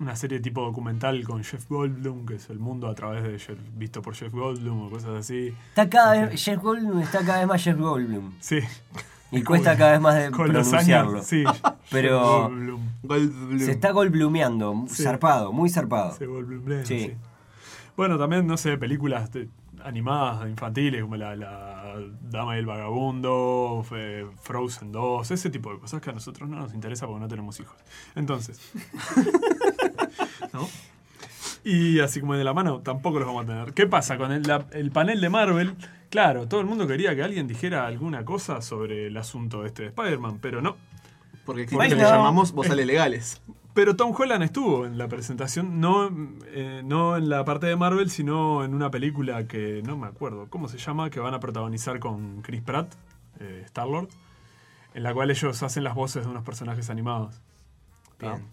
una 0.03 0.17
serie 0.17 0.41
tipo 0.41 0.63
documental 0.63 1.23
con 1.25 1.43
Jeff 1.45 1.67
Goldblum, 1.69 2.27
que 2.27 2.35
es 2.35 2.51
el 2.51 2.59
mundo 2.59 2.89
a 2.89 2.95
través 2.95 3.23
de 3.23 3.39
Jeff- 3.39 3.59
visto 3.77 4.03
por 4.03 4.15
Jeff 4.15 4.33
Goldblum 4.33 4.83
o 4.87 4.91
cosas 4.91 5.11
así. 5.21 5.55
Está 5.71 5.89
cada 5.89 6.13
vez, 6.27 6.45
Jeff 6.45 6.61
Goldblum 6.61 7.01
está 7.01 7.25
cada 7.25 7.39
vez 7.39 7.47
más 7.49 7.63
Jeff 7.63 7.79
Goldblum. 7.79 8.33
Sí. 8.41 8.59
Y 9.31 9.43
cuesta 9.45 9.77
cada 9.79 9.93
vez 9.93 10.01
más 10.01 10.15
de 10.17 10.31
Con 10.31 10.53
los 10.53 10.69
pronunciarlo. 10.69 11.13
años, 11.13 11.27
sí. 11.27 11.45
Pero- 11.91 12.43
Goldblum. 12.49 12.81
Goldblum. 13.03 13.59
Se 13.61 13.71
está 13.71 13.93
Goldblumeando, 13.93 14.85
Sí. 14.89 15.03
zarpado, 15.05 15.53
muy 15.53 15.71
zarpado. 15.71 16.15
Se 16.17 16.27
Goldblum, 16.27 16.85
Sí. 16.85 16.99
sí. 17.01 17.13
Bueno, 17.97 18.19
también, 18.19 18.47
no 18.47 18.57
sé, 18.57 18.77
películas 18.79 19.33
de- 19.33 19.49
animadas 19.85 20.49
infantiles 20.49 21.03
como 21.03 21.17
la, 21.17 21.35
la 21.35 21.95
Dama 22.31 22.55
y 22.55 22.61
el 22.61 22.67
Vagabundo, 22.67 23.85
Fe- 23.89 24.27
Frozen 24.41 24.93
2, 24.93 25.29
ese 25.33 25.51
tipo 25.51 25.73
de 25.73 25.81
cosas 25.81 26.01
que 26.01 26.11
a 26.11 26.13
nosotros 26.13 26.49
no 26.49 26.57
nos 26.61 26.73
interesa 26.73 27.07
porque 27.09 27.21
no 27.21 27.27
tenemos 27.29 27.59
hijos. 27.59 27.77
Entonces. 28.15 28.61
¿No? 30.53 30.69
Y 31.65 32.01
así 32.01 32.21
como 32.21 32.35
de 32.35 32.45
la 32.45 32.53
mano, 32.55 32.81
tampoco 32.81 33.19
los 33.19 33.27
vamos 33.27 33.45
a 33.45 33.47
tener. 33.47 33.73
¿Qué 33.75 33.87
pasa 33.87 34.17
con 34.19 34.33
el, 34.33 34.43
la- 34.43 34.67
el 34.73 34.91
panel 34.91 35.21
de 35.21 35.29
Marvel? 35.29 35.75
Claro, 36.11 36.47
todo 36.49 36.61
el 36.61 36.67
mundo 36.67 36.87
quería 36.87 37.15
que 37.15 37.23
alguien 37.23 37.47
dijera 37.47 37.87
alguna 37.87 38.25
cosa 38.25 38.61
sobre 38.63 39.07
el 39.07 39.17
asunto 39.17 39.65
este 39.65 39.83
de 39.83 39.89
Spider-Man, 39.89 40.39
pero 40.41 40.61
no. 40.61 40.77
Porque 41.45 41.67
Porque 41.71 41.89
que 41.91 41.95
le 41.97 42.03
llamamos 42.03 42.53
vozales 42.53 42.87
legales. 42.87 43.41
Pero 43.75 43.97
Tom 43.97 44.15
Holland 44.17 44.43
estuvo 44.45 44.85
en 44.85 44.99
la 44.99 45.09
presentación, 45.09 45.81
no, 45.81 46.11
eh, 46.49 46.83
no 46.85 47.17
en 47.17 47.31
la 47.31 47.45
parte 47.45 47.67
de 47.67 47.75
Marvel, 47.77 48.11
sino 48.11 48.65
en 48.65 48.75
una 48.75 48.91
película 48.91 49.47
que 49.49 49.83
no 49.87 49.97
me 49.97 50.07
acuerdo 50.09 50.47
cómo 50.51 50.69
se 50.69 50.77
llama, 50.77 51.09
que 51.09 51.21
van 51.21 51.33
a 51.33 51.41
protagonizar 51.41 51.99
con 51.99 52.43
Chris 52.43 52.61
Pratt, 52.61 52.93
eh, 53.41 53.63
Star-Lord, 53.65 54.09
en 54.93 55.03
la 55.03 55.15
cual 55.15 55.31
ellos 55.31 55.63
hacen 55.63 55.85
las 55.85 55.95
voces 55.95 56.25
de 56.25 56.31
unos 56.31 56.43
personajes 56.45 56.91
animados. 56.91 57.41
Bien. 58.21 58.45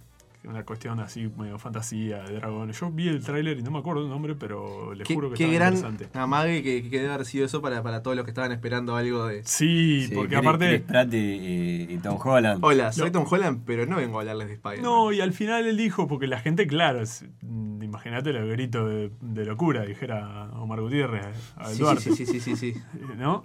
Una 0.45 0.63
cuestión 0.63 1.01
así, 1.01 1.29
medio 1.37 1.59
fantasía, 1.59 2.23
de 2.23 2.35
dragones. 2.35 2.79
Yo 2.79 2.89
vi 2.89 3.09
el 3.09 3.21
tráiler 3.21 3.57
y 3.59 3.61
no 3.61 3.71
me 3.71 3.79
acuerdo 3.79 4.03
el 4.03 4.09
nombre, 4.09 4.35
pero 4.35 4.93
le 4.93 5.03
Qué, 5.03 5.13
juro 5.13 5.29
que 5.29 5.35
qué 5.35 5.43
estaba 5.43 5.59
gran 5.59 5.73
interesante. 5.75 6.17
amague 6.17 6.63
que, 6.63 6.89
que 6.89 7.01
debe 7.01 7.13
haber 7.13 7.25
sido 7.25 7.45
eso 7.45 7.61
para, 7.61 7.83
para 7.83 8.01
todos 8.01 8.15
los 8.15 8.23
que 8.23 8.31
estaban 8.31 8.53
esperando 8.53 8.95
algo 8.95 9.25
de. 9.27 9.43
Sí, 9.43 10.05
Sí, 10.07 10.15
porque 10.15 10.35
Chris- 10.37 10.39
aparte... 10.39 10.67
Chris 10.69 10.81
Pratt 10.87 11.09
y, 11.13 11.97
Tom 12.01 12.17
Holland. 12.23 12.63
Hola, 12.63 12.93
soy 12.93 13.07
No. 13.11 13.19
Tom 13.19 13.25
Holland, 13.29 13.63
pero 13.65 13.85
no 13.85 13.97
vengo 13.97 14.17
a 14.17 14.21
hablarles 14.21 14.47
de 14.47 14.53
Spider-Man. 14.53 14.83
No, 14.83 15.11
y 15.11 15.19
al 15.19 15.33
final 15.33 15.67
él 15.67 15.75
dijo, 15.75 16.07
porque 16.07 16.25
la 16.27 16.39
gente, 16.39 16.67
claro, 16.67 17.03
imagínate 17.43 18.29
el 18.29 18.49
grito 18.49 18.87
de, 18.87 19.11
de 19.19 19.45
locura, 19.45 19.83
dijera 19.85 20.49
Omar 20.53 20.79
Gutiérrez 20.79 21.25
a 21.57 21.69
sí, 21.69 21.79
Duarte, 21.79 22.01
sí, 22.01 22.15
sí, 22.15 22.25
sí, 22.25 22.39
sí, 22.39 22.55
sí. 22.55 22.73
¿no? 23.17 23.43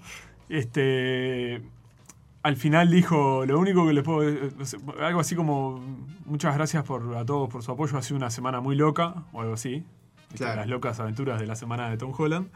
Este, 0.48 1.60
al 2.44 2.56
final 2.56 2.90
dijo, 2.90 3.44
lo 3.46 3.58
único 3.58 3.86
que 3.86 3.92
les 3.94 4.04
puedo, 4.04 4.28
eh, 4.28 4.50
no 4.56 4.64
sé, 4.64 4.76
algo 5.00 5.18
así 5.18 5.34
como, 5.34 5.80
muchas 6.26 6.54
gracias 6.54 6.84
por, 6.84 7.16
a 7.16 7.24
todos 7.24 7.48
por 7.48 7.62
su 7.64 7.72
apoyo, 7.72 7.98
ha 7.98 8.02
sido 8.02 8.16
una 8.18 8.30
semana 8.30 8.60
muy 8.60 8.76
loca, 8.76 9.24
o 9.32 9.40
algo 9.40 9.54
así, 9.54 9.82
las 10.38 10.68
locas 10.68 11.00
aventuras 11.00 11.40
de 11.40 11.46
la 11.46 11.56
semana 11.56 11.90
de 11.90 11.96
Tom 11.96 12.12
Holland, 12.16 12.48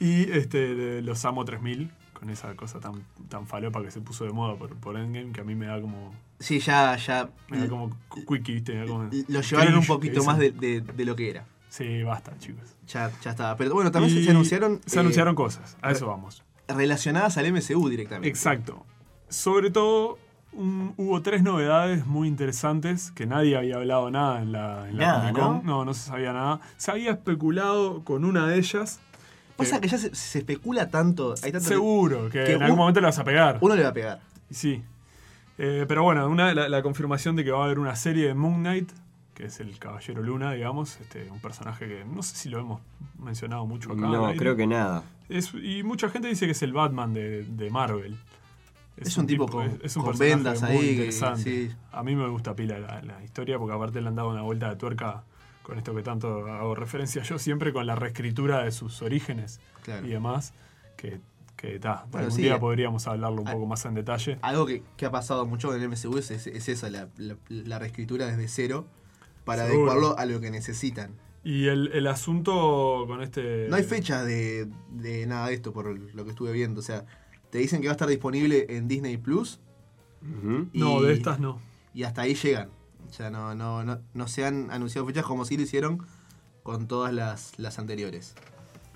y 0.00 0.22
este, 0.32 0.74
de 0.74 1.02
los 1.02 1.24
amo 1.24 1.44
3000, 1.44 1.90
con 2.14 2.30
esa 2.30 2.54
cosa 2.56 2.80
tan, 2.80 3.02
tan 3.28 3.46
falopa 3.46 3.82
que 3.82 3.90
se 3.90 4.00
puso 4.00 4.24
de 4.24 4.32
moda 4.32 4.56
por, 4.56 4.74
por 4.76 4.96
Endgame, 4.96 5.32
que 5.32 5.40
a 5.42 5.44
mí 5.44 5.54
me 5.54 5.66
da 5.66 5.80
como... 5.80 6.14
Sí, 6.38 6.58
ya, 6.58 6.96
ya. 6.96 7.28
Me 7.48 7.58
da 7.58 7.68
como 7.68 7.96
quickie, 8.26 8.54
¿viste? 8.54 8.72
Me 8.74 8.80
da 8.80 8.86
como 8.86 9.10
Lo 9.28 9.40
llevaron 9.42 9.74
un 9.76 9.86
poquito 9.86 10.24
más 10.24 10.38
de, 10.38 10.50
de- 10.52 10.80
de 10.80 11.04
lo 11.04 11.14
que 11.16 11.30
era. 11.30 11.44
Sí, 11.68 12.02
basta, 12.02 12.32
chicos. 12.38 12.74
Ya, 12.88 13.10
ya 13.22 13.30
estaba. 13.30 13.56
Pero 13.56 13.74
bueno, 13.74 13.90
también 13.90 14.12
se- 14.14 14.20
Y 14.20 14.24
se 14.24 14.30
anunciaron. 14.30 14.80
Se 14.86 14.96
eh, 14.96 15.00
anunciaron 15.00 15.34
cosas, 15.34 15.76
a 15.82 15.92
eso 15.92 16.06
vamos. 16.06 16.42
Relacionadas 16.68 17.36
al 17.36 17.52
MCU 17.52 17.88
directamente. 17.90 18.28
Exacto. 18.28 18.84
Sobre 19.30 19.70
todo, 19.70 20.18
un- 20.52 20.92
hubo 20.98 21.22
tres 21.22 21.42
novedades 21.42 22.04
muy 22.06 22.28
interesantes 22.28 23.10
que 23.12 23.24
nadie 23.26 23.56
había 23.56 23.76
hablado 23.76 24.10
nada 24.10 24.42
en 24.42 24.52
la, 24.52 24.88
en 24.88 24.98
la 24.98 25.06
Nada, 25.06 25.20
Comic 25.32 25.34
Con. 25.42 25.52
¿no? 25.54 25.62
¿no? 25.78 25.84
no, 25.86 25.94
se 25.94 26.08
sabía 26.10 26.32
nada. 26.32 26.60
Se 26.76 26.90
había 26.90 27.12
especulado 27.12 28.04
con 28.04 28.24
una 28.24 28.46
de 28.46 28.58
ellas. 28.58 29.00
Pasa 29.56 29.80
que 29.80 29.88
ya 29.88 29.98
se, 29.98 30.14
se 30.14 30.38
especula 30.40 30.88
tanto. 30.90 31.34
Hay 31.42 31.52
tanto 31.52 31.68
que 31.68 31.74
Seguro, 31.74 32.24
que, 32.30 32.44
que 32.44 32.52
en 32.54 32.62
algún 32.62 32.78
momento 32.78 33.00
le 33.00 33.06
vas 33.06 33.18
a 33.18 33.24
pegar. 33.24 33.58
uno 33.60 33.74
le 33.76 33.82
va 33.82 33.88
a 33.90 33.92
pegar. 33.94 34.20
Sí. 34.50 34.82
Eh, 35.58 35.84
pero 35.86 36.02
bueno, 36.02 36.26
una, 36.28 36.54
la, 36.54 36.68
la 36.68 36.82
confirmación 36.82 37.36
de 37.36 37.44
que 37.44 37.50
va 37.50 37.60
a 37.62 37.64
haber 37.66 37.78
una 37.78 37.94
serie 37.94 38.26
de 38.26 38.34
Moon 38.34 38.60
Knight, 38.60 38.90
que 39.34 39.44
es 39.46 39.60
el 39.60 39.78
Caballero 39.78 40.22
Luna, 40.22 40.52
digamos, 40.52 40.98
este, 41.00 41.30
un 41.30 41.38
personaje 41.40 41.86
que 41.86 42.04
no 42.06 42.22
sé 42.22 42.34
si 42.36 42.48
lo 42.48 42.58
hemos 42.60 42.80
mencionado 43.18 43.66
mucho 43.66 43.92
acá. 43.92 44.00
No, 44.00 44.32
creo 44.36 44.56
que 44.56 44.66
nada. 44.66 45.02
Es- 45.28 45.52
y 45.54 45.82
mucha 45.82 46.08
gente 46.08 46.28
dice 46.28 46.46
que 46.46 46.52
es 46.52 46.62
el 46.62 46.72
Batman 46.72 47.12
de, 47.12 47.44
de 47.44 47.70
Marvel. 47.70 48.16
Es 49.00 49.16
un 49.16 49.26
tipo 49.26 49.46
con- 49.48 49.78
vendas 50.18 50.62
muy 50.62 50.70
ahí 50.70 50.78
que- 50.80 50.90
interesante. 50.92 51.42
sí. 51.42 51.70
A 51.92 52.02
mí 52.02 52.14
me 52.14 52.28
gusta 52.28 52.54
pila 52.54 52.78
la, 52.78 53.02
la 53.02 53.24
historia 53.24 53.58
porque 53.58 53.74
aparte 53.74 54.00
le 54.00 54.08
han 54.08 54.14
dado 54.16 54.28
una 54.30 54.42
vuelta 54.42 54.68
de 54.68 54.76
tuerca 54.76 55.24
con 55.62 55.78
esto 55.78 55.94
que 55.94 56.02
tanto 56.02 56.46
hago 56.46 56.74
referencia 56.74 57.22
yo 57.22 57.38
siempre 57.38 57.72
con 57.72 57.86
la 57.86 57.94
reescritura 57.94 58.62
de 58.64 58.72
sus 58.72 59.02
orígenes 59.02 59.60
Claro. 59.82 60.06
y 60.06 60.10
demás 60.10 60.52
que 60.96 61.20
que 61.56 61.78
ta, 61.78 62.06
Bueno, 62.10 62.24
algún 62.26 62.36
sí, 62.36 62.42
día 62.44 62.54
eh, 62.56 62.58
podríamos 62.58 63.06
hablarlo 63.06 63.42
un 63.42 63.50
poco 63.50 63.66
más 63.66 63.84
en 63.84 63.92
detalle. 63.92 64.38
Algo 64.40 64.64
que, 64.64 64.82
que 64.96 65.04
ha 65.04 65.10
pasado 65.10 65.44
mucho 65.44 65.74
en 65.74 65.82
el 65.82 65.88
MCU 65.90 66.16
es, 66.16 66.30
es, 66.30 66.46
es 66.46 66.68
eso, 66.70 66.88
la, 66.88 67.08
la- 67.18 67.36
la 67.50 67.78
reescritura 67.78 68.24
desde 68.26 68.48
cero 68.48 68.86
para 69.44 69.66
Seguro. 69.66 69.90
adecuarlo 69.92 70.18
a 70.18 70.24
lo 70.24 70.40
que 70.40 70.50
necesitan. 70.50 71.10
Y 71.44 71.66
el, 71.66 71.90
el 71.92 72.06
asunto 72.06 73.04
con 73.06 73.22
este 73.22 73.66
No 73.68 73.76
hay 73.76 73.82
fecha 73.82 74.24
de, 74.24 74.68
de 74.90 75.26
nada 75.26 75.48
de 75.48 75.54
esto 75.54 75.72
por 75.74 75.98
lo 75.98 76.24
que 76.24 76.30
estuve 76.30 76.52
viendo. 76.52 76.80
O 76.80 76.82
sea, 76.82 77.04
te 77.50 77.58
dicen 77.58 77.80
que 77.80 77.88
va 77.88 77.92
a 77.92 77.94
estar 77.96 78.08
disponible 78.08 78.66
en 78.70 78.88
Disney 78.88 79.16
Plus. 79.16 79.60
No, 80.22 81.02
y- 81.02 81.06
de 81.06 81.12
estas 81.14 81.40
no. 81.40 81.60
y 81.94 82.02
hasta 82.04 82.22
ahí 82.22 82.34
llegan. 82.34 82.68
O 83.08 83.12
sea, 83.12 83.30
no, 83.30 83.54
no, 83.54 83.82
no, 83.84 84.00
no 84.14 84.28
se 84.28 84.44
han 84.44 84.70
anunciado 84.70 85.06
fechas 85.06 85.24
como 85.24 85.44
sí 85.44 85.56
lo 85.56 85.62
hicieron 85.64 86.04
con 86.62 86.86
todas 86.86 87.12
las, 87.12 87.58
las 87.58 87.78
anteriores. 87.78 88.34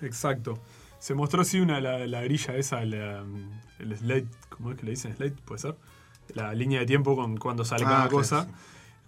Exacto. 0.02 0.58
Se 0.98 1.14
mostró 1.14 1.42
así 1.42 1.60
una, 1.60 1.80
la, 1.80 2.06
la 2.06 2.22
grilla 2.22 2.56
esa, 2.56 2.84
la, 2.84 3.24
el 3.78 3.96
slate, 3.96 4.28
¿cómo 4.50 4.70
es 4.70 4.78
que 4.78 4.84
le 4.84 4.90
dicen? 4.92 5.14
Slate, 5.16 5.36
puede 5.44 5.60
ser. 5.60 5.76
La 6.34 6.54
línea 6.54 6.80
de 6.80 6.86
tiempo 6.86 7.16
con 7.16 7.36
cuando 7.36 7.64
sale 7.64 7.84
Ah, 7.84 7.88
cada 7.88 8.00
claro, 8.04 8.16
cosa, 8.16 8.44
sí. 8.44 8.50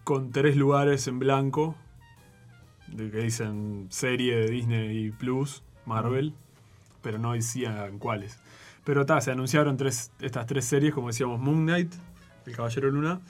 con 0.05 0.31
tres 0.33 0.57
lugares 0.57 1.07
en 1.07 1.19
blanco, 1.19 1.77
de 2.89 3.11
que 3.11 3.19
dicen 3.19 3.87
serie 3.91 4.37
de 4.37 4.51
Disney 4.51 5.11
Plus, 5.13 5.63
Marvel, 5.87 6.35
pero 7.03 7.19
no 7.19 7.33
decían 7.33 7.99
cuáles. 7.99 8.39
Pero 8.87 9.05
ta, 9.05 9.21
se 9.21 9.33
anunciaron 9.33 9.77
tres, 9.77 10.13
estas 10.21 10.47
tres 10.47 10.65
series, 10.65 10.95
como 10.95 11.09
decíamos, 11.09 11.41
Moon 11.41 11.65
Knight, 11.65 11.93
El 12.47 12.55
Caballero 12.55 12.89
Luna, 12.89 13.21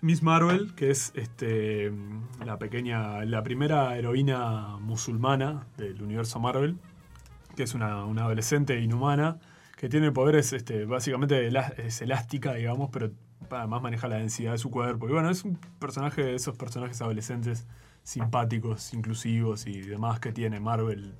Miss 0.00 0.20
Marvel, 0.20 0.74
que 0.74 0.90
es 0.90 1.12
este, 1.14 1.92
la 2.44 2.58
pequeña, 2.58 3.24
la 3.24 3.44
primera 3.44 3.96
heroína 3.96 4.76
musulmana 4.80 5.68
del 5.76 6.02
universo 6.02 6.40
Marvel, 6.40 6.76
que 7.54 7.62
es 7.62 7.74
una, 7.74 8.04
una 8.04 8.24
adolescente 8.24 8.80
inhumana, 8.80 9.38
que 9.76 9.88
tiene 9.88 10.10
poderes, 10.10 10.52
este, 10.52 10.86
básicamente 10.86 11.48
es 11.76 12.02
elástica, 12.02 12.54
digamos, 12.54 12.90
pero 12.92 13.12
además 13.50 13.80
maneja 13.80 14.08
la 14.08 14.16
densidad 14.16 14.50
de 14.50 14.58
su 14.58 14.72
cuerpo. 14.72 15.08
Y 15.08 15.12
bueno, 15.12 15.30
es 15.30 15.44
un 15.44 15.56
personaje 15.78 16.24
de 16.24 16.34
esos 16.34 16.56
personajes 16.56 17.00
adolescentes 17.00 17.68
simpáticos, 18.02 18.92
inclusivos 18.92 19.68
y 19.68 19.82
demás 19.82 20.18
que 20.18 20.32
tiene 20.32 20.58
Marvel 20.58 21.14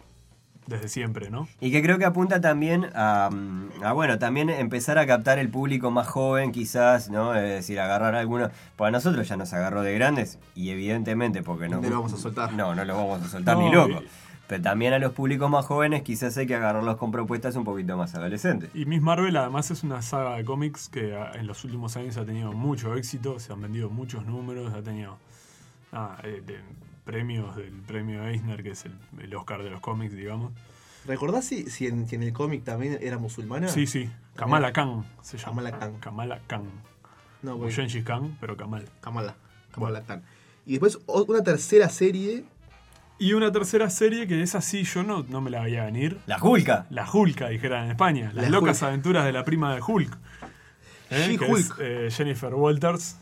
desde 0.66 0.88
siempre, 0.88 1.30
¿no? 1.30 1.46
Y 1.60 1.70
que 1.70 1.82
creo 1.82 1.98
que 1.98 2.04
apunta 2.04 2.40
también 2.40 2.86
a, 2.94 3.28
mm, 3.32 3.84
a, 3.84 3.92
bueno, 3.92 4.18
también 4.18 4.48
empezar 4.50 4.98
a 4.98 5.06
captar 5.06 5.38
el 5.38 5.48
público 5.48 5.90
más 5.90 6.06
joven, 6.08 6.52
quizás, 6.52 7.10
¿no? 7.10 7.34
Es 7.34 7.42
decir, 7.42 7.78
agarrar 7.80 8.14
algunos. 8.14 8.50
Pues 8.76 8.88
a 8.88 8.90
nosotros 8.90 9.28
ya 9.28 9.36
nos 9.36 9.52
agarró 9.52 9.82
de 9.82 9.94
grandes, 9.94 10.38
y 10.54 10.70
evidentemente, 10.70 11.42
porque 11.42 11.68
no. 11.68 11.80
No 11.80 11.88
lo 11.90 11.96
vamos 11.96 12.12
a 12.14 12.16
soltar. 12.16 12.52
No, 12.54 12.74
no 12.74 12.84
lo 12.84 12.96
vamos 12.96 13.22
a 13.22 13.28
soltar 13.28 13.56
No, 13.56 13.62
ni 13.64 13.72
loco. 13.72 14.02
y- 14.02 14.08
Pero 14.46 14.62
también 14.62 14.92
a 14.92 14.98
los 14.98 15.12
públicos 15.12 15.48
más 15.50 15.64
jóvenes 15.64 16.02
quizás 16.02 16.36
hay 16.36 16.46
que 16.46 16.54
agarrarlos 16.54 16.98
con 16.98 17.10
propuestas 17.10 17.56
un 17.56 17.64
poquito 17.64 17.96
más 17.96 18.14
adolescentes. 18.14 18.68
Y 18.74 18.84
Miss 18.84 19.00
Marvel 19.00 19.34
además 19.38 19.70
es 19.70 19.82
una 19.84 20.02
saga 20.02 20.36
de 20.36 20.44
cómics 20.44 20.90
que 20.90 21.16
ah, 21.16 21.32
en 21.34 21.46
los 21.46 21.64
últimos 21.64 21.96
años 21.96 22.18
ha 22.18 22.26
tenido 22.26 22.52
mucho 22.52 22.94
éxito, 22.94 23.38
se 23.40 23.54
han 23.54 23.62
vendido 23.62 23.88
muchos 23.88 24.26
números, 24.26 24.74
ha 24.74 24.82
tenido 24.82 25.16
ah, 25.94 26.18
eh, 26.24 26.42
de- 26.46 26.60
premios 27.04 27.54
del 27.56 27.72
premio 27.86 28.24
Eisner, 28.26 28.62
que 28.62 28.70
es 28.70 28.84
el, 28.86 28.92
el 29.20 29.34
Oscar 29.34 29.62
de 29.62 29.70
los 29.70 29.80
cómics, 29.80 30.14
digamos. 30.14 30.52
¿Recordás 31.06 31.44
si, 31.44 31.68
si, 31.70 31.86
en, 31.86 32.08
si 32.08 32.16
en 32.16 32.22
el 32.22 32.32
cómic 32.32 32.64
también 32.64 32.98
era 33.02 33.18
musulmana? 33.18 33.68
Sí, 33.68 33.86
sí, 33.86 34.10
Kamala 34.36 34.72
Khan 34.72 35.04
se 35.22 35.36
llama. 35.36 35.62
Kamala 35.62 35.78
Khan. 35.78 35.98
Kamala 36.00 36.40
Khan. 36.46 36.62
No, 37.42 37.58
porque- 37.58 37.74
Gengis 37.74 38.04
Khan, 38.04 38.36
pero 38.40 38.56
Kamal. 38.56 38.88
Kamala. 39.02 39.34
Kamala 39.70 40.02
Khan. 40.02 40.22
Y 40.64 40.72
después 40.78 40.98
una 41.06 41.42
tercera 41.42 41.88
serie. 41.90 42.44
Y 43.18 43.34
una 43.34 43.52
tercera 43.52 43.90
serie 43.90 44.26
que 44.26 44.42
es 44.42 44.54
así, 44.54 44.82
yo 44.84 45.02
no, 45.02 45.24
no 45.28 45.40
me 45.42 45.50
la 45.50 45.60
veía 45.60 45.84
venir. 45.84 46.18
La 46.26 46.38
Julka. 46.38 46.86
La 46.90 47.06
Hulka, 47.08 47.48
dijeran 47.50 47.84
en 47.84 47.90
España. 47.90 48.32
Las 48.34 48.44
La 48.46 48.50
locas 48.50 48.80
Hulk. 48.80 48.88
aventuras 48.88 49.24
de 49.26 49.32
la 49.32 49.44
prima 49.44 49.74
de 49.74 49.82
Hulk. 49.86 50.18
¿Eh? 51.10 51.36
Que 51.38 51.44
She-Hulk. 51.46 51.58
es, 51.58 51.72
eh, 51.80 52.08
Jennifer 52.10 52.54
Walters, 52.54 53.18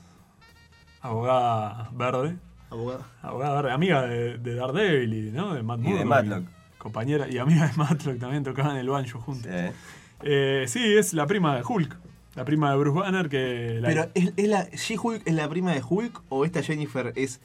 abogada 1.01 1.90
verde. 1.92 2.37
Abogada. 2.72 3.06
Abogada 3.22 3.74
amiga 3.74 4.02
de, 4.06 4.38
de 4.38 4.54
Daredevil 4.54 5.14
y 5.14 5.30
¿no? 5.30 5.54
de 5.54 5.62
Matt 5.62 5.80
Y 5.80 5.82
de 5.85 5.90
Murdock, 5.90 6.06
Matlock. 6.08 6.44
Compañera 6.78 7.28
y 7.28 7.38
amiga 7.38 7.68
de 7.68 7.76
Matlock 7.76 8.18
también 8.18 8.42
tocaban 8.42 8.76
el 8.76 8.88
banjo 8.88 9.20
juntos. 9.20 9.50
Sí. 9.50 9.74
Eh, 10.22 10.64
sí, 10.66 10.94
es 10.96 11.12
la 11.12 11.26
prima 11.26 11.54
de 11.56 11.62
Hulk. 11.62 11.96
La 12.35 12.44
prima 12.46 12.70
de 12.70 12.78
Bruce 12.78 12.98
Banner 12.98 13.28
que... 13.28 13.78
la- 13.80 13.88
Pero 13.88 14.08
¿es, 14.14 14.32
es 14.37 14.48
la 14.48 14.64
She-Hulk 14.70 15.22
es 15.26 15.35
la 15.35 15.48
prima 15.48 15.72
de 15.74 15.82
Hulk 15.87 16.22
o 16.30 16.44
esta 16.46 16.62
Jennifer 16.62 17.12
es 17.14 17.40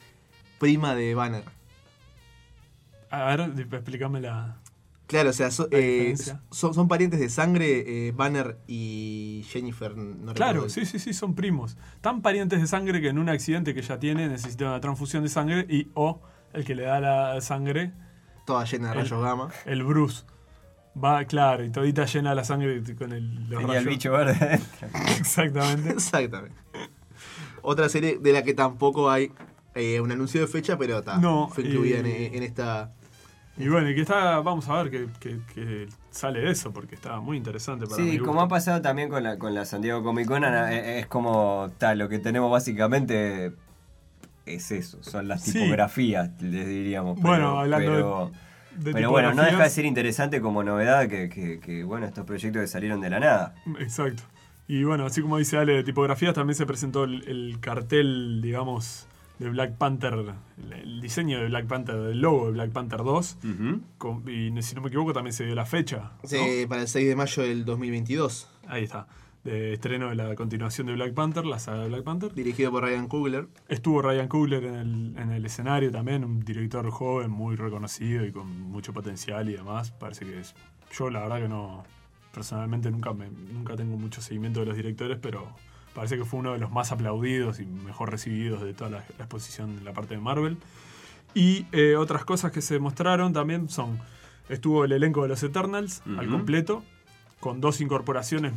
prima 0.58 0.94
de 0.94 1.14
Banner? 1.14 1.44
A 3.10 3.36
ver, 3.36 3.52
explícame 3.72 4.20
la... 4.20 4.56
Claro, 5.08 5.30
o 5.30 5.32
sea, 5.32 5.50
so- 5.50 5.66
eh, 5.72 6.14
son, 6.50 6.74
son 6.74 6.86
parientes 6.86 7.18
de 7.18 7.28
sangre, 7.30 8.08
eh, 8.08 8.12
Banner 8.12 8.58
y 8.68 9.44
Jennifer. 9.48 9.96
No 9.96 10.32
Claro, 10.34 10.68
sí, 10.68 10.84
sí, 10.86 10.98
sí, 11.00 11.12
son 11.14 11.34
primos. 11.34 11.76
Tan 12.00 12.22
parientes 12.22 12.60
de 12.60 12.66
sangre 12.68 13.00
que 13.00 13.08
en 13.08 13.18
un 13.18 13.28
accidente 13.28 13.74
que 13.74 13.82
ya 13.82 13.98
tiene 13.98 14.28
necesita 14.28 14.66
una 14.66 14.80
transfusión 14.80 15.22
de 15.24 15.30
sangre 15.30 15.66
y 15.68 15.88
o 15.94 16.20
el 16.52 16.64
que 16.64 16.74
le 16.76 16.82
da 16.84 17.00
la 17.00 17.40
sangre, 17.40 17.92
Toda 18.46 18.64
llena 18.64 18.88
de 18.88 18.92
El- 18.92 19.00
rayos 19.00 19.22
gamma. 19.22 19.48
el 19.66 19.82
Bruce. 19.82 20.24
Va, 21.02 21.24
claro, 21.26 21.64
y 21.64 21.70
todita 21.70 22.04
llena 22.06 22.34
la 22.34 22.44
sangre 22.44 22.82
con 22.96 23.12
el, 23.12 23.48
los 23.48 23.60
Tenía 23.62 23.78
el 23.78 23.88
bicho 23.88 24.12
verde. 24.12 24.60
Exactamente. 25.18 25.90
Exactamente. 25.92 26.56
Otra 27.62 27.88
serie 27.88 28.18
de 28.20 28.32
la 28.32 28.42
que 28.42 28.54
tampoco 28.54 29.10
hay 29.10 29.32
eh, 29.74 30.00
un 30.00 30.10
anuncio 30.12 30.40
de 30.40 30.46
fecha, 30.46 30.76
pero 30.78 31.02
ta, 31.02 31.18
No, 31.18 31.48
fue 31.48 31.64
incluida 31.64 31.96
y- 31.96 32.26
en, 32.26 32.34
en 32.34 32.42
esta. 32.42 32.92
Y 33.58 33.68
bueno, 33.68 33.90
y 33.90 33.94
que 33.94 34.02
está, 34.02 34.38
vamos 34.40 34.68
a 34.68 34.82
ver 34.82 34.90
que, 34.90 35.06
que- 35.20 35.40
que 35.54 35.88
sale 36.10 36.40
de 36.40 36.50
eso, 36.50 36.72
porque 36.72 36.94
está 36.94 37.20
muy 37.20 37.36
interesante 37.36 37.86
para 37.86 37.96
Sí, 38.02 38.18
como 38.18 38.40
ha 38.40 38.48
pasado 38.48 38.80
también 38.82 39.08
con 39.08 39.22
la, 39.22 39.38
con 39.38 39.54
la 39.54 39.64
San 39.64 39.82
Diego 39.82 40.02
Comic 40.02 40.26
Con, 40.28 40.44
eh, 40.44 40.98
es 41.00 41.06
como 41.06 41.70
tal, 41.78 41.98
lo 41.98 42.08
que 42.08 42.18
tenemos 42.18 42.50
básicamente 42.50 43.52
es 44.46 44.70
eso, 44.70 45.02
son 45.02 45.28
las 45.28 45.42
Sí. 45.42 45.52
tipografías, 45.52 46.30
les 46.40 46.66
diríamos. 46.66 47.16
pero- 47.16 47.28
Bueno, 47.28 47.58
hablando 47.60 47.90
pero, 47.90 48.32
de 48.76 48.92
pero 48.92 49.10
bueno, 49.10 49.34
no 49.34 49.42
deja 49.42 49.64
de 49.64 49.70
ser 49.70 49.84
interesante 49.84 50.40
como 50.40 50.62
novedad 50.62 51.08
que, 51.08 51.28
que- 51.28 51.58
que, 51.60 51.82
bueno, 51.84 52.06
estos 52.06 52.24
proyectos 52.24 52.62
que 52.62 52.68
salieron 52.68 53.00
de 53.00 53.10
la 53.10 53.20
nada. 53.20 53.54
Exacto. 53.80 54.22
Y 54.68 54.84
bueno, 54.84 55.06
así 55.06 55.20
como 55.22 55.38
dice 55.38 55.56
Ale 55.56 55.72
de 55.72 55.82
tipografías, 55.82 56.34
también 56.34 56.54
se 56.54 56.64
presentó 56.66 57.04
el, 57.04 57.26
el 57.28 57.58
cartel, 57.60 58.40
digamos, 58.42 59.06
de 59.38 59.50
Black 59.50 59.76
Panther, 59.76 60.14
el, 60.14 60.72
el 60.72 61.00
diseño 61.00 61.38
de 61.40 61.46
Black 61.46 61.66
Panther, 61.66 61.96
del 61.96 62.20
logo 62.20 62.46
de 62.46 62.52
Black 62.52 62.70
Panther 62.72 62.98
2. 63.04 63.38
Ujú. 63.44 63.80
con- 63.98 64.28
y 64.28 64.60
si 64.62 64.74
no 64.74 64.80
me 64.82 64.88
equivoco, 64.88 65.12
también 65.12 65.32
se 65.32 65.44
dio 65.46 65.54
la 65.54 65.66
fecha. 65.66 66.12
¿no? 66.22 66.28
Sí, 66.28 66.66
para 66.68 66.82
el 66.82 66.88
6 66.88 67.06
de 67.08 67.16
mayo 67.16 67.42
del 67.42 67.64
2022. 67.64 68.50
Ahí 68.66 68.84
está. 68.84 69.06
De 69.44 69.72
estreno 69.74 70.08
de 70.08 70.16
la 70.16 70.34
continuación 70.34 70.88
de 70.88 70.94
Black 70.94 71.14
Panther, 71.14 71.46
la 71.46 71.58
saga 71.60 71.82
de 71.84 71.88
Black 71.88 72.02
Panther. 72.02 72.34
Dirigido 72.34 72.70
por 72.72 72.82
Ryan 72.82 73.06
Coogler. 73.06 73.46
Estuvo 73.68 74.02
Ryan 74.02 74.26
Coogler 74.28 74.64
en 74.64 74.74
el, 74.74 75.14
en 75.16 75.30
el 75.30 75.46
escenario 75.46 75.90
también, 75.92 76.24
un 76.24 76.40
director 76.40 76.90
joven, 76.90 77.30
muy 77.30 77.54
reconocido 77.56 78.26
y 78.26 78.32
con 78.32 78.50
mucho 78.62 78.92
potencial 78.92 79.48
y 79.48 79.52
demás. 79.52 79.92
Parece 79.92 80.24
que 80.26 80.40
es. 80.40 80.54
Yo, 80.92 81.08
la 81.10 81.20
verdad, 81.20 81.40
que 81.42 81.48
no. 81.48 81.84
Personalmente 82.32 82.90
nunca, 82.90 83.12
me, 83.14 83.28
nunca 83.30 83.74
tengo 83.76 83.96
mucho 83.96 84.20
seguimiento 84.20 84.60
de 84.60 84.66
los 84.66 84.76
directores, 84.76 85.18
pero 85.20 85.48
parece 85.94 86.16
que 86.16 86.24
fue 86.24 86.40
uno 86.40 86.52
de 86.52 86.58
los 86.58 86.70
más 86.70 86.92
aplaudidos 86.92 87.60
y 87.60 87.66
mejor 87.66 88.10
recibidos 88.10 88.62
de 88.62 88.74
toda 88.74 88.90
la, 88.90 88.98
la 89.18 89.24
exposición 89.24 89.78
en 89.78 89.84
la 89.84 89.92
parte 89.92 90.14
de 90.14 90.20
Marvel. 90.20 90.58
Y 91.34 91.66
eh, 91.72 91.96
otras 91.96 92.24
cosas 92.24 92.52
que 92.52 92.62
se 92.62 92.78
mostraron 92.78 93.32
también 93.32 93.68
son. 93.68 93.98
Estuvo 94.48 94.84
el 94.84 94.92
elenco 94.92 95.22
de 95.22 95.28
los 95.28 95.42
Eternals 95.42 96.02
al 96.18 96.26
completo, 96.28 96.82
con 97.38 97.60
dos 97.60 97.82
incorporaciones 97.82 98.54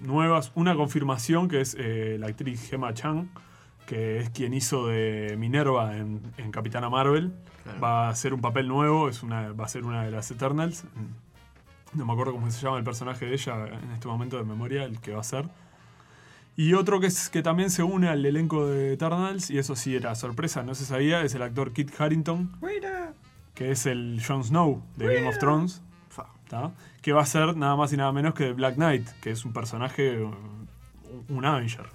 nuevas. 0.00 0.52
Una 0.54 0.76
confirmación 0.76 1.48
que 1.48 1.60
es 1.60 1.76
eh, 1.76 2.16
la 2.20 2.28
actriz 2.28 2.70
Gemma 2.70 2.94
Chan, 2.94 3.28
que 3.86 4.20
es 4.20 4.30
quien 4.30 4.54
hizo 4.54 4.86
de 4.86 5.34
Minerva 5.36 5.96
en, 5.96 6.22
en 6.36 6.52
Capitana 6.52 6.88
Marvel. 6.88 7.32
Claro. 7.64 7.80
Va 7.80 8.06
a 8.06 8.10
hacer 8.10 8.32
un 8.32 8.40
papel 8.40 8.68
nuevo, 8.68 9.08
es 9.08 9.24
una, 9.24 9.50
va 9.52 9.64
a 9.64 9.68
ser 9.68 9.84
una 9.84 10.04
de 10.04 10.12
las 10.12 10.30
Eternals. 10.30 10.84
No 11.94 12.06
me 12.06 12.12
acuerdo 12.12 12.32
cómo 12.32 12.48
se 12.48 12.60
llama 12.60 12.78
el 12.78 12.84
personaje 12.84 13.26
de 13.26 13.32
ella 13.32 13.66
en 13.66 13.90
este 13.90 14.06
momento 14.06 14.36
de 14.36 14.44
memoria, 14.44 14.84
el 14.84 15.00
que 15.00 15.14
va 15.14 15.20
a 15.20 15.24
ser. 15.24 15.48
Y 16.60 16.74
otro 16.74 16.98
que, 16.98 17.06
es, 17.06 17.28
que 17.30 17.40
también 17.40 17.70
se 17.70 17.84
une 17.84 18.08
al 18.08 18.26
elenco 18.26 18.66
de 18.66 18.92
Eternals, 18.94 19.48
y 19.48 19.58
eso 19.58 19.76
sí 19.76 19.94
era 19.94 20.16
sorpresa, 20.16 20.64
no 20.64 20.74
se 20.74 20.84
sabía, 20.84 21.22
es 21.22 21.32
el 21.36 21.42
actor 21.42 21.72
Kit 21.72 21.92
Harington, 22.00 22.50
que 23.54 23.70
es 23.70 23.86
el 23.86 24.20
Jon 24.26 24.42
Snow 24.42 24.82
de 24.96 25.14
Game 25.14 25.28
of 25.28 25.38
Thrones. 25.38 25.80
¿tá? 26.48 26.72
que 27.02 27.12
va 27.12 27.22
a 27.22 27.26
ser 27.26 27.56
nada 27.56 27.76
más 27.76 27.92
y 27.92 27.96
nada 27.96 28.10
menos 28.10 28.34
que 28.34 28.52
Black 28.54 28.74
Knight, 28.74 29.06
que 29.20 29.30
es 29.30 29.44
un 29.44 29.52
personaje, 29.52 30.20
un- 30.20 30.66
un 31.28 31.44
Avenger. 31.44 31.86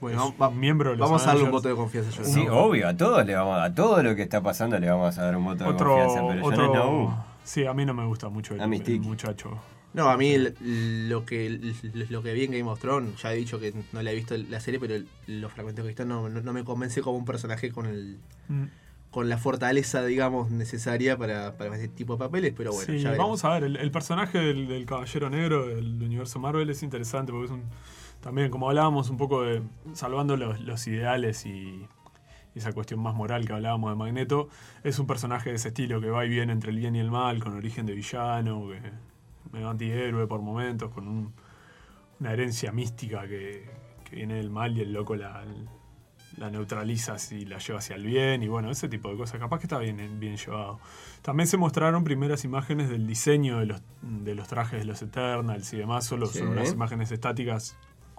Bueno, 0.00 0.34
va- 0.40 0.50
miembro 0.50 0.90
de 0.90 0.96
los 0.98 1.08
vamos 1.08 1.22
a 1.22 1.28
darle 1.28 1.44
un 1.44 1.50
voto 1.52 1.68
de 1.68 1.74
confianza. 1.76 2.10
yo 2.10 2.24
Sí, 2.24 2.46
obvio, 2.50 2.88
a 2.88 2.94
todos 2.96 3.24
le 3.24 3.34
vamos, 3.34 3.58
a 3.58 3.72
todo 3.74 4.02
lo 4.02 4.14
que 4.14 4.22
está 4.22 4.42
pasando 4.42 4.78
le 4.78 4.90
vamos 4.90 5.16
a 5.16 5.22
dar 5.22 5.36
un 5.36 5.44
voto 5.44 5.64
de 5.64 5.70
confianza, 5.74 6.20
pero 6.28 6.46
otro 6.46 6.66
Snow, 6.74 7.14
sí, 7.44 7.64
a 7.64 7.72
mí 7.72 7.86
no 7.86 7.94
me 7.94 8.04
gusta 8.04 8.28
mucho 8.28 8.54
el, 8.54 8.60
el 8.60 9.00
muchacho. 9.00 9.56
No, 9.94 10.10
a 10.10 10.16
mí 10.18 10.36
lo 10.60 11.24
que 11.24 11.74
lo 12.10 12.22
que 12.22 12.32
vi 12.34 12.44
en 12.44 12.52
Game 12.52 12.70
of 12.70 12.80
Thrones, 12.80 13.22
ya 13.22 13.32
he 13.32 13.36
dicho 13.36 13.58
que 13.58 13.72
no 13.92 14.02
le 14.02 14.12
he 14.12 14.14
visto 14.14 14.36
la 14.36 14.60
serie, 14.60 14.78
pero 14.78 15.02
los 15.26 15.52
fragmentos 15.52 15.82
que 15.82 15.86
he 15.86 15.92
visto 15.92 16.04
no, 16.04 16.28
no, 16.28 16.42
no 16.42 16.52
me 16.52 16.64
convence 16.64 17.00
como 17.00 17.16
un 17.16 17.24
personaje 17.24 17.70
con 17.72 17.86
el 17.86 18.18
Mm. 18.48 18.64
con 19.10 19.28
la 19.30 19.38
fortaleza, 19.38 20.04
digamos, 20.04 20.50
necesaria 20.50 21.16
para, 21.16 21.56
para 21.56 21.74
este 21.74 21.88
tipo 21.88 22.12
de 22.14 22.18
papeles, 22.18 22.52
pero 22.54 22.72
bueno, 22.72 22.92
sí, 22.92 22.98
ya 23.00 23.12
vamos 23.16 23.44
a 23.44 23.54
ver, 23.54 23.64
el, 23.64 23.76
el 23.76 23.90
personaje 23.90 24.38
del, 24.38 24.68
del 24.68 24.84
Caballero 24.84 25.30
Negro 25.30 25.66
del 25.66 26.02
universo 26.02 26.38
Marvel 26.38 26.68
es 26.68 26.82
interesante 26.82 27.32
porque 27.32 27.46
es 27.46 27.50
un, 27.52 27.62
también, 28.20 28.50
como 28.50 28.68
hablábamos, 28.68 29.08
un 29.08 29.16
poco 29.16 29.42
de 29.42 29.62
salvando 29.94 30.36
los, 30.36 30.60
los 30.60 30.86
ideales 30.86 31.46
y 31.46 31.86
esa 32.54 32.72
cuestión 32.72 33.00
más 33.00 33.14
moral 33.14 33.46
que 33.46 33.52
hablábamos 33.54 33.90
de 33.90 33.96
Magneto, 33.96 34.48
es 34.84 34.98
un 34.98 35.06
personaje 35.06 35.50
de 35.50 35.56
ese 35.56 35.68
estilo 35.68 36.00
que 36.00 36.10
va 36.10 36.24
y 36.26 36.28
viene 36.28 36.52
entre 36.52 36.70
el 36.70 36.76
bien 36.76 36.94
y 36.96 37.00
el 37.00 37.10
mal, 37.10 37.42
con 37.42 37.54
origen 37.54 37.86
de 37.86 37.94
villano, 37.94 38.68
que 38.68 38.80
medio 39.52 39.68
antihéroe 39.70 40.26
por 40.26 40.40
momentos, 40.42 40.90
con 40.92 41.06
un- 41.08 41.32
una 42.20 42.32
herencia 42.32 42.72
mística 42.72 43.26
que, 43.26 43.68
que 44.08 44.16
viene 44.16 44.34
del 44.34 44.50
mal 44.50 44.76
y 44.76 44.80
el 44.80 44.92
loco 44.92 45.16
la, 45.16 45.44
la 46.38 46.50
neutraliza 46.50 47.16
y 47.30 47.44
la 47.44 47.58
lleva 47.58 47.78
hacia 47.78 47.96
el 47.96 48.04
bien 48.04 48.42
y 48.42 48.48
bueno, 48.48 48.70
ese 48.70 48.88
tipo 48.88 49.10
de 49.10 49.16
cosas. 49.16 49.38
Capaz 49.40 49.58
que 49.58 49.64
está 49.66 49.78
bien, 49.78 50.18
bien 50.20 50.36
llevado. 50.36 50.80
También 51.22 51.46
se 51.46 51.56
mostraron 51.56 52.04
primeras 52.04 52.44
imágenes 52.44 52.88
del 52.88 53.06
diseño 53.06 53.58
de 53.58 53.66
los, 53.66 53.82
de 54.02 54.34
los 54.34 54.48
trajes 54.48 54.80
de 54.80 54.84
los 54.86 55.00
Eternals 55.02 55.72
y 55.72 55.78
demás, 55.78 56.04
solo 56.06 56.26
Sí. 56.26 56.38
son 56.38 56.48
unas 56.48 56.72
imágenes 56.72 57.10
estáticas 57.12 57.76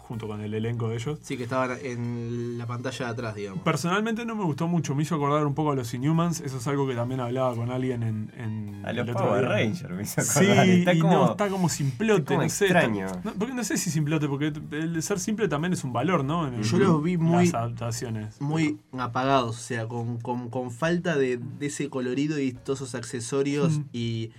junto 0.07 0.27
con 0.27 0.41
el 0.41 0.53
elenco 0.53 0.87
de 0.89 0.95
ellos. 0.95 1.19
Sí, 1.21 1.35
que 1.37 1.43
estaban 1.43 1.77
en 1.83 2.57
la 2.57 2.65
pantalla 2.65 3.05
de 3.07 3.11
atrás, 3.11 3.35
digamos. 3.35 3.61
Personalmente 3.63 4.25
no 4.25 4.35
me 4.35 4.43
gustó 4.45 4.67
mucho, 4.67 4.95
me 4.95 5.03
hizo 5.03 5.15
acordar 5.15 5.45
un 5.45 5.53
poco 5.53 5.71
a 5.71 5.75
los 5.75 5.93
Inhumans, 5.93 6.39
eso 6.41 6.57
es 6.57 6.67
algo 6.67 6.87
que 6.87 6.95
también 6.95 7.19
hablaba 7.19 7.53
con 7.55 7.69
alguien 7.71 8.03
en... 8.03 8.31
en 8.37 8.85
a 8.85 8.91
el 8.91 8.97
los 8.97 9.09
otro 9.09 9.27
Power. 9.27 9.45
Rangers 9.45 9.89
me 9.91 10.03
hizo 10.03 10.21
Sí, 10.21 10.45
acordar. 10.45 10.69
está 10.69 10.93
y 10.93 10.99
como, 10.99 11.13
no, 11.13 11.31
está 11.31 11.49
como 11.49 11.67
simplote, 11.69 12.19
está 12.21 12.33
como 12.35 12.43
no 12.43 12.49
sé. 12.49 12.65
está- 12.67 12.79
extraño. 12.85 13.07
no, 13.23 13.33
porque 13.33 13.53
no 13.53 13.63
sé 13.63 13.77
si 13.77 13.89
simplote, 13.91 14.27
porque 14.29 14.53
el 14.71 15.03
ser 15.03 15.19
simple 15.19 15.47
también 15.49 15.73
es 15.73 15.83
un 15.83 15.91
valor, 15.91 16.23
¿no? 16.23 16.47
En 16.47 16.53
el- 16.53 16.63
Yo 16.63 16.77
los 16.77 17.03
vi 17.03 17.17
muy- 17.17 17.45
Las 17.47 17.53
adaptaciones. 17.55 18.39
Muy 18.39 18.79
apagados, 18.97 19.57
o 19.57 19.59
sea, 19.59 19.87
con, 19.87 20.19
con- 20.19 20.49
con 20.49 20.71
falta 20.71 21.17
de, 21.17 21.37
de 21.37 21.65
ese 21.65 21.89
colorido 21.89 22.39
y 22.39 22.53
todos 22.53 22.79
esos 22.81 22.95
accesorios 22.95 23.79
Mm. 23.79 23.83
y, 23.91 24.31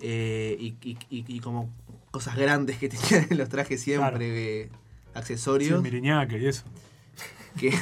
eh, 0.00 0.56
y, 0.58 0.74
y- 0.82 0.98
y- 1.10 1.24
y 1.26 1.40
como 1.40 1.70
cosas 2.10 2.36
grandes 2.36 2.78
que 2.78 2.88
tenían 3.20 3.26
en 3.30 3.38
los 3.38 3.48
trajes 3.48 3.80
siempre, 3.80 4.64
Sí, 4.64 4.70
accesorios, 5.14 5.82
Miriñaque 5.82 6.38
y 6.38 6.46
eso. 6.46 6.64
que, 7.58 7.72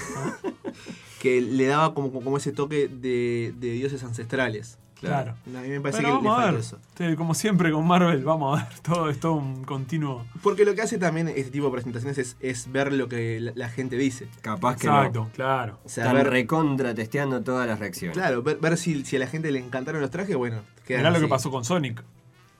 que 1.20 1.40
le 1.40 1.66
daba 1.66 1.94
como, 1.94 2.10
como 2.12 2.36
ese 2.36 2.52
toque 2.52 2.88
de, 2.88 3.52
de 3.58 3.72
dioses 3.72 4.02
ancestrales. 4.04 4.78
Claro. 5.00 5.36
A 5.54 5.60
mí 5.60 5.68
me 5.68 5.80
parece 5.80 5.98
Pero 6.02 6.18
que 6.18 6.22
le 6.24 6.28
vamos 6.28 6.32
a 6.32 6.36
falta 6.42 6.50
ver. 6.50 6.60
eso. 6.60 6.78
Sí, 6.96 7.14
como 7.16 7.32
siempre 7.32 7.70
con 7.70 7.86
Marvel, 7.86 8.24
vamos 8.24 8.58
a 8.60 8.64
ver. 8.64 8.74
Todo 8.82 9.08
es 9.08 9.20
todo 9.20 9.34
un 9.34 9.62
continuo. 9.62 10.26
Porque 10.42 10.64
lo 10.64 10.74
que 10.74 10.82
hace 10.82 10.98
también 10.98 11.28
este 11.28 11.52
tipo 11.52 11.66
de 11.66 11.70
presentaciones 11.70 12.18
es, 12.18 12.36
es 12.40 12.72
ver 12.72 12.92
lo 12.92 13.08
que 13.08 13.38
la, 13.38 13.52
la 13.54 13.68
gente 13.68 13.96
dice. 13.96 14.26
Capaz 14.40 14.74
que 14.74 14.88
Exacto, 14.88 15.26
no. 15.26 15.30
claro. 15.30 15.78
O 15.84 15.88
sea, 15.88 16.02
Están 16.06 16.16
ver, 16.16 16.30
recontra 16.30 16.96
testeando 16.96 17.40
todas 17.42 17.68
las 17.68 17.78
reacciones. 17.78 18.16
claro, 18.18 18.42
ver, 18.42 18.56
ver 18.58 18.76
si, 18.76 19.04
si 19.04 19.14
a 19.14 19.20
la 19.20 19.28
gente 19.28 19.52
le 19.52 19.60
encantaron 19.60 20.00
los 20.00 20.10
trajes, 20.10 20.34
bueno, 20.34 20.62
Mirá 20.88 21.10
lo 21.12 21.20
que 21.20 21.28
pasó 21.28 21.52
con 21.52 21.64
Sonic. 21.64 22.02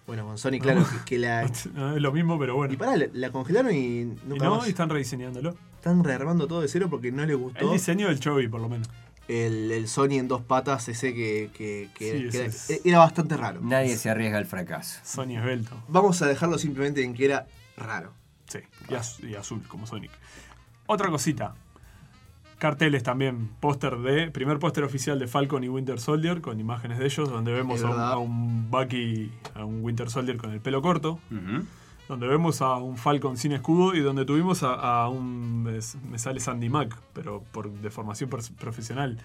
Bueno, 0.08 0.24
con 0.26 0.38
Sony, 0.38 0.58
claro, 0.60 0.84
que, 0.84 1.04
que 1.04 1.18
la. 1.18 1.48
No 1.74 1.94
es 1.96 2.02
lo 2.02 2.10
mismo, 2.12 2.36
pero 2.38 2.56
bueno. 2.56 2.74
Y 2.74 2.76
pará, 2.76 2.96
la, 2.96 3.06
la 3.12 3.30
congelaron 3.30 3.72
y 3.72 3.76
Y 4.00 4.04
nunca 4.26 4.46
no, 4.46 4.56
más. 4.56 4.66
y 4.66 4.70
están 4.70 4.88
rediseñándolo. 4.88 5.54
Están 5.76 6.02
rearmando 6.02 6.48
todo 6.48 6.62
de 6.62 6.68
cero 6.68 6.88
porque 6.90 7.12
no 7.12 7.22
les 7.22 7.30
El 7.30 7.36
gustó 7.36 7.70
diseño 7.72 8.08
del 8.08 8.18
Chovy, 8.18 8.48
por 8.48 8.60
lo 8.60 8.68
menos. 8.68 8.88
el, 9.28 9.70
el 9.70 9.86
Sony 9.86 10.12
en 10.18 10.26
dos 10.26 10.42
patas 10.42 10.88
ese 10.88 11.14
que, 11.14 11.50
que- 11.54 11.90
que- 11.94 12.12
Sí, 12.16 12.22
que 12.22 12.28
ese 12.28 12.38
era, 12.38 12.46
es- 12.48 12.80
era 12.86 12.98
bastante 12.98 13.36
raro. 13.36 13.60
Nadie 13.62 13.96
se 13.96 14.10
arriesga 14.10 14.38
al 14.38 14.46
fracaso. 14.46 14.98
Sony 15.04 15.36
esbelto. 15.36 15.76
Vamos 15.88 16.20
a 16.22 16.26
dejarlo 16.26 16.58
simplemente 16.58 17.04
en 17.04 17.14
que 17.14 17.26
era 17.26 17.46
raro. 17.76 18.12
Sí, 18.48 18.58
y, 18.88 18.94
az- 18.94 19.20
y 19.22 19.34
azul, 19.36 19.62
como 19.68 19.86
Sonic. 19.86 20.10
Otra 20.86 21.10
cosita. 21.10 21.54
Carteles 22.58 23.02
también, 23.04 23.50
póster 23.60 23.96
de. 23.98 24.30
Primer 24.30 24.58
póster 24.58 24.82
oficial 24.84 25.18
de 25.18 25.26
Falcon 25.28 25.62
y 25.64 25.68
Winter 25.68 26.00
Soldier, 26.00 26.40
con 26.40 26.58
imágenes 26.58 26.98
de 26.98 27.04
ellos, 27.06 27.30
donde 27.30 27.52
vemos 27.52 27.82
a 27.82 27.86
un, 27.86 27.90
verdad. 27.92 28.12
a 28.12 28.18
un 28.18 28.70
Bucky, 28.70 29.30
a 29.54 29.64
un 29.64 29.82
Winter 29.84 30.10
Soldier 30.10 30.36
con 30.36 30.50
el 30.50 30.60
pelo 30.60 30.82
corto, 30.82 31.20
donde 32.08 32.26
vemos 32.26 32.60
a 32.62 32.76
un 32.76 32.96
Falcon 32.96 33.36
sin 33.36 33.52
escudo 33.52 33.94
y 33.94 34.00
donde 34.00 34.24
tuvimos 34.24 34.62
a, 34.64 34.74
a 34.74 35.08
un. 35.08 35.62
Me, 35.62 36.18
sale 36.18 36.40
Sandy 36.40 36.68
Mack, 36.68 36.98
pero 37.12 37.42
por 37.52 37.70
deformación 37.70 38.28
pers- 38.30 38.52
profesional. 38.54 39.18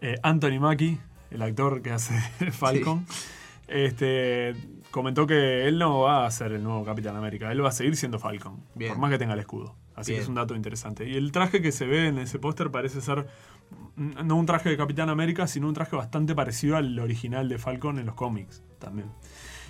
eh, 0.00 0.16
Anthony 0.22 0.60
Mackie, 0.60 0.98
el 1.30 1.40
actor 1.42 1.80
que 1.80 1.90
hace 1.92 2.14
Falcon, 2.52 3.06
este, 3.66 4.54
comentó 4.90 5.26
que 5.26 5.66
él 5.66 5.78
no 5.78 6.00
va 6.00 6.26
a 6.26 6.30
ser 6.30 6.52
el 6.52 6.62
nuevo 6.62 6.84
Capitán 6.84 7.16
América, 7.16 7.50
él 7.50 7.64
va 7.64 7.70
a 7.70 7.72
seguir 7.72 7.96
siendo 7.96 8.18
Falcon, 8.18 8.60
Bien. 8.74 8.92
por 8.92 9.00
más 9.00 9.10
que 9.10 9.18
tenga 9.18 9.32
el 9.34 9.40
escudo. 9.40 9.74
Así 9.96 10.10
Bien. 10.12 10.18
que 10.20 10.22
es 10.24 10.28
un 10.28 10.34
dato 10.34 10.54
interesante. 10.56 11.08
Y 11.08 11.14
el 11.16 11.30
traje 11.32 11.62
que 11.62 11.70
se 11.72 11.86
ve 11.86 12.08
en 12.08 12.18
ese 12.18 12.38
póster 12.38 12.70
parece 12.70 13.00
ser 13.00 13.26
no 13.96 14.36
un 14.36 14.46
traje 14.46 14.68
de 14.68 14.76
Capitán 14.76 15.08
América, 15.08 15.46
sino 15.46 15.68
un 15.68 15.74
traje 15.74 15.94
bastante 15.96 16.34
parecido 16.34 16.76
al 16.76 16.98
original 16.98 17.48
de 17.48 17.58
Falcon 17.58 17.98
en 17.98 18.06
los 18.06 18.14
cómics 18.14 18.62
también. 18.78 19.08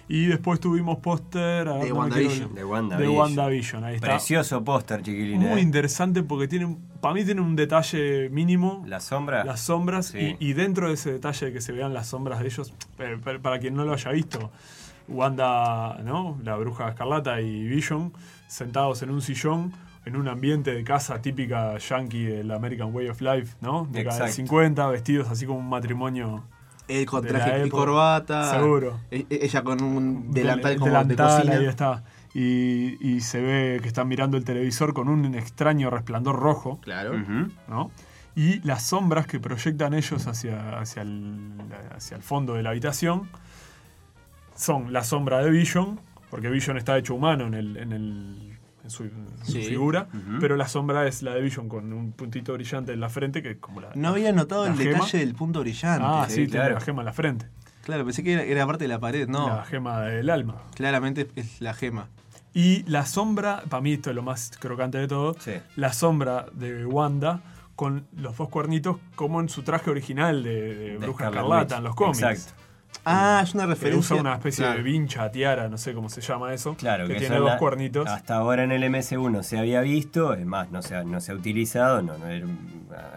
Y 0.06 0.26
después 0.26 0.60
tuvimos 0.60 0.98
póster 0.98 1.66
De 1.66 1.88
no 1.88 1.94
WandaVision. 1.94 2.54
De 2.54 2.62
WandaVision. 2.64 3.16
WandaVision, 3.16 3.84
ahí 3.84 3.94
está. 3.96 4.08
Precioso 4.08 4.62
póster, 4.62 5.02
chiquilines. 5.02 5.48
Muy 5.48 5.60
¿eh? 5.60 5.62
interesante 5.62 6.22
porque 6.22 6.46
tiene, 6.46 6.76
para 7.00 7.14
mí 7.14 7.24
tiene 7.24 7.40
un 7.40 7.56
detalle 7.56 8.28
mínimo. 8.28 8.82
La 8.87 9.00
sombra. 9.00 9.44
Las 9.44 9.60
sombras 9.60 10.06
Sí. 10.08 10.37
y, 10.38 10.50
y 10.50 10.52
dentro 10.52 10.88
de 10.88 10.94
ese 10.94 11.12
detalle 11.12 11.46
de 11.46 11.52
que 11.54 11.60
se 11.62 11.72
vean 11.72 11.94
las 11.94 12.08
sombras 12.08 12.40
de 12.40 12.46
ellos, 12.46 12.74
eh, 12.98 13.16
pa- 13.22 13.38
para 13.38 13.58
quien 13.58 13.74
no 13.74 13.84
lo 13.87 13.94
haya 13.94 14.10
visto, 14.10 14.50
Wanda, 15.08 15.98
¿no? 16.04 16.38
La 16.44 16.56
bruja 16.56 16.88
escarlata 16.90 17.40
y 17.40 17.64
Vision 17.66 18.12
sentados 18.46 19.02
en 19.02 19.10
un 19.10 19.20
sillón 19.22 19.72
en 20.06 20.16
un 20.16 20.28
ambiente 20.28 20.72
de 20.74 20.84
casa 20.84 21.20
típica 21.22 21.78
yankee 21.78 22.24
del 22.24 22.50
American 22.50 22.94
Way 22.94 23.08
of 23.08 23.20
Life, 23.20 23.56
¿no? 23.60 23.86
De 23.90 24.02
Exacto. 24.02 24.32
50, 24.32 24.86
vestidos 24.88 25.28
así 25.30 25.46
como 25.46 25.58
un 25.60 25.68
matrimonio. 25.68 26.44
Él 26.88 27.06
con 27.06 27.24
traje 27.26 27.66
y 27.66 27.70
corbata. 27.70 28.50
Seguro. 28.50 29.00
E- 29.10 29.26
Ella 29.30 29.62
con 29.62 29.82
un 29.82 30.30
delantal 30.32 30.72
del- 30.72 30.78
como 30.80 30.90
delantal, 30.92 31.16
de 31.16 31.36
cocina. 31.44 31.54
ahí 31.56 31.66
está. 31.66 32.04
Y, 32.34 32.98
y 33.00 33.20
se 33.20 33.40
ve 33.40 33.78
que 33.80 33.88
están 33.88 34.08
mirando 34.08 34.36
el 34.36 34.44
televisor 34.44 34.92
con 34.92 35.08
un 35.08 35.34
extraño 35.34 35.88
resplandor 35.88 36.36
rojo. 36.38 36.80
Claro. 36.82 37.14
¿no? 37.68 37.90
Y 38.36 38.60
las 38.66 38.82
sombras 38.82 39.26
que 39.26 39.38
proyectan 39.40 39.94
ellos 39.94 40.26
hacia, 40.26 40.78
hacia, 40.78 41.02
el, 41.02 41.52
hacia 41.96 42.16
el 42.16 42.22
fondo 42.22 42.54
de 42.54 42.62
la 42.64 42.70
habitación 42.70 43.28
son 44.56 44.92
la 44.92 45.04
sombra 45.04 45.38
de 45.38 45.50
Vision, 45.50 46.00
porque 46.30 46.48
Vision 46.50 46.76
está 46.76 46.96
hecho 46.98 47.14
humano 47.14 47.46
en, 47.46 47.54
el, 47.54 47.76
en, 47.76 47.92
el, 47.92 48.58
en 48.85 48.90
su, 48.90 49.05
en 49.05 49.27
su 49.42 49.53
Sí. 49.53 49.62
figura, 49.64 50.09
pero 50.40 50.57
la 50.57 50.68
sombra 50.68 51.07
es 51.09 51.23
la 51.23 51.35
de 51.35 51.40
Vision 51.40 51.68
con 51.68 51.92
un 51.92 52.12
puntito 52.12 52.53
brillante 52.53 52.92
en 52.92 53.01
la 53.01 53.09
frente, 53.09 53.42
que 53.42 53.53
es 53.53 53.57
como 53.59 53.81
la... 53.81 53.90
No 53.94 54.09
había 54.11 54.31
notado 54.33 54.66
el 54.66 54.75
gema. 54.77 54.90
detalle 54.92 55.18
del 55.18 55.35
punto 55.35 55.61
brillante. 55.61 56.05
Ah, 56.07 56.27
Sí, 56.29 56.35
sí, 56.35 56.40
tiene 56.42 56.51
claro. 56.61 56.75
la 56.75 56.81
gema 56.81 57.01
en 57.03 57.07
la 57.07 57.12
frente. 57.12 57.47
Claro, 57.83 58.05
pensé 58.05 58.23
que 58.23 58.33
era, 58.35 58.42
era 58.44 58.66
parte 58.66 58.85
de 58.85 58.88
la 58.88 58.99
pared. 58.99 59.29
No, 59.29 59.49
La 59.49 59.64
gema 59.64 60.03
del 60.03 60.31
alma. 60.31 60.62
claramente 60.75 61.29
es 61.37 61.61
la 61.61 61.75
gema. 61.75 62.09
Y 62.53 62.83
la 62.85 63.05
sombra, 63.05 63.62
para 63.68 63.81
mí 63.81 63.94
esto 63.94 64.11
es 64.11 64.16
lo 64.16 64.23
más 64.23 64.53
crocante 64.61 64.99
de 64.99 65.09
todo, 65.09 65.35
Sí. 65.40 65.53
la 65.77 65.92
sombra 65.92 66.47
de 66.53 66.87
Wanda 66.87 67.40
con 67.75 68.07
los 68.16 68.37
dos 68.37 68.49
cuernitos 68.49 68.99
como 69.16 69.40
en 69.40 69.49
su 69.49 69.62
traje 69.64 69.90
original 69.90 70.44
de, 70.44 70.75
de 70.75 70.90
De 70.90 70.99
Bruja 70.99 71.27
Escarlata 71.29 71.79
en 71.79 71.85
los 71.85 71.94
cómics. 71.97 72.23
Exacto. 72.23 72.62
Ah, 73.04 73.40
es 73.42 73.54
una 73.54 73.64
Que 73.64 73.70
referencia. 73.70 74.14
usa 74.14 74.16
una 74.20 74.35
especie 74.35 74.64
Claro. 74.64 74.78
de 74.78 74.83
vincha, 74.83 75.30
tiara, 75.30 75.68
no 75.68 75.76
sé 75.78 75.92
cómo 75.92 76.09
se 76.09 76.20
llama 76.22 76.54
eso. 76.54 76.74
Claro, 76.74 77.07
que, 77.07 77.14
que 77.14 77.20
tiene 77.20 77.37
dos 77.37 77.50
la- 77.50 77.59
cuernitos. 77.59 78.09
Hasta 78.09 78.37
ahora 78.37 78.64
en 78.64 78.72
el 78.72 78.83
MS1 78.85 79.42
se 79.42 79.59
había 79.59 79.80
visto, 79.83 80.33
es 80.35 80.46
más, 80.46 80.70
no 80.70 80.80
se 80.83 80.96
ha, 80.96 81.04
no 81.04 81.20
se 81.20 81.33
ha 81.33 81.35
utilizado, 81.35 82.00
no, 82.02 82.16
no 82.18 82.26
era- 82.28 82.46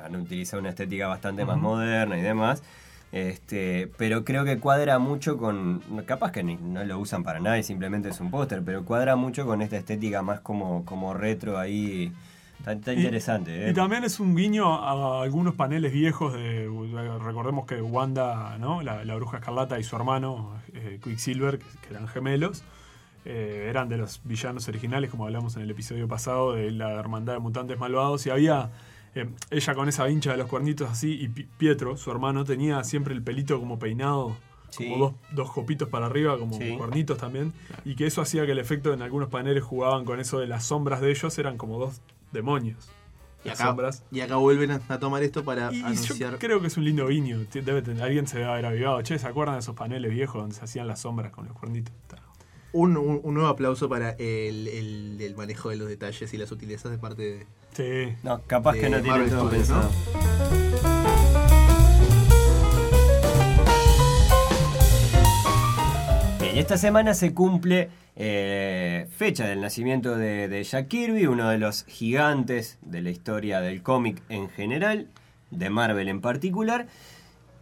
han 0.06 0.16
utilizado 0.16 0.60
una 0.60 0.70
estética 0.70 1.08
bastante 1.08 1.46
más 1.46 1.58
moderna 1.58 2.18
y 2.18 2.22
demás. 2.22 2.64
Este, 3.14 3.90
pero 3.98 4.26
creo 4.26 4.44
que 4.44 4.58
cuadra 4.60 5.00
mucho 5.00 5.38
con. 5.38 5.82
Capaz 6.06 6.32
que 6.34 6.44
ni- 6.44 6.58
no 6.58 6.84
lo 6.84 7.00
usan 7.00 7.24
para 7.24 7.40
nada 7.40 7.58
y 7.58 7.64
simplemente 7.64 8.10
es 8.10 8.20
un 8.20 8.30
póster, 8.30 8.62
pero 8.66 8.84
cuadra 8.84 9.16
mucho 9.16 9.46
con 9.46 9.62
esta 9.62 9.78
estética 9.78 10.22
más 10.22 10.42
como, 10.42 10.84
como 10.84 11.14
retro 11.14 11.58
ahí. 11.58 12.12
Está, 12.60 12.74
está 12.74 12.94
Y- 12.94 12.98
interesante, 12.98 13.68
¿eh? 13.68 13.72
Y 13.72 13.74
también 13.74 14.04
es 14.04 14.20
un 14.20 14.36
guiño 14.36 14.74
a 14.74 15.22
algunos 15.24 15.56
paneles 15.56 15.94
viejos 15.94 16.34
de. 16.34 16.68
Recordemos 17.24 17.66
que 17.66 17.82
Wanda, 17.82 18.58
¿no? 18.60 18.82
La, 18.82 19.06
la 19.06 19.16
bruja 19.16 19.38
escarlata 19.38 19.80
y 19.80 19.84
su 19.84 19.96
hermano, 19.96 20.54
eh, 20.74 21.00
Quicksilver, 21.04 21.60
que, 21.60 21.66
eran 21.92 22.08
gemelos, 22.08 22.64
eh, 23.26 23.68
eran 23.70 23.88
de 23.90 23.98
los 23.98 24.22
villanos 24.24 24.68
originales, 24.68 25.10
como 25.10 25.26
hablamos 25.26 25.56
en 25.56 25.62
el 25.64 25.72
episodio 25.72 26.08
pasado, 26.08 26.54
de 26.54 26.72
la 26.72 26.92
hermandad 26.94 27.34
de 27.34 27.40
mutantes 27.40 27.78
malvados. 27.80 28.26
Y 28.26 28.30
había. 28.32 28.72
ella 29.50 29.74
con 29.74 29.90
esa 29.90 30.04
vincha 30.06 30.32
de 30.32 30.38
los 30.38 30.48
cuernitos 30.48 30.90
así, 30.92 31.14
y 31.20 31.28
Pi- 31.30 31.48
Pietro, 31.58 31.98
su 31.98 32.12
hermano, 32.12 32.44
tenía 32.46 32.84
siempre 32.84 33.14
el 33.16 33.22
pelito 33.24 33.60
como 33.60 33.80
peinado. 33.80 34.36
Sí. 34.70 34.84
Como 34.90 34.98
dos, 35.06 35.14
dos 35.32 35.52
copitos 35.52 35.88
para 35.88 36.08
arriba, 36.08 36.38
como 36.38 36.58
Sí. 36.58 36.76
cuernitos 36.78 37.18
también. 37.18 37.54
Y 37.86 37.96
que 37.96 38.06
eso 38.06 38.22
hacía 38.22 38.46
que 38.46 38.52
el 38.52 38.60
efecto 38.60 38.94
en 38.94 39.02
algunos 39.02 39.30
paneles 39.30 39.64
jugaban 39.64 40.04
con 40.04 40.20
eso 40.20 40.40
de 40.40 40.46
las 40.48 40.66
sombras 40.66 41.00
de 41.00 41.10
ellos, 41.10 41.38
eran 41.40 41.58
como 41.58 41.80
dos 41.80 42.02
demonios. 42.32 42.90
Y 43.46 43.50
acá, 43.50 43.68
sombras. 43.68 44.04
y 44.12 44.20
acá 44.22 44.36
vuelven 44.38 44.72
a, 44.72 44.82
a 44.90 45.00
tomar 45.00 45.24
esto 45.24 45.44
para 45.44 45.72
Y 45.74 45.82
anunciar. 45.82 46.32
yo 46.34 46.40
creo 46.40 46.60
que 46.60 46.68
es 46.68 46.76
un 46.78 46.84
lindo 46.86 47.08
guiño. 47.08 47.46
Ti- 47.50 47.62
Debe 47.62 47.82
tener- 47.82 48.04
alguien 48.04 48.28
se 48.28 48.40
debe 48.40 48.50
haber 48.52 48.66
avivado. 48.66 49.02
Che, 49.04 49.18
¿se 49.20 49.28
acuerdan 49.28 49.56
de 49.56 49.60
esos 49.60 49.76
paneles 49.76 50.12
viejos 50.12 50.42
donde 50.42 50.56
se 50.56 50.64
hacían 50.66 50.88
las 50.88 51.02
sombras 51.02 51.32
con 51.32 51.46
los 51.48 51.56
cuernitos? 51.56 51.94
Un, 52.74 52.98
un- 52.98 53.22
un 53.24 53.34
nuevo 53.34 53.48
aplauso 53.50 53.88
para 53.88 54.12
el, 54.12 54.68
el- 54.68 55.18
el 55.22 55.36
manejo 55.36 55.70
de 55.70 55.78
los 55.78 55.88
detalles 55.88 56.34
y 56.34 56.38
las 56.38 56.50
sutilezas 56.50 56.92
de 56.92 56.98
parte 56.98 57.22
de. 57.22 57.48
Sí. 57.74 58.16
No, 58.24 58.42
capaz 58.48 58.74
de 58.74 58.82
que 58.82 58.90
no 58.90 59.02
Marvel 59.04 59.30
todo 59.30 59.48
Studios, 59.50 59.70
¿no? 59.70 61.17
Y 66.58 66.60
esta 66.60 66.78
semana 66.78 67.14
se 67.14 67.34
cumple 67.34 67.90
eh, 68.16 69.08
fecha 69.16 69.46
del 69.48 69.62
nacimiento 69.62 70.16
de, 70.18 70.48
de 70.48 70.64
Jack 70.64 70.88
Kirby, 70.88 71.28
uno 71.28 71.50
de 71.50 71.60
los 71.60 71.86
gigantes 71.86 72.80
de 72.82 73.02
la 73.02 73.12
historia 73.12 73.62
del 73.62 73.84
cómic 73.84 74.24
en 74.30 74.50
general, 74.50 75.08
de 75.52 75.70
Marvel 75.70 76.08
en 76.10 76.20
particular. 76.20 76.88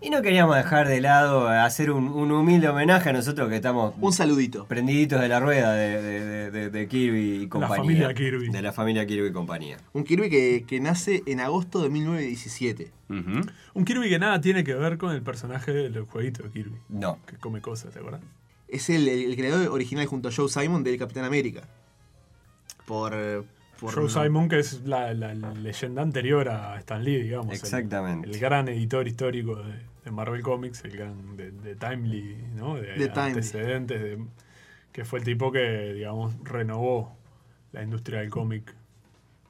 Y 0.02 0.10
no 0.12 0.22
queríamos 0.22 0.56
dejar 0.56 0.88
de 0.88 1.02
lado 1.02 1.48
hacer 1.50 1.90
un, 1.92 2.08
un 2.10 2.32
humilde 2.32 2.70
homenaje 2.70 3.10
a 3.10 3.14
nosotros 3.14 3.50
que 3.50 3.56
estamos 3.56 3.96
Un 4.00 4.14
saludito. 4.14 4.66
prendiditos 4.66 5.20
de 5.20 5.28
la 5.28 5.40
rueda 5.40 5.74
de, 5.74 6.02
de- 6.02 6.26
de- 6.26 6.52
de- 6.52 6.70
de 6.70 6.88
Kirby 6.88 7.44
y 7.44 7.48
compañía. 7.48 7.78
familia 7.78 8.14
Kirby. 8.14 8.50
De 8.50 8.62
la 8.62 8.72
familia 8.72 9.06
Kirby 9.08 9.28
y 9.30 9.32
compañía. 9.32 9.78
Un 9.94 10.04
Kirby 10.04 10.30
que, 10.30 10.64
que 10.68 10.80
nace 10.80 11.24
en 11.26 11.40
agosto 11.40 11.82
de 11.82 11.90
1917. 11.90 12.92
Ujú. 13.10 13.42
Un 13.74 13.86
Kirby 13.86 14.08
que 14.10 14.20
nada 14.20 14.40
tiene 14.42 14.64
que 14.64 14.74
ver 14.76 14.98
con 14.98 15.12
el 15.14 15.22
personaje 15.22 15.72
del 15.74 16.04
jueguito 16.04 16.44
de 16.44 16.50
Kirby. 16.52 16.78
No. 16.90 17.18
Que 17.26 17.38
come 17.38 17.62
cosas, 17.62 17.92
¿te 17.94 18.00
acuerdas? 18.00 18.22
Es 18.68 18.90
el, 18.90 19.08
el 19.08 19.36
creador 19.36 19.68
original 19.70 20.06
junto 20.08 20.30
a 20.30 20.32
Joe 20.32 20.50
Simon 20.50 20.84
del 20.84 20.98
Capitán 20.98 21.24
América. 21.26 21.68
Por. 22.86 23.46
por 23.80 23.94
Joe 23.94 24.10
Simon, 24.10 24.48
que 24.50 24.60
es 24.60 24.82
la, 24.86 25.14
la 25.14 25.34
leyenda 25.34 26.02
anterior 26.02 26.50
a 26.50 26.78
Stan 26.80 27.04
Lee, 27.04 27.24
digamos. 27.24 27.54
Exactamente. 27.54 28.30
El, 28.30 28.40
gran 28.40 28.68
editor 28.68 29.08
histórico 29.08 29.56
de, 29.56 29.74
de 30.04 30.12
Marvel 30.12 30.42
Comics, 30.42 30.84
el 30.84 30.98
gran 30.98 31.36
de, 31.38 31.52
de 31.52 31.76
Timely, 31.76 32.38
¿no? 32.56 32.76
De, 32.76 32.94
De 32.94 33.12
antecedentes, 33.14 34.02
de- 34.02 34.26
que 34.92 35.04
fue 35.04 35.20
el 35.20 35.26
tipo 35.26 35.52
que, 35.52 35.94
digamos, 35.94 36.36
renovó 36.44 37.16
la 37.74 37.84
industria 37.84 38.20
del 38.22 38.30
cómic. 38.30 38.74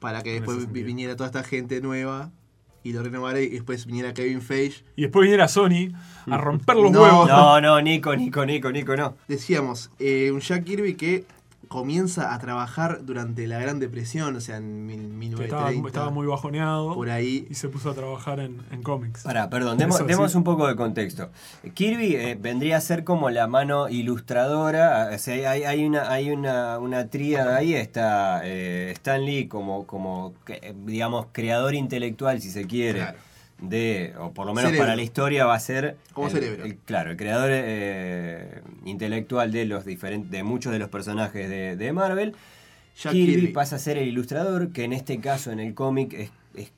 Para 0.00 0.22
que 0.22 0.32
después 0.34 0.70
viniera 0.72 1.14
toda 1.16 1.28
esta 1.28 1.44
gente 1.44 1.80
nueva 1.80 2.32
y 2.86 2.92
lo 2.92 3.02
renovara 3.02 3.40
y 3.40 3.48
después 3.48 3.84
viniera 3.86 4.14
Kevin 4.14 4.40
Feige. 4.40 4.82
Y 4.94 5.02
después 5.02 5.22
viniera 5.24 5.48
Sony 5.48 5.92
a 6.30 6.38
romper 6.38 6.76
los 6.76 6.92
No. 6.92 7.02
huevos. 7.02 7.28
No, 7.28 7.60
no, 7.60 7.80
Nico, 7.80 8.14
Nico, 8.14 8.46
Nico, 8.46 8.70
Nico, 8.70 8.96
no. 8.96 9.16
Decíamos, 9.28 9.90
eh, 9.98 10.30
un 10.32 10.40
Jack 10.40 10.64
Kirby 10.64 10.94
que 10.94 11.24
comienza 11.68 12.34
a 12.34 12.38
trabajar 12.38 13.04
durante 13.04 13.46
la 13.46 13.58
Gran 13.58 13.78
Depresión, 13.80 14.36
o 14.36 14.40
sea, 14.40 14.56
en 14.58 14.86
mil- 14.86 15.34
Que 15.36 15.44
estaba, 15.44 15.70
1930. 15.70 15.88
estaba 15.88 16.10
muy 16.10 16.26
bajoneado 16.26 16.94
por 16.94 17.10
ahí. 17.10 17.46
y 17.50 17.54
se 17.54 17.68
puso 17.68 17.90
a 17.90 17.94
trabajar 17.94 18.40
en, 18.40 18.62
en 18.70 18.82
cómics. 18.82 19.22
Pará, 19.22 19.50
perdón, 19.50 19.78
demos, 19.78 19.96
Eso, 19.96 20.04
demos 20.06 20.32
sí. 20.32 20.38
un 20.38 20.44
poco 20.44 20.66
de 20.68 20.76
contexto. 20.76 21.30
Kirby 21.74 22.14
eh, 22.16 22.38
vendría 22.40 22.76
a 22.76 22.80
ser 22.80 23.04
como 23.04 23.30
la 23.30 23.46
mano 23.48 23.88
ilustradora, 23.88 25.10
o 25.14 25.18
sea, 25.18 25.50
hay, 25.50 25.64
hay 25.64 25.84
una, 25.84 26.10
hay 26.10 26.30
una, 26.30 26.78
una 26.78 27.08
tríada 27.08 27.56
ahí, 27.56 27.74
está 27.74 28.40
eh, 28.44 28.90
Stan 28.92 29.24
Lee 29.24 29.48
como, 29.48 29.86
como, 29.86 30.34
digamos, 30.84 31.26
creador 31.32 31.74
intelectual, 31.74 32.40
si 32.40 32.50
se 32.50 32.66
quiere, 32.66 33.00
Claro. 33.00 33.18
De, 33.60 34.12
o 34.18 34.32
por 34.32 34.44
lo 34.46 34.52
menos 34.54 34.68
Cerebro. 34.70 34.84
para 34.86 34.96
la 34.96 35.02
historia 35.02 35.46
va 35.46 35.54
a 35.54 35.60
ser... 35.60 35.96
Como 36.12 36.28
el- 36.28 36.76
claro, 36.84 37.10
el 37.12 37.16
creador 37.16 37.50
eh, 37.52 38.60
intelectual 38.84 39.50
de 39.52 39.64
los 39.64 39.84
diferentes, 39.84 40.30
de 40.30 40.42
muchos 40.42 40.72
de 40.72 40.78
los 40.78 40.88
personajes 40.90 41.48
de, 41.48 41.76
de 41.76 41.92
Marvel. 41.92 42.34
Jack 43.00 43.12
Kirby, 43.12 43.34
Kirby. 43.34 43.46
pasa 43.52 43.76
a 43.76 43.78
ser 43.78 43.98
el 43.98 44.08
ilustrador, 44.08 44.72
que 44.72 44.84
en 44.84 44.92
este 44.92 45.18
caso 45.20 45.50
en 45.52 45.60
el 45.60 45.74
cómic 45.74 46.12
es, 46.14 46.30
es- 46.54 46.70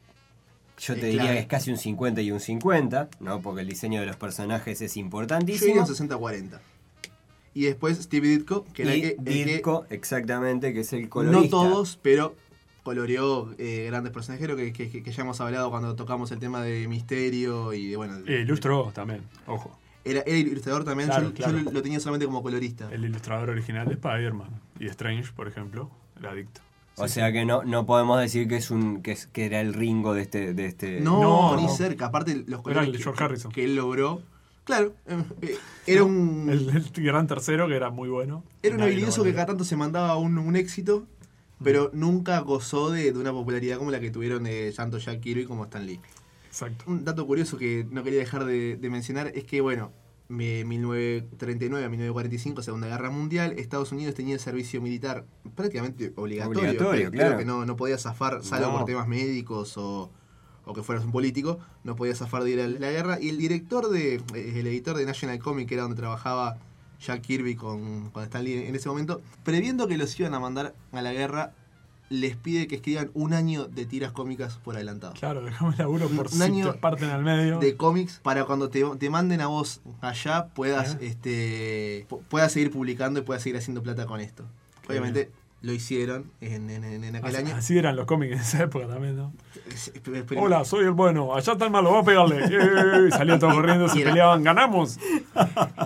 yo 0.78 0.94
Es 0.94 1.00
te 1.00 1.06
diría 1.06 1.22
clave. 1.22 1.36
que 1.36 1.40
es 1.42 1.46
casi 1.48 1.70
un 1.72 1.76
50 1.78 2.20
y 2.22 2.30
un 2.30 2.40
50, 2.40 3.08
¿no? 3.20 3.40
Porque 3.40 3.62
el 3.62 3.68
diseño 3.68 4.00
de 4.00 4.06
los 4.06 4.16
personajes 4.16 4.80
es 4.80 4.94
Yo 4.94 5.00
importantísimo. 5.00 5.80
un 5.82 5.86
60-40. 5.86 6.58
Y 7.54 7.64
después 7.64 7.98
Steve 7.98 8.28
Ditko, 8.28 8.64
que 8.72 8.82
era 8.82 8.92
el 8.92 8.98
y 8.98 9.00
que, 9.02 9.08
el 9.08 9.24
que- 9.24 9.44
Ditko, 9.46 9.86
exactamente, 9.90 10.72
que 10.72 10.80
es 10.80 10.92
el 10.92 11.08
colorista. 11.08 11.40
no 11.56 11.62
todos, 11.70 11.98
pero 12.02 12.36
coloreó 12.82 13.54
eh, 13.58 13.86
grandes 13.88 14.12
personajes, 14.12 14.44
creo 14.46 14.56
que, 14.56 14.72
que- 14.72 15.02
que 15.02 15.12
ya 15.12 15.22
hemos 15.22 15.40
hablado 15.40 15.70
cuando 15.70 15.94
tocamos 15.94 16.30
el 16.32 16.38
tema 16.38 16.62
de 16.62 16.88
Misterio 16.88 17.72
y 17.72 17.88
de, 17.88 17.96
bueno... 17.96 18.18
E 18.26 18.40
ilustró 18.40 18.90
también, 18.94 19.22
ojo. 19.46 19.76
Era, 20.04 20.20
era 20.20 20.38
ilustrador 20.38 20.84
también, 20.84 21.08
Claro, 21.10 21.28
yo, 21.28 21.34
claro. 21.34 21.58
lo, 21.58 21.70
lo 21.70 21.82
tenía 21.82 22.00
solamente 22.00 22.24
como 22.26 22.42
colorista. 22.42 22.88
El 22.90 23.04
ilustrador 23.04 23.50
original 23.50 23.86
de 23.88 23.94
Spider-Man 23.94 24.48
y 24.80 24.86
Strange, 24.86 25.32
por 25.34 25.48
ejemplo, 25.48 25.90
el 26.18 26.26
adicto. 26.26 26.60
O 26.96 27.06
Sí, 27.06 27.14
sea 27.14 27.26
sí. 27.28 27.32
que 27.34 27.44
no, 27.44 27.62
no 27.64 27.84
podemos 27.84 28.18
decir 28.20 28.48
que 28.48 28.56
es 28.56 28.70
un 28.70 29.02
que, 29.02 29.12
es, 29.12 29.26
que 29.26 29.44
era 29.46 29.60
el 29.60 29.74
Ringo 29.74 30.14
de 30.14 30.22
este... 30.22 30.54
De 30.54 30.66
este 30.66 31.00
No, 31.00 31.20
No, 31.52 31.56
ni 31.56 31.66
no. 31.66 31.68
cerca. 31.68 32.06
Aparte, 32.06 32.34
los 32.36 32.46
Era 32.48 32.62
colores 32.62 32.86
el 32.86 32.92
de 32.92 32.98
que, 32.98 33.04
George 33.04 33.22
Harrison. 33.24 33.52
que 33.52 33.64
él 33.64 33.76
logró. 33.76 34.22
Claro, 34.64 34.94
eh, 35.06 35.22
eh, 35.42 35.58
era 35.86 36.04
un. 36.04 36.48
El, 36.50 36.68
el 36.94 37.04
gran 37.04 37.26
tercero 37.26 37.68
que 37.68 37.74
era 37.76 37.90
muy 37.90 38.08
bueno. 38.08 38.44
Era 38.62 38.74
un 38.76 38.82
habilidoso 38.82 39.24
que 39.24 39.32
cada 39.32 39.46
tanto 39.46 39.64
se 39.64 39.76
mandaba 39.76 40.16
un, 40.18 40.36
un 40.38 40.56
éxito, 40.56 41.06
pero 41.62 41.90
nunca 41.92 42.40
gozó 42.40 42.90
de, 42.90 43.12
de 43.12 43.18
una 43.18 43.32
popularidad 43.32 43.78
como 43.78 43.90
la 43.90 44.00
que 44.00 44.10
tuvieron 44.10 44.46
eh, 44.46 44.72
tanto 44.76 44.98
Jack 44.98 45.20
Kirby 45.20 45.44
como 45.44 45.64
Stan 45.64 45.84
Lee. 45.86 46.00
Exacto. 46.46 46.84
Un 46.86 47.04
dato 47.04 47.26
curioso 47.26 47.58
que 47.58 47.86
no 47.90 48.02
quería 48.02 48.20
dejar 48.20 48.44
de, 48.44 48.76
de 48.76 48.90
mencionar 48.90 49.28
es 49.34 49.44
que, 49.44 49.60
bueno, 49.60 49.92
de 50.28 50.64
1939 50.66 51.84
a 51.84 51.88
1945, 51.88 52.62
Segunda 52.62 52.86
Guerra 52.88 53.10
Mundial, 53.10 53.54
Estados 53.58 53.92
Unidos 53.92 54.14
tenía 54.14 54.34
el 54.34 54.40
servicio 54.40 54.80
militar 54.80 55.24
prácticamente 55.54 56.12
obligatorio. 56.16 56.60
Obligatorio, 56.60 57.10
Creo 57.10 57.20
claro. 57.22 57.38
que 57.38 57.44
no, 57.44 57.64
no 57.64 57.76
podía 57.76 57.98
zafar, 57.98 58.42
salvo 58.44 58.68
No. 58.72 58.76
por 58.78 58.84
temas 58.86 59.08
médicos 59.08 59.76
o, 59.78 60.10
o 60.64 60.74
que 60.74 60.82
fueras 60.82 61.04
un 61.04 61.12
político, 61.12 61.58
no 61.84 61.96
podía 61.96 62.14
zafar 62.14 62.44
de 62.44 62.50
ir 62.50 62.60
a 62.60 62.68
la 62.68 62.90
guerra. 62.90 63.18
Y 63.20 63.30
el 63.30 63.38
director 63.38 63.88
de, 63.88 64.16
eh, 64.16 64.52
el 64.56 64.66
editor 64.66 64.96
de 64.96 65.06
National 65.06 65.38
Comic, 65.38 65.68
que 65.68 65.74
era 65.74 65.82
donde 65.84 65.96
trabajaba 65.96 66.58
Jack 67.00 67.22
Kirby 67.22 67.54
con, 67.54 68.10
con 68.10 68.22
Stan 68.24 68.42
Lee 68.44 68.64
en 68.66 68.74
ese 68.74 68.88
momento, 68.88 69.20
previendo 69.44 69.86
que 69.88 69.96
los 69.96 70.18
iban 70.18 70.34
a 70.34 70.40
mandar 70.40 70.74
a 70.92 71.02
la 71.02 71.12
guerra, 71.12 71.52
les 72.10 72.36
pide 72.36 72.66
que 72.66 72.76
escriban 72.76 73.10
un 73.12 73.34
año 73.34 73.66
de 73.66 73.84
tiras 73.84 74.12
cómicas 74.12 74.56
por 74.64 74.74
adelantado. 74.76 75.12
Claro, 75.12 75.42
dejamos 75.44 75.74
el 75.74 75.80
laburo 75.80 76.08
por 76.08 76.26
Un 76.26 76.32
si 76.32 76.42
año 76.42 76.72
te 76.72 76.78
parten 76.78 77.10
al 77.10 77.22
medio. 77.22 77.58
de 77.58 77.76
cómics 77.76 78.20
para 78.22 78.44
cuando 78.46 78.70
te, 78.70 78.82
te 78.98 79.10
manden 79.10 79.42
a 79.42 79.46
vos 79.46 79.82
allá 80.00 80.46
puedas 80.54 80.96
este 81.02 82.06
pu- 82.08 82.20
puedas 82.30 82.50
seguir 82.52 82.70
publicando 82.70 83.20
y 83.20 83.22
puedas 83.24 83.42
seguir 83.42 83.58
haciendo 83.58 83.82
plata 83.82 84.06
con 84.06 84.20
esto. 84.20 84.44
Obviamente 84.88 85.30
lo 85.60 85.72
hicieron 85.72 86.30
en, 86.40 86.70
en- 86.70 86.84
en- 86.84 87.02
en 87.04 87.16
aquel 87.16 87.34
Así, 87.34 87.44
año. 87.44 87.56
así 87.56 87.78
eran 87.78 87.96
los 87.96 88.06
cómics 88.06 88.32
en 88.34 88.38
esa 88.40 88.62
época 88.62 88.86
también, 88.86 89.16
¿no? 89.16 89.32
Es- 89.72 89.92
pero- 90.04 90.24
pero- 90.24 90.42
Hola, 90.42 90.64
soy 90.64 90.84
el 90.84 90.92
bueno, 90.92 91.34
allá 91.34 91.52
está 91.54 91.64
el 91.64 91.70
malo, 91.72 91.90
vamos 91.90 92.02
a 92.04 92.06
pegarle. 92.06 92.44
¡Eh! 93.04 93.08
Y 93.08 93.10
salían 93.10 93.40
todos 93.40 93.54
corriendo, 93.54 93.88
se 93.88 94.00
era- 94.00 94.10
peleaban, 94.10 94.42
ganamos. 94.44 94.98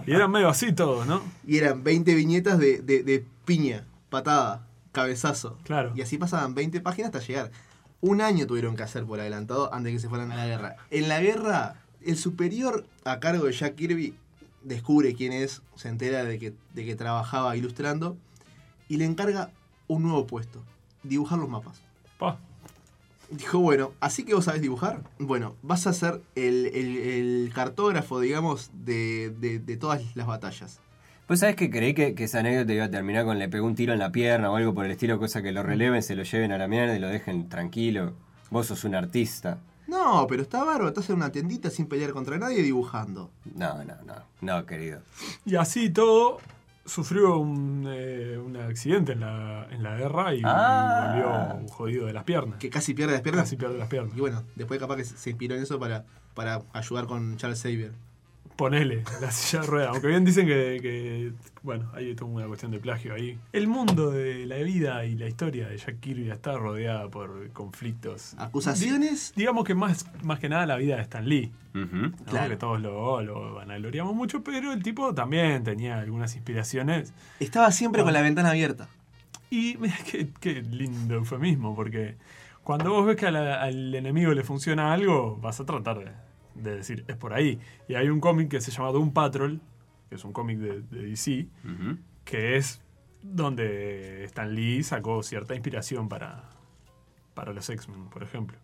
Y 0.06 0.12
eran 0.12 0.30
medio 0.30 0.48
así 0.48 0.72
todos, 0.72 1.06
¿no? 1.06 1.22
Y 1.46 1.56
eran 1.58 1.82
20 1.82 2.14
viñetas 2.14 2.58
de, 2.58 2.82
de- 2.82 3.02
de 3.02 3.24
piña, 3.46 3.84
patada, 4.10 4.66
cabezazo. 4.92 5.56
Claro. 5.64 5.92
Y 5.96 6.02
así 6.02 6.18
pasaban 6.18 6.54
20 6.54 6.80
páginas 6.82 7.06
hasta 7.14 7.26
llegar. 7.26 7.50
Un 8.02 8.20
año 8.20 8.46
tuvieron 8.46 8.76
que 8.76 8.82
hacer 8.82 9.04
por 9.04 9.20
adelantado 9.20 9.72
antes 9.72 9.92
de 9.92 9.96
que 9.96 10.00
se 10.00 10.08
fueran 10.08 10.32
a 10.32 10.36
la 10.36 10.46
guerra. 10.46 10.76
En 10.90 11.08
la 11.08 11.20
guerra, 11.20 11.76
el 12.04 12.18
superior 12.18 12.84
a 13.04 13.20
cargo 13.20 13.44
de 13.46 13.52
Jack 13.52 13.76
Kirby 13.76 14.14
descubre 14.64 15.14
quién 15.14 15.32
es, 15.32 15.62
se 15.76 15.88
entera 15.88 16.24
de 16.24 16.38
que, 16.38 16.52
de 16.74 16.84
que 16.84 16.94
trabajaba 16.94 17.56
ilustrando 17.56 18.16
y 18.88 18.96
le 18.98 19.04
encarga 19.06 19.50
un 19.92 20.02
nuevo 20.04 20.26
puesto, 20.26 20.62
dibujar 21.02 21.38
los 21.38 21.48
mapas. 21.48 21.80
Pa, 22.18 22.38
Dijo, 23.30 23.60
bueno, 23.60 23.92
así 24.00 24.24
que 24.24 24.34
vos 24.34 24.44
sabés 24.44 24.60
dibujar, 24.60 25.02
bueno, 25.18 25.54
vas 25.62 25.86
a 25.86 25.94
ser 25.94 26.20
el, 26.34 26.66
el- 26.66 26.96
el 26.98 27.52
cartógrafo, 27.54 28.20
digamos, 28.20 28.70
de, 28.84 29.30
de- 29.40 29.58
de 29.58 29.76
todas 29.78 30.02
las 30.14 30.26
batallas. 30.26 30.80
Pues 31.26 31.40
sabes 31.40 31.56
que 31.56 31.70
creí 31.70 31.94
que, 31.94 32.14
que 32.14 32.24
esa 32.24 32.40
anécdota 32.40 32.74
iba 32.74 32.84
a 32.84 32.90
terminar 32.90 33.24
con 33.24 33.38
le 33.38 33.48
pegó 33.48 33.66
un 33.66 33.74
tiro 33.74 33.94
en 33.94 34.00
la 34.00 34.12
pierna 34.12 34.50
o 34.50 34.56
algo 34.56 34.74
por 34.74 34.84
el 34.84 34.90
estilo, 34.90 35.18
cosa 35.18 35.40
que 35.40 35.50
lo 35.52 35.62
releven, 35.62 36.02
se 36.02 36.14
lo 36.14 36.24
lleven 36.24 36.52
a 36.52 36.58
la 36.58 36.68
mierda 36.68 36.94
y 36.94 36.98
lo 36.98 37.08
dejen 37.08 37.48
tranquilo. 37.48 38.12
Vos 38.50 38.66
sos 38.66 38.84
un 38.84 38.94
artista. 38.94 39.58
No, 39.86 40.26
pero 40.28 40.42
está 40.42 40.62
bárbaro, 40.64 40.88
estás 40.88 41.08
en 41.08 41.16
una 41.16 41.32
tiendita 41.32 41.70
sin 41.70 41.86
pelear 41.86 42.12
contra 42.12 42.36
nadie 42.36 42.62
dibujando. 42.62 43.30
No, 43.54 43.82
no, 43.84 43.94
no, 44.04 44.14
no, 44.42 44.66
querido. 44.66 45.00
Y 45.46 45.56
así 45.56 45.88
todo, 45.88 46.38
sufrió 46.84 47.38
un, 47.38 47.86
eh, 47.88 48.38
un 48.38 48.56
accidente 48.56 49.12
en 49.12 49.20
la, 49.20 49.66
en 49.70 49.82
la 49.82 49.96
guerra 49.96 50.34
y, 50.34 50.42
Ah. 50.44 51.54
volvió 51.56 51.68
jodido 51.72 52.06
de 52.06 52.12
las 52.12 52.24
piernas. 52.24 52.58
Que 52.58 52.70
casi 52.70 52.94
pierde 52.94 53.12
las 53.12 53.22
piernas. 53.22 53.44
Casi 53.44 53.56
pierde 53.56 53.78
las 53.78 53.88
piernas. 53.88 54.16
Y 54.16 54.20
bueno, 54.20 54.42
después 54.56 54.78
capaz 54.80 54.96
que 54.96 55.04
se 55.04 55.30
inspiró 55.30 55.54
en 55.54 55.62
eso 55.62 55.78
para, 55.78 56.04
para 56.34 56.62
ayudar 56.72 57.06
con 57.06 57.36
Charles 57.36 57.62
Xavier. 57.62 57.92
Ponele 58.62 59.02
la 59.20 59.30
silla 59.32 59.62
de 59.62 59.66
ruedas. 59.66 59.88
Aunque 59.90 60.06
bien 60.06 60.24
dicen 60.24 60.46
que, 60.46 60.78
que, 60.80 61.32
bueno, 61.64 61.90
hay 61.94 62.14
toda 62.14 62.30
una 62.30 62.46
cuestión 62.46 62.70
de 62.70 62.78
plagio 62.78 63.12
ahí. 63.12 63.36
El 63.52 63.66
mundo 63.66 64.12
de 64.12 64.46
la 64.46 64.56
vida 64.58 65.04
y 65.04 65.16
la 65.16 65.26
historia 65.26 65.66
de 65.68 65.76
Jack 65.78 65.98
Kirby 65.98 66.30
está 66.30 66.56
rodeada 66.56 67.08
por 67.08 67.50
conflictos. 67.52 68.34
Acusaciones. 68.38 69.32
Digamos 69.34 69.64
que 69.64 69.74
más, 69.74 70.06
más 70.22 70.38
que 70.38 70.48
nada 70.48 70.64
la 70.66 70.76
vida 70.76 70.94
de 70.94 71.02
Stan 71.02 71.28
Lee. 71.28 71.50
Claro. 72.26 72.50
Que 72.50 72.56
todos 72.56 72.80
lo, 72.80 73.20
lo 73.22 73.54
vanagloriamos 73.54 74.14
mucho, 74.14 74.44
pero 74.44 74.72
el 74.72 74.82
tipo 74.82 75.12
también 75.12 75.64
tenía 75.64 75.98
algunas 75.98 76.36
inspiraciones. 76.36 77.12
Estaba 77.40 77.72
siempre 77.72 78.04
con 78.04 78.12
la 78.12 78.22
ventana 78.22 78.50
abierta. 78.50 78.88
Y 79.50 79.76
mira 79.80 79.96
qué, 80.08 80.28
qué 80.38 80.62
lindo 80.62 81.14
eufemismo, 81.16 81.74
porque 81.74 82.14
cuando 82.62 82.90
vos 82.92 83.06
ves 83.06 83.16
que 83.16 83.28
la- 83.32 83.60
al 83.60 83.92
enemigo 83.94 84.32
le 84.34 84.44
funciona 84.44 84.92
algo, 84.92 85.36
vas 85.42 85.58
a 85.58 85.66
tratar 85.66 85.98
de, 85.98 86.12
de 86.54 86.76
decir, 86.76 87.04
es 87.08 87.16
por 87.16 87.32
ahí. 87.32 87.58
Y 87.88 87.94
hay 87.94 88.08
un 88.08 88.20
cómic 88.20 88.48
que 88.50 88.60
se 88.60 88.70
llama 88.70 88.90
Doom 88.90 89.12
Patrol, 89.12 89.60
que 90.08 90.14
es 90.16 90.24
un 90.24 90.32
cómic 90.32 90.58
de, 90.58 90.82
de 90.82 91.02
DC, 91.08 91.46
que 92.24 92.56
es 92.56 92.80
donde 93.22 94.24
Stan 94.24 94.52
Lee 94.54 94.82
sacó 94.82 95.22
cierta 95.22 95.54
inspiración 95.54 96.08
para, 96.08 96.50
para 97.34 97.52
los 97.52 97.68
X-Men, 97.68 98.08
por 98.10 98.22
ejemplo. 98.22 98.58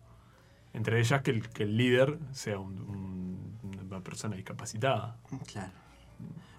Entre 0.73 0.99
ellas 0.99 1.21
que 1.23 1.31
el, 1.31 1.49
que 1.49 1.63
el 1.63 1.77
líder 1.77 2.19
sea 2.31 2.59
un- 2.59 2.79
un- 2.81 3.87
una 3.89 4.01
persona 4.01 4.35
discapacitada. 4.35 5.17
Claro. 5.51 5.71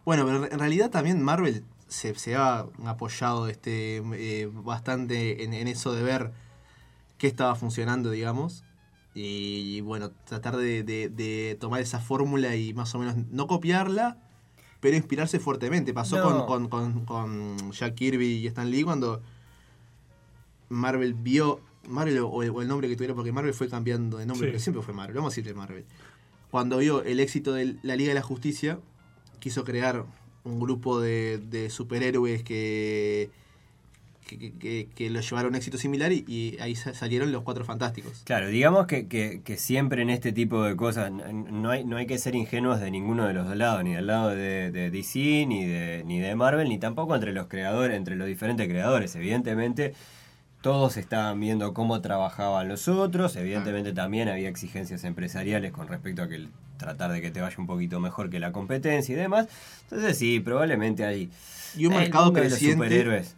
Bueno, 0.04 0.24
pero 0.26 0.50
en 0.50 0.58
realidad 0.58 0.90
también 0.90 1.22
Marvel 1.22 1.62
se, 1.86 2.14
se 2.16 2.34
ha 2.34 2.66
apoyado 2.86 3.46
este, 3.48 3.98
eh, 3.98 4.48
bastante 4.52 5.44
en, 5.44 5.52
en 5.54 5.68
eso 5.68 5.92
de 5.92 6.02
ver 6.02 6.32
qué 7.18 7.26
estaba 7.28 7.54
funcionando, 7.54 8.10
digamos. 8.10 8.64
Y, 9.14 9.80
bueno, 9.80 10.10
tratar 10.24 10.56
de, 10.56 10.82
de- 10.84 11.08
de 11.08 11.56
tomar 11.60 11.80
esa 11.80 11.98
fórmula 12.00 12.54
y 12.56 12.72
más 12.74 12.94
o 12.94 12.98
menos 12.98 13.16
no 13.30 13.46
copiarla, 13.48 14.18
pero 14.80 14.96
inspirarse 14.96 15.40
fuertemente. 15.40 15.92
Pasó 15.92 16.16
No. 16.18 16.46
con, 16.46 16.68
con, 16.68 17.04
con, 17.04 17.04
con 17.56 17.72
Jack 17.72 17.94
Kirby 17.96 18.36
y 18.38 18.46
Stan 18.46 18.70
Lee 18.70 18.84
cuando 18.84 19.20
Marvel 20.68 21.14
vio, 21.14 21.60
Marvel 21.88 22.18
o 22.20 22.42
el, 22.42 22.50
o 22.50 22.62
el 22.62 22.68
nombre 22.68 22.88
que 22.88 22.96
tuviera, 22.96 23.14
porque 23.14 23.32
Marvel 23.32 23.54
fue 23.54 23.68
cambiando 23.68 24.18
de 24.18 24.26
nombre, 24.26 24.46
Sí. 24.46 24.50
pero 24.52 24.60
siempre 24.62 24.82
fue 24.82 24.94
Marvel, 24.94 25.16
vamos 25.16 25.32
a 25.32 25.36
decirle 25.36 25.54
Marvel. 25.54 25.84
Cuando 26.50 26.78
vio 26.78 27.02
el 27.02 27.20
éxito 27.20 27.52
de 27.52 27.76
la 27.82 27.96
Liga 27.96 28.10
de 28.10 28.14
la 28.14 28.22
Justicia, 28.22 28.78
quiso 29.40 29.64
crear 29.64 30.04
un 30.44 30.60
grupo 30.60 31.00
de, 31.00 31.38
de 31.38 31.70
superhéroes 31.70 32.42
que, 32.42 33.30
que, 34.26 34.86
que- 34.94 35.10
lo 35.10 35.20
llevaron 35.20 35.46
a 35.46 35.48
un 35.50 35.54
éxito 35.56 35.76
similar 35.76 36.12
y, 36.12 36.24
y 36.28 36.56
ahí 36.60 36.76
sa- 36.76 36.94
salieron 36.94 37.32
los 37.32 37.42
Cuatro 37.42 37.64
Fantásticos. 37.64 38.22
Claro, 38.24 38.48
digamos 38.48 38.86
que, 38.86 39.08
que- 39.08 39.40
siempre 39.56 40.02
en 40.02 40.10
este 40.10 40.32
tipo 40.32 40.62
de 40.62 40.76
cosas 40.76 41.10
no 41.10 41.70
hay, 41.70 41.84
no 41.84 41.96
hay 41.96 42.06
que 42.06 42.16
ser 42.18 42.34
ingenuos 42.36 42.80
de 42.80 42.90
ninguno 42.90 43.26
de 43.26 43.34
los 43.34 43.46
dos 43.46 43.56
lados, 43.56 43.82
ni 43.84 43.94
del 43.94 44.06
lado 44.06 44.30
de, 44.30 44.70
de 44.70 44.90
DC, 44.90 45.46
ni 45.46 45.64
de, 45.66 46.02
ni 46.06 46.20
de 46.20 46.34
Marvel, 46.36 46.68
ni 46.68 46.78
tampoco 46.78 47.14
entre 47.14 47.32
los 47.32 47.48
creadores, 47.48 47.96
entre 47.96 48.14
los 48.16 48.28
diferentes 48.28 48.68
creadores. 48.68 49.14
Evidentemente, 49.16 49.94
todos 50.62 50.96
estaban 50.96 51.40
viendo 51.40 51.72
cómo 51.74 52.00
trabajaban 52.00 52.68
los 52.68 52.86
otros, 52.86 53.34
evidentemente 53.36 53.92
también 53.92 54.28
había 54.28 54.48
exigencias 54.48 55.04
empresariales 55.04 55.72
con 55.72 55.88
respecto 55.88 56.22
a 56.22 56.28
que 56.28 56.48
tratar 56.76 57.10
de 57.12 57.20
que 57.20 57.30
te 57.30 57.40
vaya 57.40 57.56
un 57.58 57.66
poquito 57.66 57.98
mejor 58.00 58.30
que 58.30 58.38
la 58.38 58.52
competencia 58.52 59.12
y 59.14 59.16
demás. 59.16 59.48
Entonces 59.84 60.16
sí, 60.18 60.38
probablemente 60.40 61.04
hay 61.04 61.30
Y 61.76 61.86
un 61.86 61.94
mercado 61.94 62.30
de 62.30 62.48
los 62.50 62.58
superhéroes. 62.58 63.36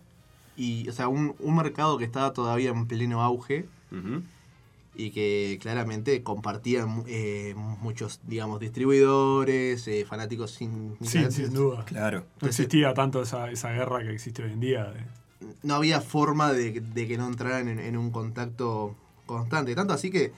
Y, 0.57 0.88
o 0.88 0.92
sea, 0.92 1.09
un, 1.09 1.34
un 1.38 1.57
mercado 1.57 1.96
que 1.98 2.05
estaba 2.05 2.32
todavía 2.32 2.70
en 2.70 2.86
pleno 2.86 3.22
auge 3.22 3.66
y 4.94 5.11
que 5.11 5.59
claramente 5.62 6.22
compartían 6.22 7.05
eh, 7.07 7.55
muchos, 7.80 8.20
digamos, 8.26 8.61
distribuidores, 8.61 9.86
eh, 9.88 10.05
fanáticos 10.07 10.50
sin... 10.50 10.96
Sí, 11.00 11.24
sin 11.30 11.53
duda. 11.55 11.84
Claro. 11.86 12.24
No 12.40 12.48
existía 12.48 12.92
tanto 12.94 13.22
esa, 13.22 13.50
esa 13.50 13.70
guerra 13.72 14.00
que 14.03 14.12
existe 14.12 14.42
hoy 14.44 14.53
en 14.53 14.61
día. 14.61 14.84
de- 14.84 15.05
No 15.62 15.74
había 15.76 16.00
forma 16.03 16.53
de, 16.53 16.80
de 16.80 17.09
que 17.09 17.16
no 17.16 17.26
entraran 17.26 17.68
en, 17.68 17.78
en 17.78 17.96
un 17.96 18.11
contacto 18.11 18.94
constante. 19.26 19.74
Tanto 19.74 19.94
así 19.94 20.11
que 20.11 20.32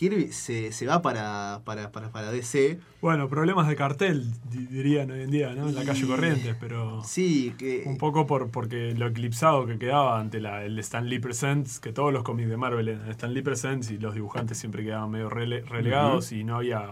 Kirby 0.00 0.32
se, 0.32 0.72
se 0.72 0.86
va 0.86 1.02
para, 1.02 1.60
para, 1.66 1.92
para, 1.92 2.08
para 2.10 2.30
DC. 2.32 2.78
Bueno, 3.02 3.28
problemas 3.28 3.68
de 3.68 3.76
cartel, 3.76 4.24
di- 4.50 4.64
dirían 4.66 5.10
hoy 5.10 5.20
en 5.20 5.30
día, 5.30 5.54
¿no? 5.54 5.68
En 5.68 5.74
la 5.74 5.84
calle 5.84 6.06
Corrientes, 6.06 6.56
pero 6.58 7.04
Sí, 7.04 7.54
que... 7.58 7.82
un 7.84 7.98
poco 7.98 8.26
por 8.26 8.50
porque 8.50 8.94
lo 8.96 9.08
eclipsado 9.08 9.66
que 9.66 9.78
quedaba 9.78 10.18
ante 10.18 10.40
la, 10.40 10.64
el 10.64 10.78
Stan 10.78 11.06
Lee 11.06 11.18
Presents, 11.18 11.80
que 11.80 11.92
todos 11.92 12.14
los 12.14 12.22
cómics 12.22 12.48
de 12.48 12.56
Marvel 12.56 12.88
eran 12.88 13.10
Stan 13.10 13.34
Lee 13.34 13.42
Presents 13.42 13.90
y 13.90 13.98
los 13.98 14.14
dibujantes 14.14 14.56
siempre 14.56 14.82
quedaban 14.82 15.10
medio 15.10 15.28
rele- 15.28 15.64
relegados 15.66 16.32
y 16.32 16.44
no 16.44 16.56
había 16.56 16.90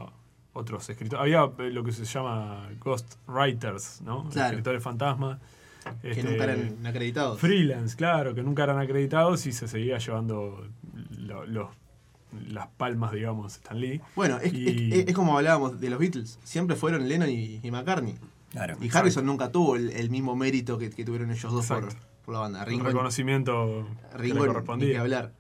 otros 0.53 0.87
escritores. 0.91 1.23
Había 1.23 1.51
eh, 1.67 1.71
lo 1.71 1.83
que 1.85 1.93
se 1.93 2.05
llama 2.05 2.69
Ghost 2.79 3.15
Writers, 3.27 4.03
¿no? 4.03 4.29
Claro. 4.29 4.49
Escritores 4.51 4.83
fantasma. 4.83 5.39
que 6.03 6.11
Este, 6.11 6.25
nunca 6.25 6.45
eran 6.45 6.87
acreditados. 6.87 7.41
Freelance, 7.41 7.97
claro, 7.97 8.35
que 8.35 8.43
nunca 8.43 8.65
eran 8.65 8.79
acreditados 8.79 9.47
y 9.47 9.53
se 9.53 9.67
seguía 9.67 9.97
llevando 9.97 10.67
lo- 11.17 11.47
los- 11.47 11.69
las 12.49 12.67
palmas, 12.77 13.13
digamos, 13.13 13.55
Stan 13.57 13.79
Lee. 13.81 14.01
Bueno, 14.17 14.39
es, 14.39 14.53
Y- 14.53 14.93
es- 14.93 15.09
es 15.09 15.15
como 15.15 15.37
hablábamos 15.37 15.81
de 15.81 15.91
los 15.91 15.99
Beatles. 15.99 16.39
Siempre 16.45 16.77
fueron 16.77 17.09
Lennon 17.09 17.29
y, 17.31 17.61
y 17.63 17.71
McCartney. 17.71 18.17
Claro. 18.51 18.77
Y 18.81 18.89
Harrison 18.95 19.27
nunca 19.27 19.51
tuvo 19.53 19.77
el, 19.77 19.91
el 19.91 20.11
mismo 20.11 20.35
mérito 20.37 20.79
que, 20.79 20.91
que 20.91 21.05
tuvieron 21.05 21.31
ellos 21.31 21.53
dos 21.53 21.67
por, 21.67 21.89
la 22.33 22.41
banda. 22.41 22.61
Un 22.61 22.67
Ringo, 22.67 22.85
reconocimiento 22.85 23.87
que 24.13 24.19
le 24.19 24.23
Ringo 24.23 24.41
que 24.43 24.47
correspondía. 24.49 25.01
hablar. 25.01 25.33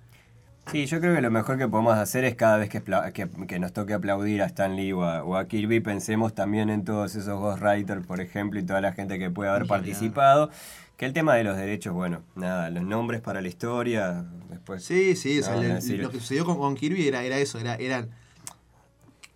Sí, 0.70 0.84
yo 0.84 1.00
creo 1.00 1.14
que 1.14 1.22
lo 1.22 1.30
mejor 1.30 1.56
que 1.56 1.66
podemos 1.66 1.96
hacer 1.96 2.24
es 2.24 2.34
cada 2.34 2.58
vez 2.58 2.68
que, 2.68 2.82
que, 3.14 3.28
que 3.46 3.58
nos 3.58 3.72
toque 3.72 3.94
aplaudir 3.94 4.42
a 4.42 4.46
Stan 4.46 4.76
Lee 4.76 4.92
o 4.92 5.02
a, 5.02 5.22
o 5.24 5.36
a 5.36 5.48
Kirby, 5.48 5.80
pensemos 5.80 6.34
también 6.34 6.68
en 6.68 6.84
todos 6.84 7.14
esos 7.16 7.38
ghostwriters, 7.40 8.06
por 8.06 8.20
ejemplo, 8.20 8.60
y 8.60 8.62
toda 8.62 8.82
la 8.82 8.92
gente 8.92 9.18
que 9.18 9.30
puede 9.30 9.48
haber 9.48 9.66
participado. 9.66 10.50
Que 10.98 11.06
el 11.06 11.12
tema 11.14 11.34
de 11.36 11.44
los 11.44 11.56
derechos, 11.56 11.94
bueno, 11.94 12.22
nada, 12.34 12.68
los 12.70 12.82
nombres 12.84 13.20
para 13.22 13.40
la 13.40 13.48
historia, 13.48 14.26
después... 14.50 14.82
Sí, 14.84 15.14
sí, 15.16 15.38
o 15.38 15.42
sea, 15.44 15.54
lo 15.56 16.10
que 16.10 16.18
sucedió 16.20 16.44
con, 16.44 16.58
con 16.58 16.74
Kirby 16.74 17.06
era, 17.08 17.22
era 17.22 17.38
eso, 17.38 17.58
era, 17.58 17.76
eran 17.76 18.10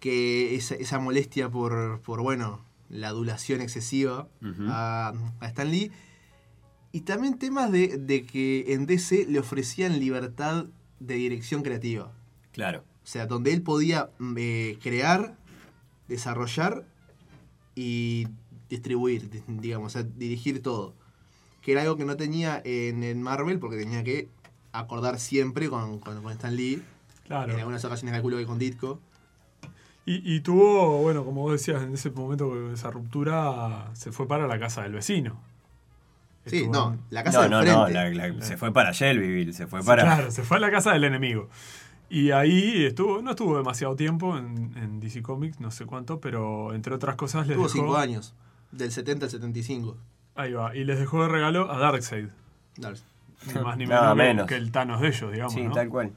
que 0.00 0.54
esa, 0.56 0.74
esa 0.74 0.98
molestia 0.98 1.48
por, 1.48 2.00
por, 2.02 2.20
bueno, 2.20 2.64
la 2.88 3.08
adulación 3.08 3.60
excesiva 3.60 4.28
a, 4.68 5.12
a 5.40 5.46
Stan 5.46 5.70
Lee. 5.70 5.92
Y 6.90 7.02
también 7.02 7.38
temas 7.38 7.70
de, 7.70 7.96
de 7.96 8.26
que 8.26 8.74
en 8.74 8.84
DC 8.86 9.26
le 9.28 9.38
ofrecían 9.38 9.98
libertad 10.00 10.66
de 10.98 11.14
dirección 11.14 11.62
creativa. 11.62 12.12
Claro. 12.50 12.84
O 13.04 13.06
sea, 13.06 13.26
donde 13.26 13.52
él 13.52 13.62
podía 13.62 14.10
eh, 14.36 14.78
crear, 14.82 15.36
desarrollar 16.08 16.84
y 17.74 18.26
distribuir, 18.68 19.30
di- 19.30 19.42
digamos, 19.46 19.94
o 19.94 20.00
sea, 20.00 20.02
dirigir 20.02 20.60
todo. 20.60 20.94
Que 21.62 21.72
era 21.72 21.82
algo 21.82 21.96
que 21.96 22.04
no 22.04 22.16
tenía 22.16 22.60
en, 22.64 23.02
en 23.04 23.22
Marvel 23.22 23.58
porque 23.58 23.76
tenía 23.78 24.02
que 24.04 24.28
acordar 24.72 25.18
siempre 25.20 25.68
con, 25.70 25.98
con, 26.00 26.22
con 26.22 26.32
Stan 26.32 26.54
Lee. 26.54 26.82
Claro. 27.26 27.52
En 27.52 27.58
algunas 27.60 27.84
ocasiones 27.84 28.12
calculo 28.12 28.36
que 28.36 28.46
con 28.46 28.58
Ditko. 28.58 28.98
Y, 30.04 30.34
y 30.34 30.40
tuvo, 30.40 30.98
bueno, 31.02 31.24
como 31.24 31.42
vos 31.42 31.52
decías, 31.52 31.82
en 31.82 31.94
ese 31.94 32.10
momento, 32.10 32.72
esa 32.72 32.90
ruptura, 32.90 33.88
se 33.94 34.10
fue 34.10 34.26
para 34.26 34.48
la 34.48 34.58
casa 34.58 34.82
del 34.82 34.92
vecino. 34.92 35.40
Sí, 36.46 36.56
Estuvo 36.56 36.72
no, 36.72 36.92
en- 36.94 37.00
la 37.10 37.22
casa 37.22 37.36
No, 37.36 37.42
del 37.42 37.50
no, 37.52 37.60
frente. 37.60 37.78
no, 37.78 37.88
la- 38.18 38.28
la- 38.34 38.44
se 38.44 38.56
fue 38.56 38.72
para 38.72 38.90
Shelbyville, 38.90 39.52
se 39.52 39.68
fue 39.68 39.84
para... 39.84 40.02
Claro, 40.02 40.30
se 40.32 40.42
fue 40.42 40.56
a 40.56 40.60
la 40.60 40.72
casa 40.72 40.92
del 40.92 41.04
enemigo. 41.04 41.48
Y 42.10 42.32
ahí 42.32 42.84
estuvo, 42.84 43.22
no 43.22 43.30
estuvo 43.30 43.56
demasiado 43.56 43.94
tiempo 43.94 44.36
en, 44.36 44.76
en 44.76 44.98
DC 44.98 45.22
Comics, 45.22 45.60
no 45.60 45.70
sé 45.70 45.86
cuánto, 45.86 46.20
pero 46.20 46.74
entre 46.74 46.92
otras 46.94 47.14
cosas 47.14 47.46
les 47.46 47.56
Tuvo 47.56 47.68
dejó. 47.68 47.78
cinco 47.78 47.96
años. 47.96 48.34
Del 48.72 48.90
70 48.90 49.26
al 49.26 49.30
75. 49.30 49.96
Ahí 50.34 50.52
va. 50.52 50.74
Y 50.76 50.84
les 50.84 50.98
dejó 50.98 51.22
de 51.22 51.28
regalo 51.28 51.70
a 51.70 51.78
Darkseid. 51.78 52.28
Dale. 52.76 52.98
Ni 53.54 53.60
más 53.60 53.76
ni 53.76 53.86
Nada 53.86 54.14
menos, 54.14 54.16
que- 54.16 54.28
menos. 54.34 54.46
Que, 54.48 54.54
el 54.56 54.72
Thanos 54.72 55.00
de 55.00 55.08
ellos, 55.08 55.32
digamos. 55.32 55.52
sí, 55.54 55.62
¿no? 55.62 55.72
tal 55.72 55.88
cual. 55.88 56.12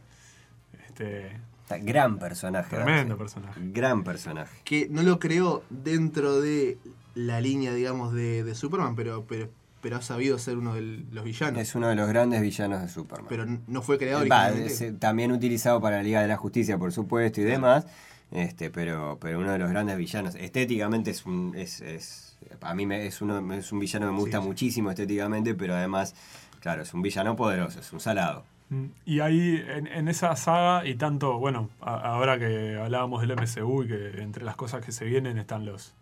Este, 0.88 1.38
Gran 1.82 2.20
personaje. 2.20 2.76
Tremendo 2.76 3.16
Darkseid. 3.16 3.42
personaje. 3.42 3.62
Gran 3.72 4.04
personaje. 4.04 4.58
Que 4.64 4.88
no 4.90 5.02
lo 5.04 5.20
creó 5.20 5.64
dentro 5.70 6.40
de 6.40 6.78
la 7.16 7.42
línea, 7.42 7.74
digamos, 7.74 8.14
de, 8.14 8.44
de 8.44 8.56
Superman, 8.56 8.96
pero, 8.96 9.26
pero, 9.28 9.50
pero 9.82 9.98
ha 9.98 10.02
sabido 10.02 10.38
ser 10.38 10.58
uno 10.58 10.76
de 10.76 11.04
los 11.12 11.24
villanos. 11.24 11.60
Es 11.62 11.74
uno 11.76 11.88
de 11.88 11.96
los 11.96 12.08
grandes 12.08 12.42
villanos 12.42 12.82
de 12.82 12.90
Superman. 12.90 13.26
Pero 13.30 13.46
no 13.68 13.82
fue 13.82 13.98
creado 13.98 14.20
Va, 14.28 14.46
originalmente. 14.48 14.74
es, 14.74 14.82
eh, 14.82 14.92
también 14.94 15.32
utilizado 15.32 15.82
para 15.82 15.98
la 15.98 16.04
Liga 16.04 16.22
de 16.22 16.28
la 16.28 16.38
Justicia, 16.38 16.78
por 16.78 16.92
supuesto, 16.92 17.42
y 17.42 17.46
demás. 17.46 17.86
Este, 18.32 18.70
pero, 18.70 19.18
pero 19.22 19.40
uno 19.40 19.52
de 19.52 19.60
los 19.60 19.70
grandes 19.70 19.98
villanos. 19.98 20.36
Estéticamente 20.36 21.12
es 21.12 21.26
un, 21.26 21.54
es, 21.56 21.82
es- 21.82 22.35
a 22.62 22.74
mí 22.74 22.86
me, 22.86 23.06
es 23.06 23.22
uno, 23.22 23.54
es 23.54 23.72
un 23.72 23.80
villano 23.80 24.08
que 24.08 24.12
me 24.14 24.20
gusta 24.20 24.38
Sí, 24.38 24.44
sí. 24.44 24.48
muchísimo 24.50 24.90
estéticamente, 24.92 25.54
pero 25.56 25.76
además, 25.76 26.16
claro, 26.60 26.82
es 26.84 26.94
un 26.94 27.02
villano 27.02 27.36
poderoso, 27.36 27.80
es 27.80 27.92
un 27.94 28.00
salado. 28.00 28.44
Mm, 28.70 28.86
Y 29.06 29.20
ahí, 29.20 29.64
en, 29.68 29.88
en 29.88 30.08
esa 30.08 30.36
saga, 30.36 30.86
y 30.88 30.96
tanto, 30.96 31.38
bueno, 31.40 31.70
a- 31.82 32.00
ahora 32.00 32.40
que 32.40 32.78
hablábamos 32.78 33.22
del 33.22 33.32
MCU 33.32 33.84
y 33.84 33.88
que 33.88 34.22
entre 34.22 34.44
las 34.44 34.56
cosas 34.56 34.84
que 34.84 34.92
se 34.92 35.06
vienen 35.06 35.38
están 35.38 35.66
los, 35.66 35.94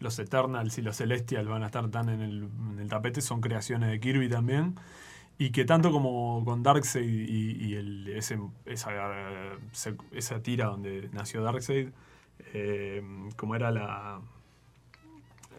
los 0.00 0.18
Eternals 0.18 0.78
y 0.78 0.82
los 0.82 0.96
Celestials 0.98 1.48
van 1.48 1.62
a 1.62 1.66
estar 1.66 1.88
tan 1.90 2.08
en 2.08 2.20
el, 2.22 2.48
en 2.72 2.78
el 2.80 2.88
tapete, 2.88 3.20
son 3.20 3.40
creaciones 3.40 3.90
de 3.90 4.00
Kirby 4.00 4.28
también. 4.28 4.76
Y 5.38 5.50
que 5.50 5.64
tanto 5.66 5.92
como 5.92 6.42
con 6.44 6.62
Darkseid 6.62 7.28
y, 7.28 7.52
y 7.66 7.74
el, 7.74 8.08
ese, 8.08 8.38
esa, 8.66 8.90
esa 10.12 10.42
tira 10.42 10.66
donde 10.66 11.10
nació 11.12 11.42
Darkseid, 11.42 11.88
eh, 12.54 13.02
como 13.36 13.54
era 13.54 13.70
la, 13.70 14.20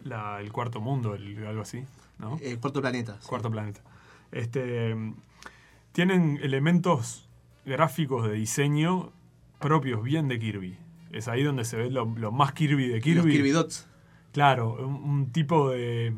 la- 0.04 0.40
el 0.40 0.52
cuarto 0.52 0.80
mundo, 0.80 1.14
el- 1.14 1.46
algo 1.46 1.62
así, 1.62 1.84
¿no? 2.18 2.38
El 2.42 2.58
cuarto 2.58 2.80
planeta. 2.80 3.18
sí. 3.20 3.28
Cuarto 3.28 3.50
planeta. 3.50 3.80
Este, 4.32 4.94
tienen 5.92 6.38
elementos 6.42 7.28
gráficos 7.64 8.26
de 8.28 8.34
diseño 8.34 9.12
propios 9.58 10.02
bien 10.02 10.28
de 10.28 10.38
Kirby. 10.38 10.78
Es 11.10 11.26
ahí 11.28 11.42
donde 11.42 11.64
se 11.64 11.76
ve 11.76 11.90
lo, 11.90 12.04
lo 12.04 12.30
más 12.32 12.52
Kirby 12.52 12.88
de 12.88 13.00
Kirby. 13.00 13.16
Los 13.16 13.26
Kirby 13.26 13.50
Dots. 13.50 13.86
Claro, 14.32 14.74
un, 14.86 14.94
un 14.94 15.32
tipo 15.32 15.70
de, 15.70 16.12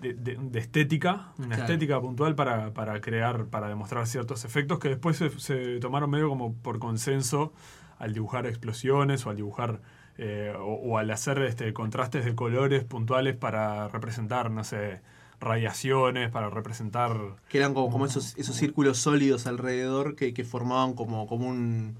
de, 0.00 0.14
de- 0.14 0.36
de 0.36 0.58
estética, 0.58 1.32
una 1.38 1.48
Claro. 1.48 1.62
estética 1.64 2.00
puntual 2.00 2.34
para, 2.34 2.72
para 2.72 3.00
crear, 3.00 3.46
para 3.46 3.68
demostrar 3.68 4.06
ciertos 4.06 4.44
efectos 4.44 4.78
que 4.78 4.88
después 4.88 5.16
se, 5.16 5.30
se 5.38 5.78
tomaron 5.80 6.08
medio 6.10 6.28
como 6.28 6.54
por 6.54 6.78
consenso 6.78 7.52
al 7.98 8.14
dibujar 8.14 8.46
explosiones 8.46 9.26
o 9.26 9.30
al 9.30 9.36
dibujar 9.36 9.80
eh, 10.22 10.52
o, 10.54 10.74
o 10.74 10.98
al 10.98 11.10
hacer 11.10 11.40
este, 11.40 11.72
contrastes 11.72 12.26
de 12.26 12.34
colores 12.34 12.84
puntuales 12.84 13.36
para 13.36 13.88
representar, 13.88 14.50
no 14.50 14.64
sé, 14.64 15.00
radiaciones, 15.40 16.30
para 16.30 16.50
representar... 16.50 17.16
Que 17.48 17.56
eran 17.56 17.72
como, 17.72 17.90
como 17.90 18.04
esos, 18.04 18.36
esos 18.36 18.54
círculos 18.54 18.98
sólidos 18.98 19.46
alrededor 19.46 20.16
que, 20.16 20.34
que 20.34 20.44
formaban 20.44 20.92
como, 20.92 21.26
como 21.26 21.48
un, 21.48 21.96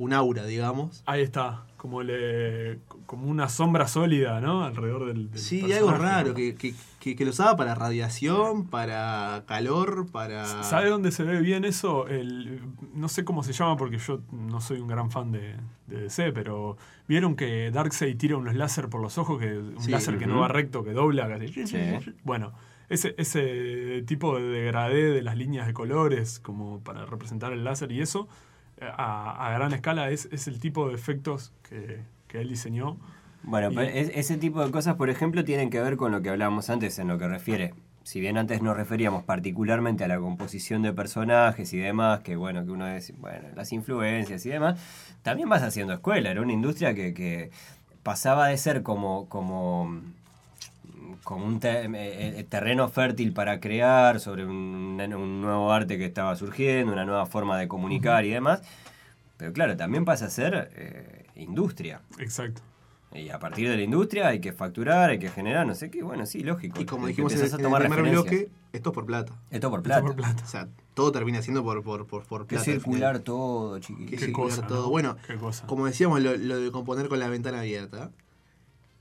un 0.00 0.12
aura, 0.14 0.46
digamos. 0.46 1.02
Ahí 1.04 1.20
está, 1.20 1.66
como, 1.76 2.02
le, 2.02 2.78
como 3.04 3.26
una 3.26 3.50
sombra 3.50 3.86
sólida, 3.86 4.40
¿no? 4.40 4.64
Alrededor 4.64 5.06
del... 5.06 5.30
del 5.30 5.38
Sí, 5.38 5.60
personaje, 5.60 5.78
algo 5.86 5.92
raro, 6.02 6.34
que, 6.34 6.54
que, 6.54 6.74
que, 6.98 7.14
que 7.14 7.24
lo 7.26 7.30
usaba 7.32 7.54
para 7.56 7.74
radiación, 7.74 8.66
para 8.66 9.44
calor, 9.46 10.06
para... 10.10 10.46
¿Sabe 10.64 10.88
dónde 10.88 11.12
se 11.12 11.22
ve 11.22 11.40
bien 11.42 11.66
eso? 11.66 12.08
El, 12.08 12.62
no 12.94 13.08
sé 13.10 13.24
cómo 13.26 13.42
se 13.42 13.52
llama 13.52 13.76
porque 13.76 13.98
yo 13.98 14.20
no 14.32 14.62
soy 14.62 14.80
un 14.80 14.88
gran 14.88 15.10
fan 15.10 15.32
de, 15.32 15.56
de 15.86 16.00
DC, 16.04 16.32
pero 16.32 16.78
vieron 17.06 17.36
que 17.36 17.70
Darkseid 17.70 18.16
tira 18.16 18.36
unos 18.38 18.54
láser 18.54 18.88
por 18.88 19.02
los 19.02 19.18
ojos, 19.18 19.38
que 19.38 19.58
un 19.58 19.80
Sí. 19.82 19.90
láser 19.90 20.16
que 20.16 20.26
no 20.26 20.40
va 20.40 20.48
recto, 20.48 20.82
que 20.82 20.92
dobla. 20.92 21.26
hace- 21.26 21.66
Sí. 21.66 22.12
Bueno, 22.24 22.52
ese, 22.88 23.14
ese 23.18 24.02
tipo 24.06 24.36
de 24.38 24.44
degradé 24.44 25.10
de 25.12 25.20
las 25.22 25.36
líneas 25.36 25.66
de 25.66 25.74
colores, 25.74 26.40
como 26.40 26.80
para 26.80 27.04
representar 27.04 27.52
el 27.52 27.64
láser 27.64 27.92
y 27.92 28.00
eso, 28.00 28.28
a, 28.80 29.46
a 29.48 29.52
gran 29.52 29.72
escala 29.72 30.10
es, 30.10 30.28
es 30.32 30.46
el 30.48 30.58
tipo 30.60 30.88
de 30.88 30.94
efectos 30.94 31.52
que, 31.68 32.00
que 32.28 32.40
él 32.40 32.48
diseñó. 32.48 32.96
Bueno, 33.42 33.70
Y- 33.70 33.74
pero 33.76 33.88
es- 33.90 34.10
ese 34.14 34.36
tipo 34.36 34.64
de 34.64 34.70
cosas, 34.70 34.96
por 34.96 35.10
ejemplo, 35.10 35.44
tienen 35.44 35.70
que 35.70 35.80
ver 35.80 35.96
con 35.96 36.12
lo 36.12 36.22
que 36.22 36.30
hablábamos 36.30 36.68
antes 36.70 36.98
en 36.98 37.08
lo 37.08 37.18
que 37.18 37.28
refiere. 37.28 37.74
Si 38.02 38.18
bien 38.20 38.38
antes 38.38 38.62
nos 38.62 38.76
referíamos 38.76 39.24
particularmente 39.24 40.04
a 40.04 40.08
la 40.08 40.18
composición 40.18 40.82
de 40.82 40.92
personajes 40.92 41.72
y 41.74 41.78
demás, 41.78 42.20
que 42.20 42.34
bueno, 42.36 42.64
que 42.64 42.70
uno 42.70 42.92
dice, 42.92 43.14
bueno, 43.18 43.48
las 43.54 43.72
influencias 43.72 44.44
y 44.46 44.48
demás, 44.50 44.80
también 45.22 45.48
vas 45.48 45.62
haciendo 45.62 45.92
escuela. 45.92 46.30
Era 46.30 46.40
una 46.40 46.52
industria 46.52 46.94
que, 46.94 47.12
que 47.14 47.50
pasaba 48.02 48.48
de 48.48 48.56
ser 48.56 48.82
como, 48.82 49.28
como, 49.28 50.00
como 51.24 51.46
un 51.46 51.60
te- 51.60 51.84
eh, 51.84 51.90
eh, 52.40 52.46
terreno 52.48 52.88
fértil 52.88 53.32
para 53.32 53.60
crear 53.60 54.20
sobre 54.20 54.44
un, 54.44 54.98
un 55.00 55.40
nuevo 55.40 55.72
arte 55.72 55.98
que 55.98 56.06
estaba 56.06 56.34
surgiendo, 56.36 56.92
una 56.92 57.04
nueva 57.04 57.26
forma 57.26 57.58
de 57.58 57.68
comunicar 57.68 58.24
y 58.24 58.30
demás. 58.30 58.62
Pero 59.36 59.52
claro, 59.52 59.76
también 59.76 60.04
pasa 60.04 60.26
a 60.26 60.30
ser 60.30 60.70
eh, 60.76 61.24
industria. 61.36 62.00
Exacto. 62.18 62.62
Y 63.12 63.30
a 63.30 63.40
partir 63.40 63.68
de 63.68 63.76
la 63.76 63.82
industria 63.82 64.28
hay 64.28 64.38
que 64.40 64.52
facturar, 64.52 65.10
hay 65.10 65.18
que 65.18 65.28
generar, 65.30 65.66
no 65.66 65.74
sé 65.74 65.90
qué, 65.90 66.00
bueno, 66.02 66.26
sí, 66.26 66.44
lógico. 66.44 66.80
Y 66.80 66.84
como 66.84 67.08
dijimos 67.08 67.32
en, 67.32 67.38
empezás 67.38 67.54
a 67.54 67.56
en 67.56 67.60
el 67.60 67.64
tomar 67.66 67.82
primer 67.82 68.02
bloque, 68.12 68.48
Esto 68.72 68.90
es 68.90 68.94
por 68.94 69.04
plata. 69.04 69.32
Esto 69.50 69.68
por 69.68 69.80
Esto 69.80 69.82
plata. 69.88 70.02
por 70.02 70.14
plata. 70.14 70.44
O 70.44 70.46
sea, 70.46 70.68
todo 70.94 71.10
termina 71.10 71.42
siendo 71.42 71.64
por, 71.64 71.82
por, 71.82 72.06
por, 72.06 72.22
por 72.24 72.42
Que 72.46 72.54
plata. 72.54 72.70
al 72.70 72.76
circular 72.76 73.18
todo, 73.18 73.74
Que 73.74 73.80
chiquito. 73.80 74.10
Qué 74.12 74.18
circular 74.18 74.50
cosa, 74.50 74.66
todo. 74.68 74.82
¿no? 74.84 74.90
Bueno, 74.90 75.16
Qué 75.26 75.34
cosa. 75.34 75.66
como 75.66 75.86
decíamos, 75.86 76.20
lo, 76.20 76.36
lo 76.36 76.60
de 76.60 76.70
componer 76.70 77.08
con 77.08 77.18
la 77.18 77.28
ventana 77.28 77.60
abierta. 77.60 78.10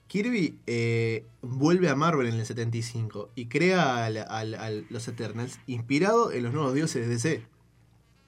Kirby 0.09 0.59
eh, 0.67 1.25
vuelve 1.41 1.87
a 1.87 1.95
Marvel 1.95 2.27
en 2.27 2.33
el 2.39 2.45
75 2.45 3.29
y 3.35 3.45
crea 3.45 4.03
al- 4.05 4.17
al- 4.17 4.55
al- 4.55 4.85
los 4.89 5.07
Eternals 5.07 5.59
inspirado 5.67 6.31
en 6.33 6.43
los 6.43 6.53
nuevos 6.53 6.73
dioses 6.73 7.07
de 7.07 7.13
DC. 7.13 7.45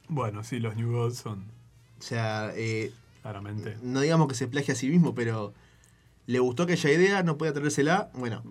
Bueno, 0.08 0.44
sí, 0.44 0.60
los 0.60 0.76
New 0.78 0.92
Gods 0.92 1.18
son 1.18 1.46
O 2.00 2.02
sea, 2.04 2.52
eh, 2.56 2.92
claramente. 3.22 3.78
no 3.82 4.00
digamos 4.02 4.28
que 4.28 4.36
se 4.36 4.48
plagie 4.48 4.72
a 4.74 4.76
sí 4.76 4.88
mismo, 4.90 5.14
pero 5.16 5.54
le 6.28 6.38
gustó 6.40 6.64
aquella 6.64 6.92
idea, 6.92 7.24
no 7.24 7.38
podía 7.38 7.52
traérsela, 7.54 8.12
bueno, 8.14 8.44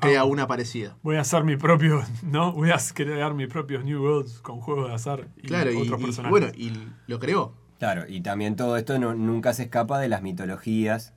crea 0.00 0.20
Ah. 0.20 0.24
una 0.24 0.46
parecida. 0.46 0.96
Voy 1.02 1.16
a 1.16 1.20
hacer 1.20 1.44
mi 1.44 1.56
propio, 1.56 2.02
¿no? 2.22 2.52
Voy 2.52 2.70
a 2.70 2.78
crear 2.94 3.34
mis 3.34 3.48
propios 3.48 3.84
New 3.84 4.00
Gods 4.02 4.40
con 4.40 4.60
juegos 4.60 4.88
de 4.88 4.94
azar 4.94 5.28
y 5.36 5.42
Claro, 5.48 5.70
otros 5.78 5.84
y- 6.00 6.02
y 6.02 6.04
personajes. 6.06 6.30
bueno, 6.30 6.46
y 6.56 6.72
lo 7.06 7.18
creó. 7.18 7.52
Claro, 7.78 8.04
y 8.08 8.22
también 8.22 8.56
todo 8.56 8.76
esto 8.78 8.98
no- 8.98 9.14
nunca 9.14 9.52
se 9.52 9.64
escapa 9.64 9.98
de 10.00 10.08
las 10.08 10.22
mitologías. 10.22 11.12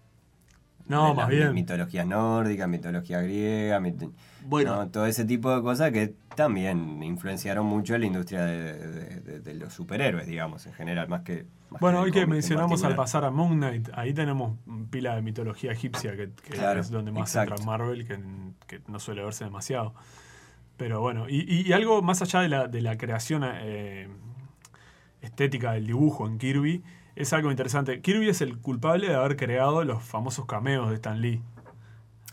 No, 0.92 1.10
de 1.10 1.14
más 1.16 1.28
bien. 1.30 1.54
Mitologías 1.54 2.06
nórdicas, 2.06 2.68
mitología 2.70 3.22
griega, 3.22 3.80
mit- 3.80 4.12
Bueno, 4.46 4.76
¿no? 4.76 4.88
todo 4.90 5.06
ese 5.06 5.26
tipo 5.26 5.56
de 5.56 5.62
cosas 5.62 5.92
que 5.92 6.14
también 6.36 7.02
influenciaron 7.04 7.66
mucho 7.66 7.96
en 7.96 8.02
la 8.02 8.08
industria 8.08 8.44
de, 8.46 8.74
de- 8.74 9.20
de- 9.22 9.40
de 9.40 9.54
los 9.56 9.74
superhéroes, 9.74 10.28
digamos, 10.28 10.66
en 10.66 10.74
general, 10.74 11.08
más 11.10 11.22
que... 11.22 11.46
más 11.70 11.82
Bueno, 11.82 12.00
el 12.00 12.06
hoy 12.06 12.12
que 12.12 12.26
mencionamos 12.26 12.84
al 12.84 12.96
pasar 12.96 13.26
a 13.26 13.32
Moon 13.32 13.58
Knight, 13.58 13.90
ahí 13.94 14.14
tenemos 14.14 14.58
pila 14.90 15.16
de 15.16 15.22
mitología 15.22 15.72
egipcia, 15.72 16.12
que, 16.16 16.30
que 16.44 16.54
Claro, 16.54 16.80
es 16.80 16.90
donde 16.90 17.12
más 17.12 17.30
exacto. 17.30 17.54
entra 17.56 17.66
Marvel, 17.66 18.08
que, 18.08 18.18
que 18.68 18.82
no 18.88 19.00
suele 19.00 19.24
verse 19.24 19.44
demasiado. 19.44 19.94
Pero 20.78 21.00
bueno, 21.02 21.28
y, 21.30 21.42
y- 21.42 21.68
y 21.68 21.74
algo 21.74 22.02
más 22.02 22.22
allá 22.22 22.40
de 22.42 22.48
la, 22.50 22.68
de 22.68 22.82
la 22.82 22.98
creación 22.98 23.44
eh, 23.46 24.08
estética 25.22 25.74
del 25.74 25.86
dibujo 25.88 26.28
en 26.28 26.38
Kirby, 26.38 26.84
es 27.16 27.34
algo 27.34 27.52
interesante. 27.52 28.02
Kirby 28.02 28.30
es 28.30 28.42
el 28.42 28.58
culpable 28.58 29.08
de 29.10 29.16
haber 29.16 29.36
creado 29.38 29.84
los 29.84 30.04
famosos 30.04 30.46
cameos 30.46 30.90
de 30.90 30.96
Stan 30.96 31.20
Lee. 31.22 31.42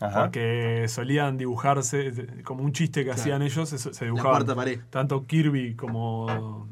Ajá. 0.01 0.21
Porque 0.23 0.85
solían 0.87 1.37
dibujarse, 1.37 2.13
como 2.43 2.63
un 2.63 2.71
chiste 2.71 3.01
que 3.01 3.05
Claro. 3.07 3.19
hacían 3.21 3.41
ellos, 3.41 3.67
se, 3.69 3.89
la 3.89 4.05
dibujaban 4.05 4.31
cuarta 4.31 4.55
pared. 4.55 4.79
tanto 4.89 5.25
Kirby 5.25 5.75
como, 5.75 6.67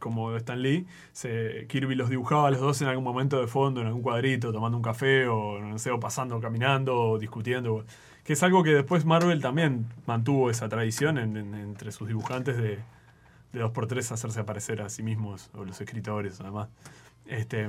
como 0.00 0.34
Stan 0.36 0.60
Lee, 0.60 0.84
se, 1.12 1.66
Kirby 1.68 1.94
los 1.94 2.10
dibujaba 2.10 2.48
a 2.48 2.50
los 2.50 2.60
dos 2.60 2.82
en 2.82 2.88
algún 2.88 3.04
momento 3.04 3.40
de 3.40 3.46
fondo, 3.46 3.80
en 3.82 3.86
algún 3.86 4.02
cuadrito, 4.02 4.52
tomando 4.52 4.76
un 4.76 4.82
café 4.82 5.28
o 5.28 5.60
no 5.60 5.78
sé, 5.78 5.92
o 5.92 6.00
pasando, 6.00 6.40
caminando, 6.40 6.98
o 7.10 7.18
discutiendo. 7.18 7.84
Que 8.24 8.32
es 8.32 8.42
algo 8.42 8.64
que 8.64 8.70
después 8.70 9.04
Marvel 9.04 9.40
también 9.40 9.86
mantuvo 10.06 10.50
esa 10.50 10.68
tradición 10.68 11.18
en- 11.18 11.36
en- 11.36 11.54
entre 11.54 11.92
sus 11.92 12.08
dibujantes 12.08 12.56
de, 12.56 12.80
de 13.52 13.60
2x3 13.64 14.10
hacerse 14.10 14.40
aparecer 14.40 14.82
a 14.82 14.88
sí 14.88 15.04
mismos, 15.04 15.50
o 15.54 15.64
los 15.64 15.80
escritores 15.80 16.40
además. 16.40 16.68
Este, 17.26 17.68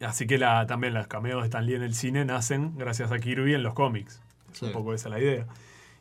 así 0.00 0.26
que 0.26 0.38
la, 0.38 0.66
también 0.66 0.94
los 0.94 1.06
cameos 1.06 1.42
de 1.42 1.46
Stan 1.48 1.64
Lee 1.64 1.74
en 1.74 1.82
el 1.82 1.94
cine 1.94 2.24
nacen 2.24 2.76
gracias 2.76 3.10
a 3.12 3.18
Kirby 3.18 3.54
en 3.54 3.62
los 3.62 3.74
cómics. 3.74 4.20
Sí. 4.52 4.66
un 4.66 4.72
poco 4.72 4.92
esa 4.94 5.08
la 5.08 5.20
idea. 5.20 5.46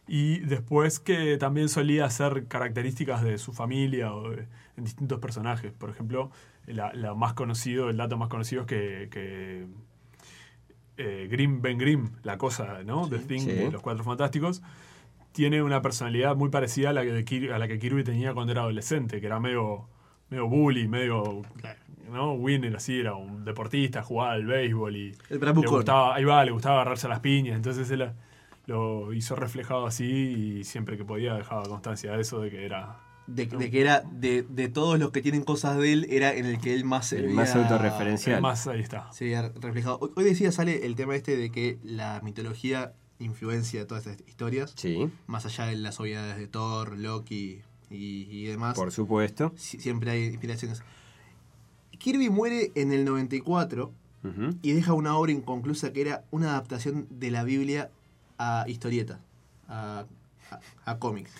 Y 0.07 0.39
después 0.39 0.99
que 0.99 1.37
también 1.37 1.69
solía 1.69 2.05
hacer 2.05 2.47
características 2.47 3.21
de 3.23 3.37
su 3.37 3.53
familia 3.53 4.11
o 4.13 4.31
de- 4.31 4.47
en 4.75 4.83
distintos 4.85 5.19
personajes. 5.19 5.71
Por 5.71 5.91
ejemplo, 5.91 6.31
la, 6.65 6.91
la 6.93 7.13
más 7.13 7.33
conocido, 7.33 7.89
el 7.91 7.97
dato 7.97 8.17
más 8.17 8.27
conocido 8.29 8.61
es 8.61 8.67
que, 8.67 9.07
que 9.11 9.67
eh, 10.97 11.27
Grimm, 11.29 11.61
Ben 11.61 11.77
Grimm, 11.77 12.09
la 12.23 12.37
cosa, 12.37 12.83
¿no? 12.83 13.07
The 13.07 13.19
Thing, 13.19 13.39
Sí. 13.41 13.51
de 13.51 13.71
los 13.71 13.81
Cuatro 13.81 14.03
Fantásticos, 14.03 14.61
tiene 15.31 15.61
una 15.61 15.81
personalidad 15.81 16.35
muy 16.35 16.49
parecida 16.49 16.89
a 16.89 16.93
la 16.93 17.03
que, 17.03 17.11
de 17.11 17.53
a 17.53 17.59
la 17.59 17.67
que 17.67 17.77
Kirby 17.79 18.03
tenía 18.03 18.33
cuando 18.33 18.51
era 18.51 18.61
adolescente, 18.61 19.19
que 19.21 19.27
era 19.27 19.39
medio, 19.39 19.87
medio 20.29 20.47
bully, 20.47 20.87
medio, 20.87 21.41
¿no? 22.11 22.33
Winner, 22.33 22.75
así, 22.75 22.99
era 22.99 23.15
un 23.15 23.43
deportista, 23.45 24.01
jugaba 24.03 24.33
al 24.33 24.45
béisbol 24.45 24.95
y 24.95 25.15
El 25.29 25.39
le 25.39 25.51
gustaba, 25.67 26.15
ahí 26.15 26.23
va, 26.23 26.43
le 26.45 26.51
gustaba 26.51 26.81
agarrarse 26.81 27.07
a 27.07 27.09
las 27.09 27.19
piñas, 27.19 27.55
entonces 27.55 27.89
él 27.91 28.11
lo 28.65 29.13
hizo 29.13 29.35
reflejado 29.35 29.85
así 29.87 30.05
y 30.05 30.63
siempre 30.63 30.97
que 30.97 31.05
podía 31.05 31.33
dejaba 31.33 31.63
constancia 31.63 32.11
de 32.13 32.21
eso, 32.21 32.39
de 32.41 32.51
que 32.51 32.65
era... 32.65 32.99
De, 33.25 33.45
de 33.45 33.69
que 33.69 33.81
era 33.81 34.01
de, 34.11 34.41
de 34.41 34.69
todos 34.69 34.97
los 34.97 35.11
que 35.11 35.21
tienen 35.21 35.43
cosas 35.43 35.77
de 35.77 35.93
él, 35.93 36.07
era 36.09 36.33
en 36.33 36.45
el 36.47 36.59
que 36.59 36.73
él 36.73 36.83
más 36.83 37.07
se 37.09 37.17
El 37.17 37.25
veía- 37.25 37.35
más 37.35 37.55
autorreferencial. 37.55 38.41
Más 38.41 38.65
ahí 38.65 38.79
está. 38.79 39.11
se 39.13 39.25
veía 39.25 39.51
reflejado. 39.61 39.99
Hoy, 40.01 40.09
hoy 40.15 40.23
decía, 40.23 40.51
sale 40.51 40.87
el 40.87 40.95
tema 40.95 41.15
este 41.15 41.37
de 41.37 41.51
que 41.51 41.77
la 41.83 42.21
mitología 42.23 42.93
influencia 43.19 43.85
todas 43.85 44.07
estas 44.07 44.27
historias, 44.27 44.73
Sí, 44.75 45.11
más 45.27 45.45
allá 45.45 45.65
de 45.67 45.75
las 45.75 45.99
obviedades 45.99 46.37
de 46.37 46.47
Thor, 46.47 46.97
Loki 46.97 47.61
y, 47.89 48.27
y 48.29 48.45
demás. 48.45 48.75
por 48.75 48.91
supuesto. 48.91 49.53
si- 49.57 49.79
siempre 49.79 50.11
hay 50.11 50.25
inspiraciones. 50.25 50.81
Kirby 51.97 52.29
muere 52.29 52.71
en 52.75 52.91
el 52.93 53.03
94 53.05 53.91
Ujú. 54.23 54.57
y 54.61 54.71
deja 54.73 54.93
una 54.93 55.15
obra 55.17 55.31
inconclusa 55.31 55.91
que 55.91 56.01
era 56.01 56.23
una 56.31 56.51
adaptación 56.51 57.07
de 57.09 57.31
la 57.31 57.43
Biblia 57.43 57.89
a 58.37 58.63
historieta, 58.67 59.19
a, 59.67 60.05
a, 60.51 60.59
a 60.91 60.97
cómics. 60.99 61.31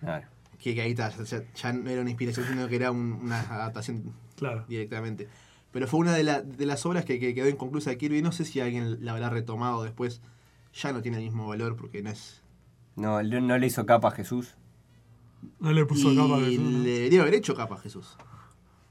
Claro. 0.00 0.26
Que, 0.60 0.74
que 0.74 0.82
ahí 0.82 0.90
está, 0.90 1.10
ya, 1.24 1.42
ya 1.54 1.72
no 1.72 1.88
era 1.90 2.00
una 2.00 2.10
inspiración, 2.10 2.46
sino 2.48 2.68
que 2.68 2.76
era 2.76 2.90
un- 2.90 3.12
una 3.22 3.40
adaptación 3.40 4.12
Claro. 4.36 4.64
directamente. 4.68 5.28
Pero 5.72 5.86
fue 5.86 6.00
una 6.00 6.14
de, 6.14 6.22
la- 6.24 6.42
de 6.42 6.66
las 6.66 6.86
obras 6.86 7.04
que, 7.04 7.18
que 7.20 7.34
quedó 7.34 7.48
inconclusa 7.48 7.90
de 7.90 7.98
Kirby. 7.98 8.22
No 8.22 8.32
sé 8.32 8.44
si 8.44 8.60
alguien 8.60 9.04
la 9.04 9.12
habrá 9.12 9.30
retomado 9.30 9.82
después. 9.82 10.20
Ya 10.74 10.92
no 10.92 11.02
tiene 11.02 11.18
el 11.18 11.24
mismo 11.24 11.46
valor 11.48 11.76
porque 11.76 12.02
no 12.02 12.10
es. 12.10 12.42
No, 12.96 13.22
no 13.22 13.58
le 13.58 13.66
hizo 13.66 13.84
capa 13.86 14.08
a 14.08 14.10
Jesús. 14.12 14.56
No 15.60 15.72
le 15.72 15.84
puso 15.86 16.12
y 16.12 16.16
capa 16.16 16.38
de 16.40 16.50
le 16.58 16.90
debería 16.90 17.22
haber 17.22 17.34
hecho 17.34 17.54
capa 17.54 17.76
a 17.76 17.78
Jesús. 17.78 18.16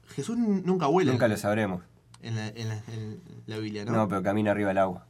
Jesús 0.08 0.36
nunca 0.38 0.86
vuela 0.86 1.12
Nunca 1.12 1.28
lo 1.28 1.36
sabremos. 1.36 1.82
en, 2.22 2.36
la, 2.36 2.48
en, 2.48 2.68
la, 2.68 2.82
en 2.88 3.20
la 3.46 3.58
Biblia, 3.58 3.84
¿no? 3.84 3.92
No, 3.92 4.08
pero 4.08 4.22
camina 4.22 4.50
arriba 4.50 4.68
del 4.68 4.78
agua. 4.78 5.06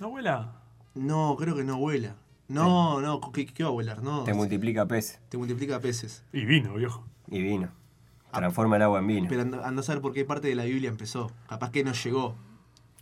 ¿No, 0.00 0.06
abuela? 0.06 0.52
No, 0.94 1.36
creo 1.38 1.54
que 1.56 1.64
no 1.64 1.78
vuela. 1.78 2.16
No, 2.48 3.00
no, 3.00 3.20
¿qué, 3.32 3.46
qué 3.46 3.62
va 3.62 3.68
a 3.70 3.72
volar? 3.72 4.02
No, 4.02 4.24
Te 4.24 4.32
multiplica 4.32 4.86
peces 4.86 5.20
te 5.28 5.36
multiplica 5.36 5.80
peces. 5.80 6.24
Y 6.32 6.44
vino, 6.46 6.74
viejo. 6.74 7.04
y 7.26 7.42
vino. 7.42 7.68
Transforma 8.32 8.76
el 8.76 8.82
agua 8.82 8.98
en 9.00 9.06
vino. 9.06 9.26
Pero 9.28 9.42
anda 9.42 9.80
a 9.80 9.82
saber 9.82 10.00
por 10.00 10.12
qué 10.12 10.24
parte 10.24 10.48
de 10.48 10.54
la 10.54 10.64
Biblia 10.64 10.88
empezó. 10.90 11.30
Capaz 11.48 11.70
que 11.70 11.82
no 11.84 11.92
llegó 11.92 12.34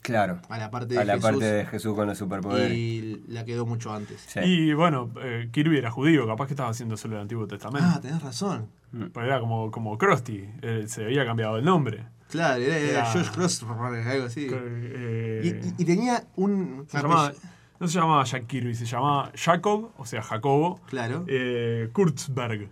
Claro. 0.02 0.40
a 0.48 0.58
la 0.58 0.70
parte 0.70 0.94
de 0.94 1.00
A 1.00 1.04
la 1.04 1.14
Jesús 1.14 1.30
parte 1.30 1.44
de 1.44 1.66
Jesús 1.66 1.94
con 1.94 2.06
los 2.06 2.16
superpoderes. 2.18 2.76
y 2.76 3.22
la 3.28 3.44
quedó 3.44 3.66
mucho 3.66 3.92
antes. 3.92 4.24
Sí. 4.28 4.40
Y 4.40 4.72
bueno, 4.72 5.10
eh, 5.22 5.48
Kirby 5.52 5.78
era 5.78 5.90
judío, 5.90 6.26
capaz 6.26 6.46
que 6.46 6.52
estaba 6.52 6.68
haciendo 6.70 6.96
solo 6.96 7.16
el 7.16 7.22
Antiguo 7.22 7.46
Testamento. 7.46 7.88
Ah, 7.92 8.00
tenés 8.00 8.22
razón. 8.22 8.68
Pero 9.12 9.26
era 9.26 9.40
como, 9.40 9.70
como 9.70 9.98
Krusty, 9.98 10.48
eh, 10.62 10.84
se 10.86 11.04
había 11.04 11.24
cambiado 11.26 11.56
el 11.58 11.64
nombre. 11.64 12.06
Claro, 12.30 12.62
era, 12.62 12.76
era 12.78 12.90
Era- 12.90 13.06
George 13.12 13.30
Cross, 13.32 13.62
algo 13.64 14.24
así. 14.26 14.48
Eh, 14.50 15.40
Y, 15.44 15.48
y- 15.48 15.74
y 15.78 15.84
tenía 15.84 16.24
un. 16.36 16.86
se 16.88 16.98
llamaba- 16.98 17.32
no 17.78 17.88
se 17.88 17.98
llamaba 17.98 18.24
Jack 18.24 18.46
Kirby, 18.46 18.74
se 18.74 18.86
llamaba 18.86 19.30
Jacob, 19.34 19.90
o 19.98 20.06
sea, 20.06 20.22
Jacobo, 20.22 20.80
Claro. 20.86 21.24
eh, 21.28 21.90
Kurtzberg. 21.92 22.68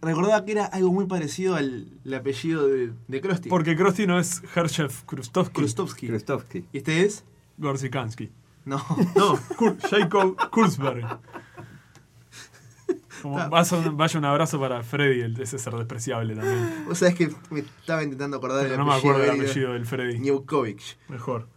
Recordaba 0.00 0.44
que 0.44 0.52
era 0.52 0.64
algo 0.66 0.92
muy 0.92 1.06
parecido 1.06 1.56
al 1.56 1.88
el 2.04 2.14
apellido 2.14 2.68
de, 2.68 2.92
de 3.08 3.20
Krusty. 3.20 3.48
Porque 3.48 3.76
Krusty 3.76 4.06
no 4.06 4.18
es 4.18 4.42
Hershef 4.54 5.02
Krustovsky, 5.04 5.54
Krustovsky. 5.54 6.06
Krustovsky. 6.08 6.64
¿Y 6.72 6.78
este 6.78 7.04
es? 7.04 7.24
Gorsikansky. 7.58 8.30
No, 8.64 8.76
no. 9.16 9.36
Kur- 9.56 9.76
Jacob 9.90 10.36
Kurtzberg. 10.50 11.18
Como 13.22 13.36
vaso- 13.50 13.92
vaya 13.96 14.18
un 14.18 14.24
abrazo 14.24 14.60
para 14.60 14.82
Freddy, 14.84 15.20
el, 15.22 15.40
ese 15.40 15.58
ser 15.58 15.74
despreciable 15.74 16.36
también. 16.36 16.84
Vos 16.86 16.98
sabés 16.98 17.16
que 17.16 17.28
me 17.50 17.60
estaba 17.60 18.02
intentando 18.04 18.36
acordar 18.36 18.58
Pero 18.62 18.70
del 18.70 18.78
no 18.78 18.84
me 18.86 18.92
apellido. 18.92 19.12
acuerdo 19.14 19.30
del 19.30 19.38
de 19.40 19.44
él, 19.44 19.50
apellido 19.50 19.72
del 19.72 19.86
Freddy. 19.86 20.18
Newkovich. 20.20 20.96
Mejor. 21.08 21.48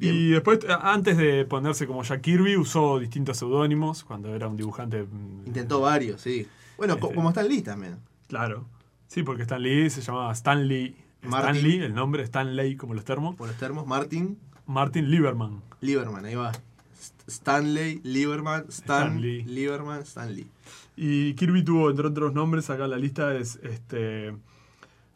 Y 0.00 0.30
después, 0.30 0.58
antes 0.80 1.16
de 1.18 1.44
ponerse 1.44 1.86
como 1.86 2.02
Jack 2.02 2.22
Kirby, 2.22 2.56
usó 2.56 2.98
distintos 2.98 3.36
seudónimos 3.36 4.02
cuando 4.02 4.34
era 4.34 4.48
un 4.48 4.56
dibujante. 4.56 5.02
mm, 5.04 5.46
Intentó 5.46 5.80
varios, 5.82 6.20
sí. 6.22 6.48
Bueno, 6.82 6.94
Este. 6.94 7.14
como 7.14 7.28
Stan 7.28 7.46
Lee 7.46 7.62
también. 7.62 7.98
Claro. 8.26 8.66
Sí, 9.06 9.22
porque 9.22 9.42
Stan 9.42 9.62
Lee 9.62 9.88
se 9.88 10.00
llamaba 10.00 10.32
Stanley. 10.32 10.96
Martin. 11.22 11.54
Stanley, 11.54 11.78
el 11.84 11.94
nombre, 11.94 12.24
Stanley, 12.24 12.74
como 12.76 12.94
los 12.94 13.04
termos. 13.04 13.36
Por 13.36 13.46
los 13.46 13.56
termos, 13.56 13.86
Martin 13.86 14.36
Martin 14.66 15.08
Lieberman. 15.08 15.62
Lieberman, 15.80 16.24
ahí 16.24 16.34
va. 16.34 16.50
St- 16.50 17.22
Stanley, 17.28 18.00
Lieberman, 18.02 18.64
Stan, 18.68 19.06
Stan 19.06 19.20
Lee. 19.22 19.44
Lieberman, 19.44 20.00
Stan 20.02 20.34
Lee. 20.34 20.48
Y 20.96 21.34
Kirby 21.34 21.62
tuvo, 21.62 21.88
entre 21.90 22.08
otros 22.08 22.32
nombres, 22.32 22.68
acá 22.68 22.86
en 22.86 22.90
la 22.90 22.96
lista 22.96 23.32
es 23.36 23.60
este 23.62 24.34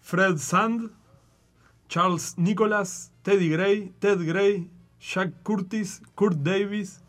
Fred 0.03 0.37
Sand, 0.39 0.93
Charles 1.89 2.35
Nicholas, 2.39 3.11
Teddy 3.23 3.49
Gray, 3.49 3.93
Ted 3.99 4.25
Gray, 4.25 4.71
Jack 5.01 5.33
Curtis, 5.43 6.01
Kurt 6.15 6.37
Davis. 6.39 7.01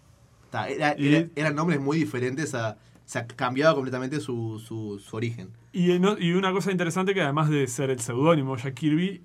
Ta, 0.49 0.67
era- 0.67 0.95
Y- 0.97 1.13
era- 1.13 1.27
eran 1.35 1.53
nombres 1.55 1.79
muy 1.79 1.97
diferentes 1.99 2.55
a. 2.55 2.77
O 3.07 3.09
sea, 3.09 3.25
cambiaba 3.25 3.73
completamente 3.73 4.19
su, 4.19 4.59
su, 4.59 4.99
su 4.99 5.15
origen. 5.15 5.49
Y, 5.71 5.97
no- 5.97 6.19
y 6.19 6.33
una 6.33 6.51
cosa 6.51 6.71
interesante 6.71 7.13
que 7.13 7.21
además 7.21 7.49
de 7.49 7.65
ser 7.67 7.89
el 7.89 8.01
seudónimo 8.01 8.57
Jack 8.57 8.73
Kirby, 8.73 9.23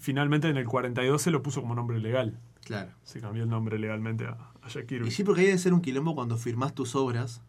finalmente 0.00 0.48
en 0.48 0.56
el 0.56 0.64
42 0.66 1.20
se 1.20 1.32
lo 1.32 1.42
puso 1.42 1.60
como 1.60 1.74
nombre 1.74 1.98
legal. 1.98 2.38
Claro. 2.64 2.92
Se 3.02 3.20
cambió 3.20 3.42
el 3.42 3.48
nombre 3.50 3.78
legalmente 3.80 4.26
a, 4.26 4.52
a 4.62 4.68
Jack 4.68 4.86
Kirby. 4.86 5.08
Y 5.08 5.10
sí, 5.10 5.24
porque 5.24 5.40
hay 5.42 5.48
de 5.48 5.58
ser 5.58 5.74
un 5.74 5.80
quilombo 5.80 6.14
cuando 6.14 6.36
firmás 6.36 6.72
tus 6.74 6.94
obras 6.94 7.42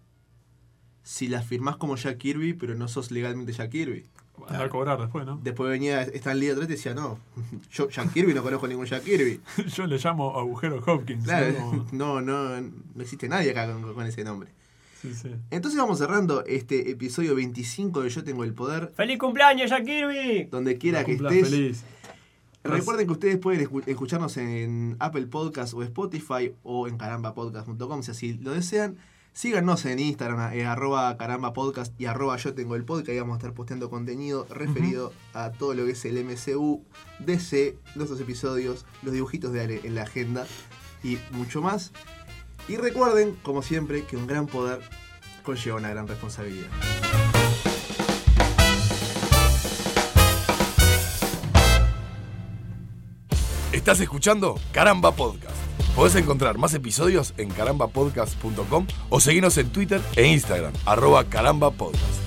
si 1.03 1.28
la 1.28 1.41
firmás 1.41 1.78
como 1.78 1.95
Jack 1.95 2.17
Kirby, 2.17 2.53
pero 2.53 2.75
no 2.75 2.88
sos 2.88 3.11
legalmente 3.11 3.53
Jack 3.53 3.71
Kirby. 3.71 4.05
A 4.49 4.69
cobrar 4.69 4.99
después, 4.99 5.25
¿no? 5.25 5.39
Después 5.43 5.69
venía 5.69 6.01
Stan 6.03 6.39
Lee 6.39 6.49
atrás 6.49 6.67
y 6.69 6.71
decía, 6.73 6.93
no, 6.93 7.19
yo 7.71 7.89
Jack 7.89 8.13
Kirby 8.13 8.34
no 8.34 8.43
conozco 8.43 8.67
ningún 8.67 8.86
Jack 8.86 9.03
Kirby. 9.03 9.41
Yo 9.75 9.88
le 9.88 9.97
llamo 9.97 10.38
agujero 10.38 10.82
Hopkins. 10.86 11.23
Claro, 11.23 11.53
¿no? 11.53 11.59
Como- 11.59 11.86
no, 11.91 12.21
no, 12.21 12.61
no 12.61 13.01
existe 13.01 13.28
nadie 13.30 13.51
acá 13.51 13.71
con, 13.71 13.93
con 13.93 14.05
ese 14.05 14.23
nombre. 14.23 14.49
Sí, 15.08 15.14
sí. 15.16 15.30
Entonces 15.51 15.80
vamos 15.80 15.97
cerrando 15.99 16.43
este 16.45 16.91
episodio 16.91 17.36
25 17.36 18.01
de 18.03 18.10
Yo 18.10 18.24
Tengo 18.24 18.43
el 18.43 18.53
Poder. 18.53 18.91
¡Feliz 18.95 19.18
cumpleaños, 19.18 19.70
Jack 19.70 19.86
Kirby! 19.86 20.45
Donde 20.51 20.78
quiera 20.78 21.03
que 21.03 21.14
estés. 21.14 21.49
feliz. 21.49 21.84
Recuerden 22.64 23.05
que 23.08 23.14
ustedes 23.14 23.38
pueden 23.38 23.66
escu- 23.66 23.84
escucharnos 23.88 24.36
en 24.38 24.97
Apple 24.99 25.28
Podcast 25.28 25.74
o 25.74 25.84
Spotify 25.84 26.51
o 26.64 26.88
en 26.88 26.97
carambapodcast.com 26.97 28.03
si 28.03 28.12
así 28.12 28.34
lo 28.34 28.51
desean. 28.51 28.97
Síganos 29.32 29.86
en 29.86 29.99
Instagram, 29.99 30.51
eh, 30.53 30.66
arroba 30.66 31.16
carambapodcast 31.16 31.93
y 32.01 32.05
arroba 32.08 32.36
yo 32.38 32.55
tengo 32.55 32.76
el 32.76 32.84
podcast. 32.84 33.10
Ahí 33.10 33.20
vamos 33.20 33.36
a 33.36 33.38
estar 33.38 33.53
posteando 33.53 33.89
contenido 33.89 34.47
referido 34.49 35.14
a 35.34 35.51
todo 35.51 35.76
lo 35.76 35.86
que 35.86 35.91
es 35.91 36.03
el 36.05 36.18
MCU, 36.26 36.84
DC, 37.20 37.78
nuestros 37.95 38.20
episodios, 38.20 38.86
los 39.03 39.14
dibujitos 39.14 39.53
de 39.53 39.62
Ale 39.62 39.82
en 39.84 39.93
la 39.95 40.01
agenda 40.01 40.47
y 41.03 41.20
mucho 41.32 41.62
más. 41.62 41.93
Y 42.68 42.76
recuerden, 42.76 43.38
como 43.43 43.61
siempre, 43.61 44.03
que 44.03 44.18
un 44.18 44.28
gran 44.28 44.47
poder 44.47 44.82
conlleva 45.43 45.78
una 45.78 45.89
gran 45.89 46.07
responsabilidad. 46.07 46.68
Estás 53.72 54.01
escuchando 54.01 54.59
Caramba 54.74 55.11
Podcast. 55.13 55.55
Podés 55.95 56.15
encontrar 56.15 56.57
más 56.57 56.74
episodios 56.74 57.34
en 57.38 57.49
carambapodcast.com 57.49 58.86
o 59.09 59.20
seguirnos 59.20 59.57
en 59.57 59.70
Twitter 59.72 60.01
e 60.15 60.28
Instagram, 60.28 60.74
arroba 60.86 61.24
carambapodcast. 61.24 62.26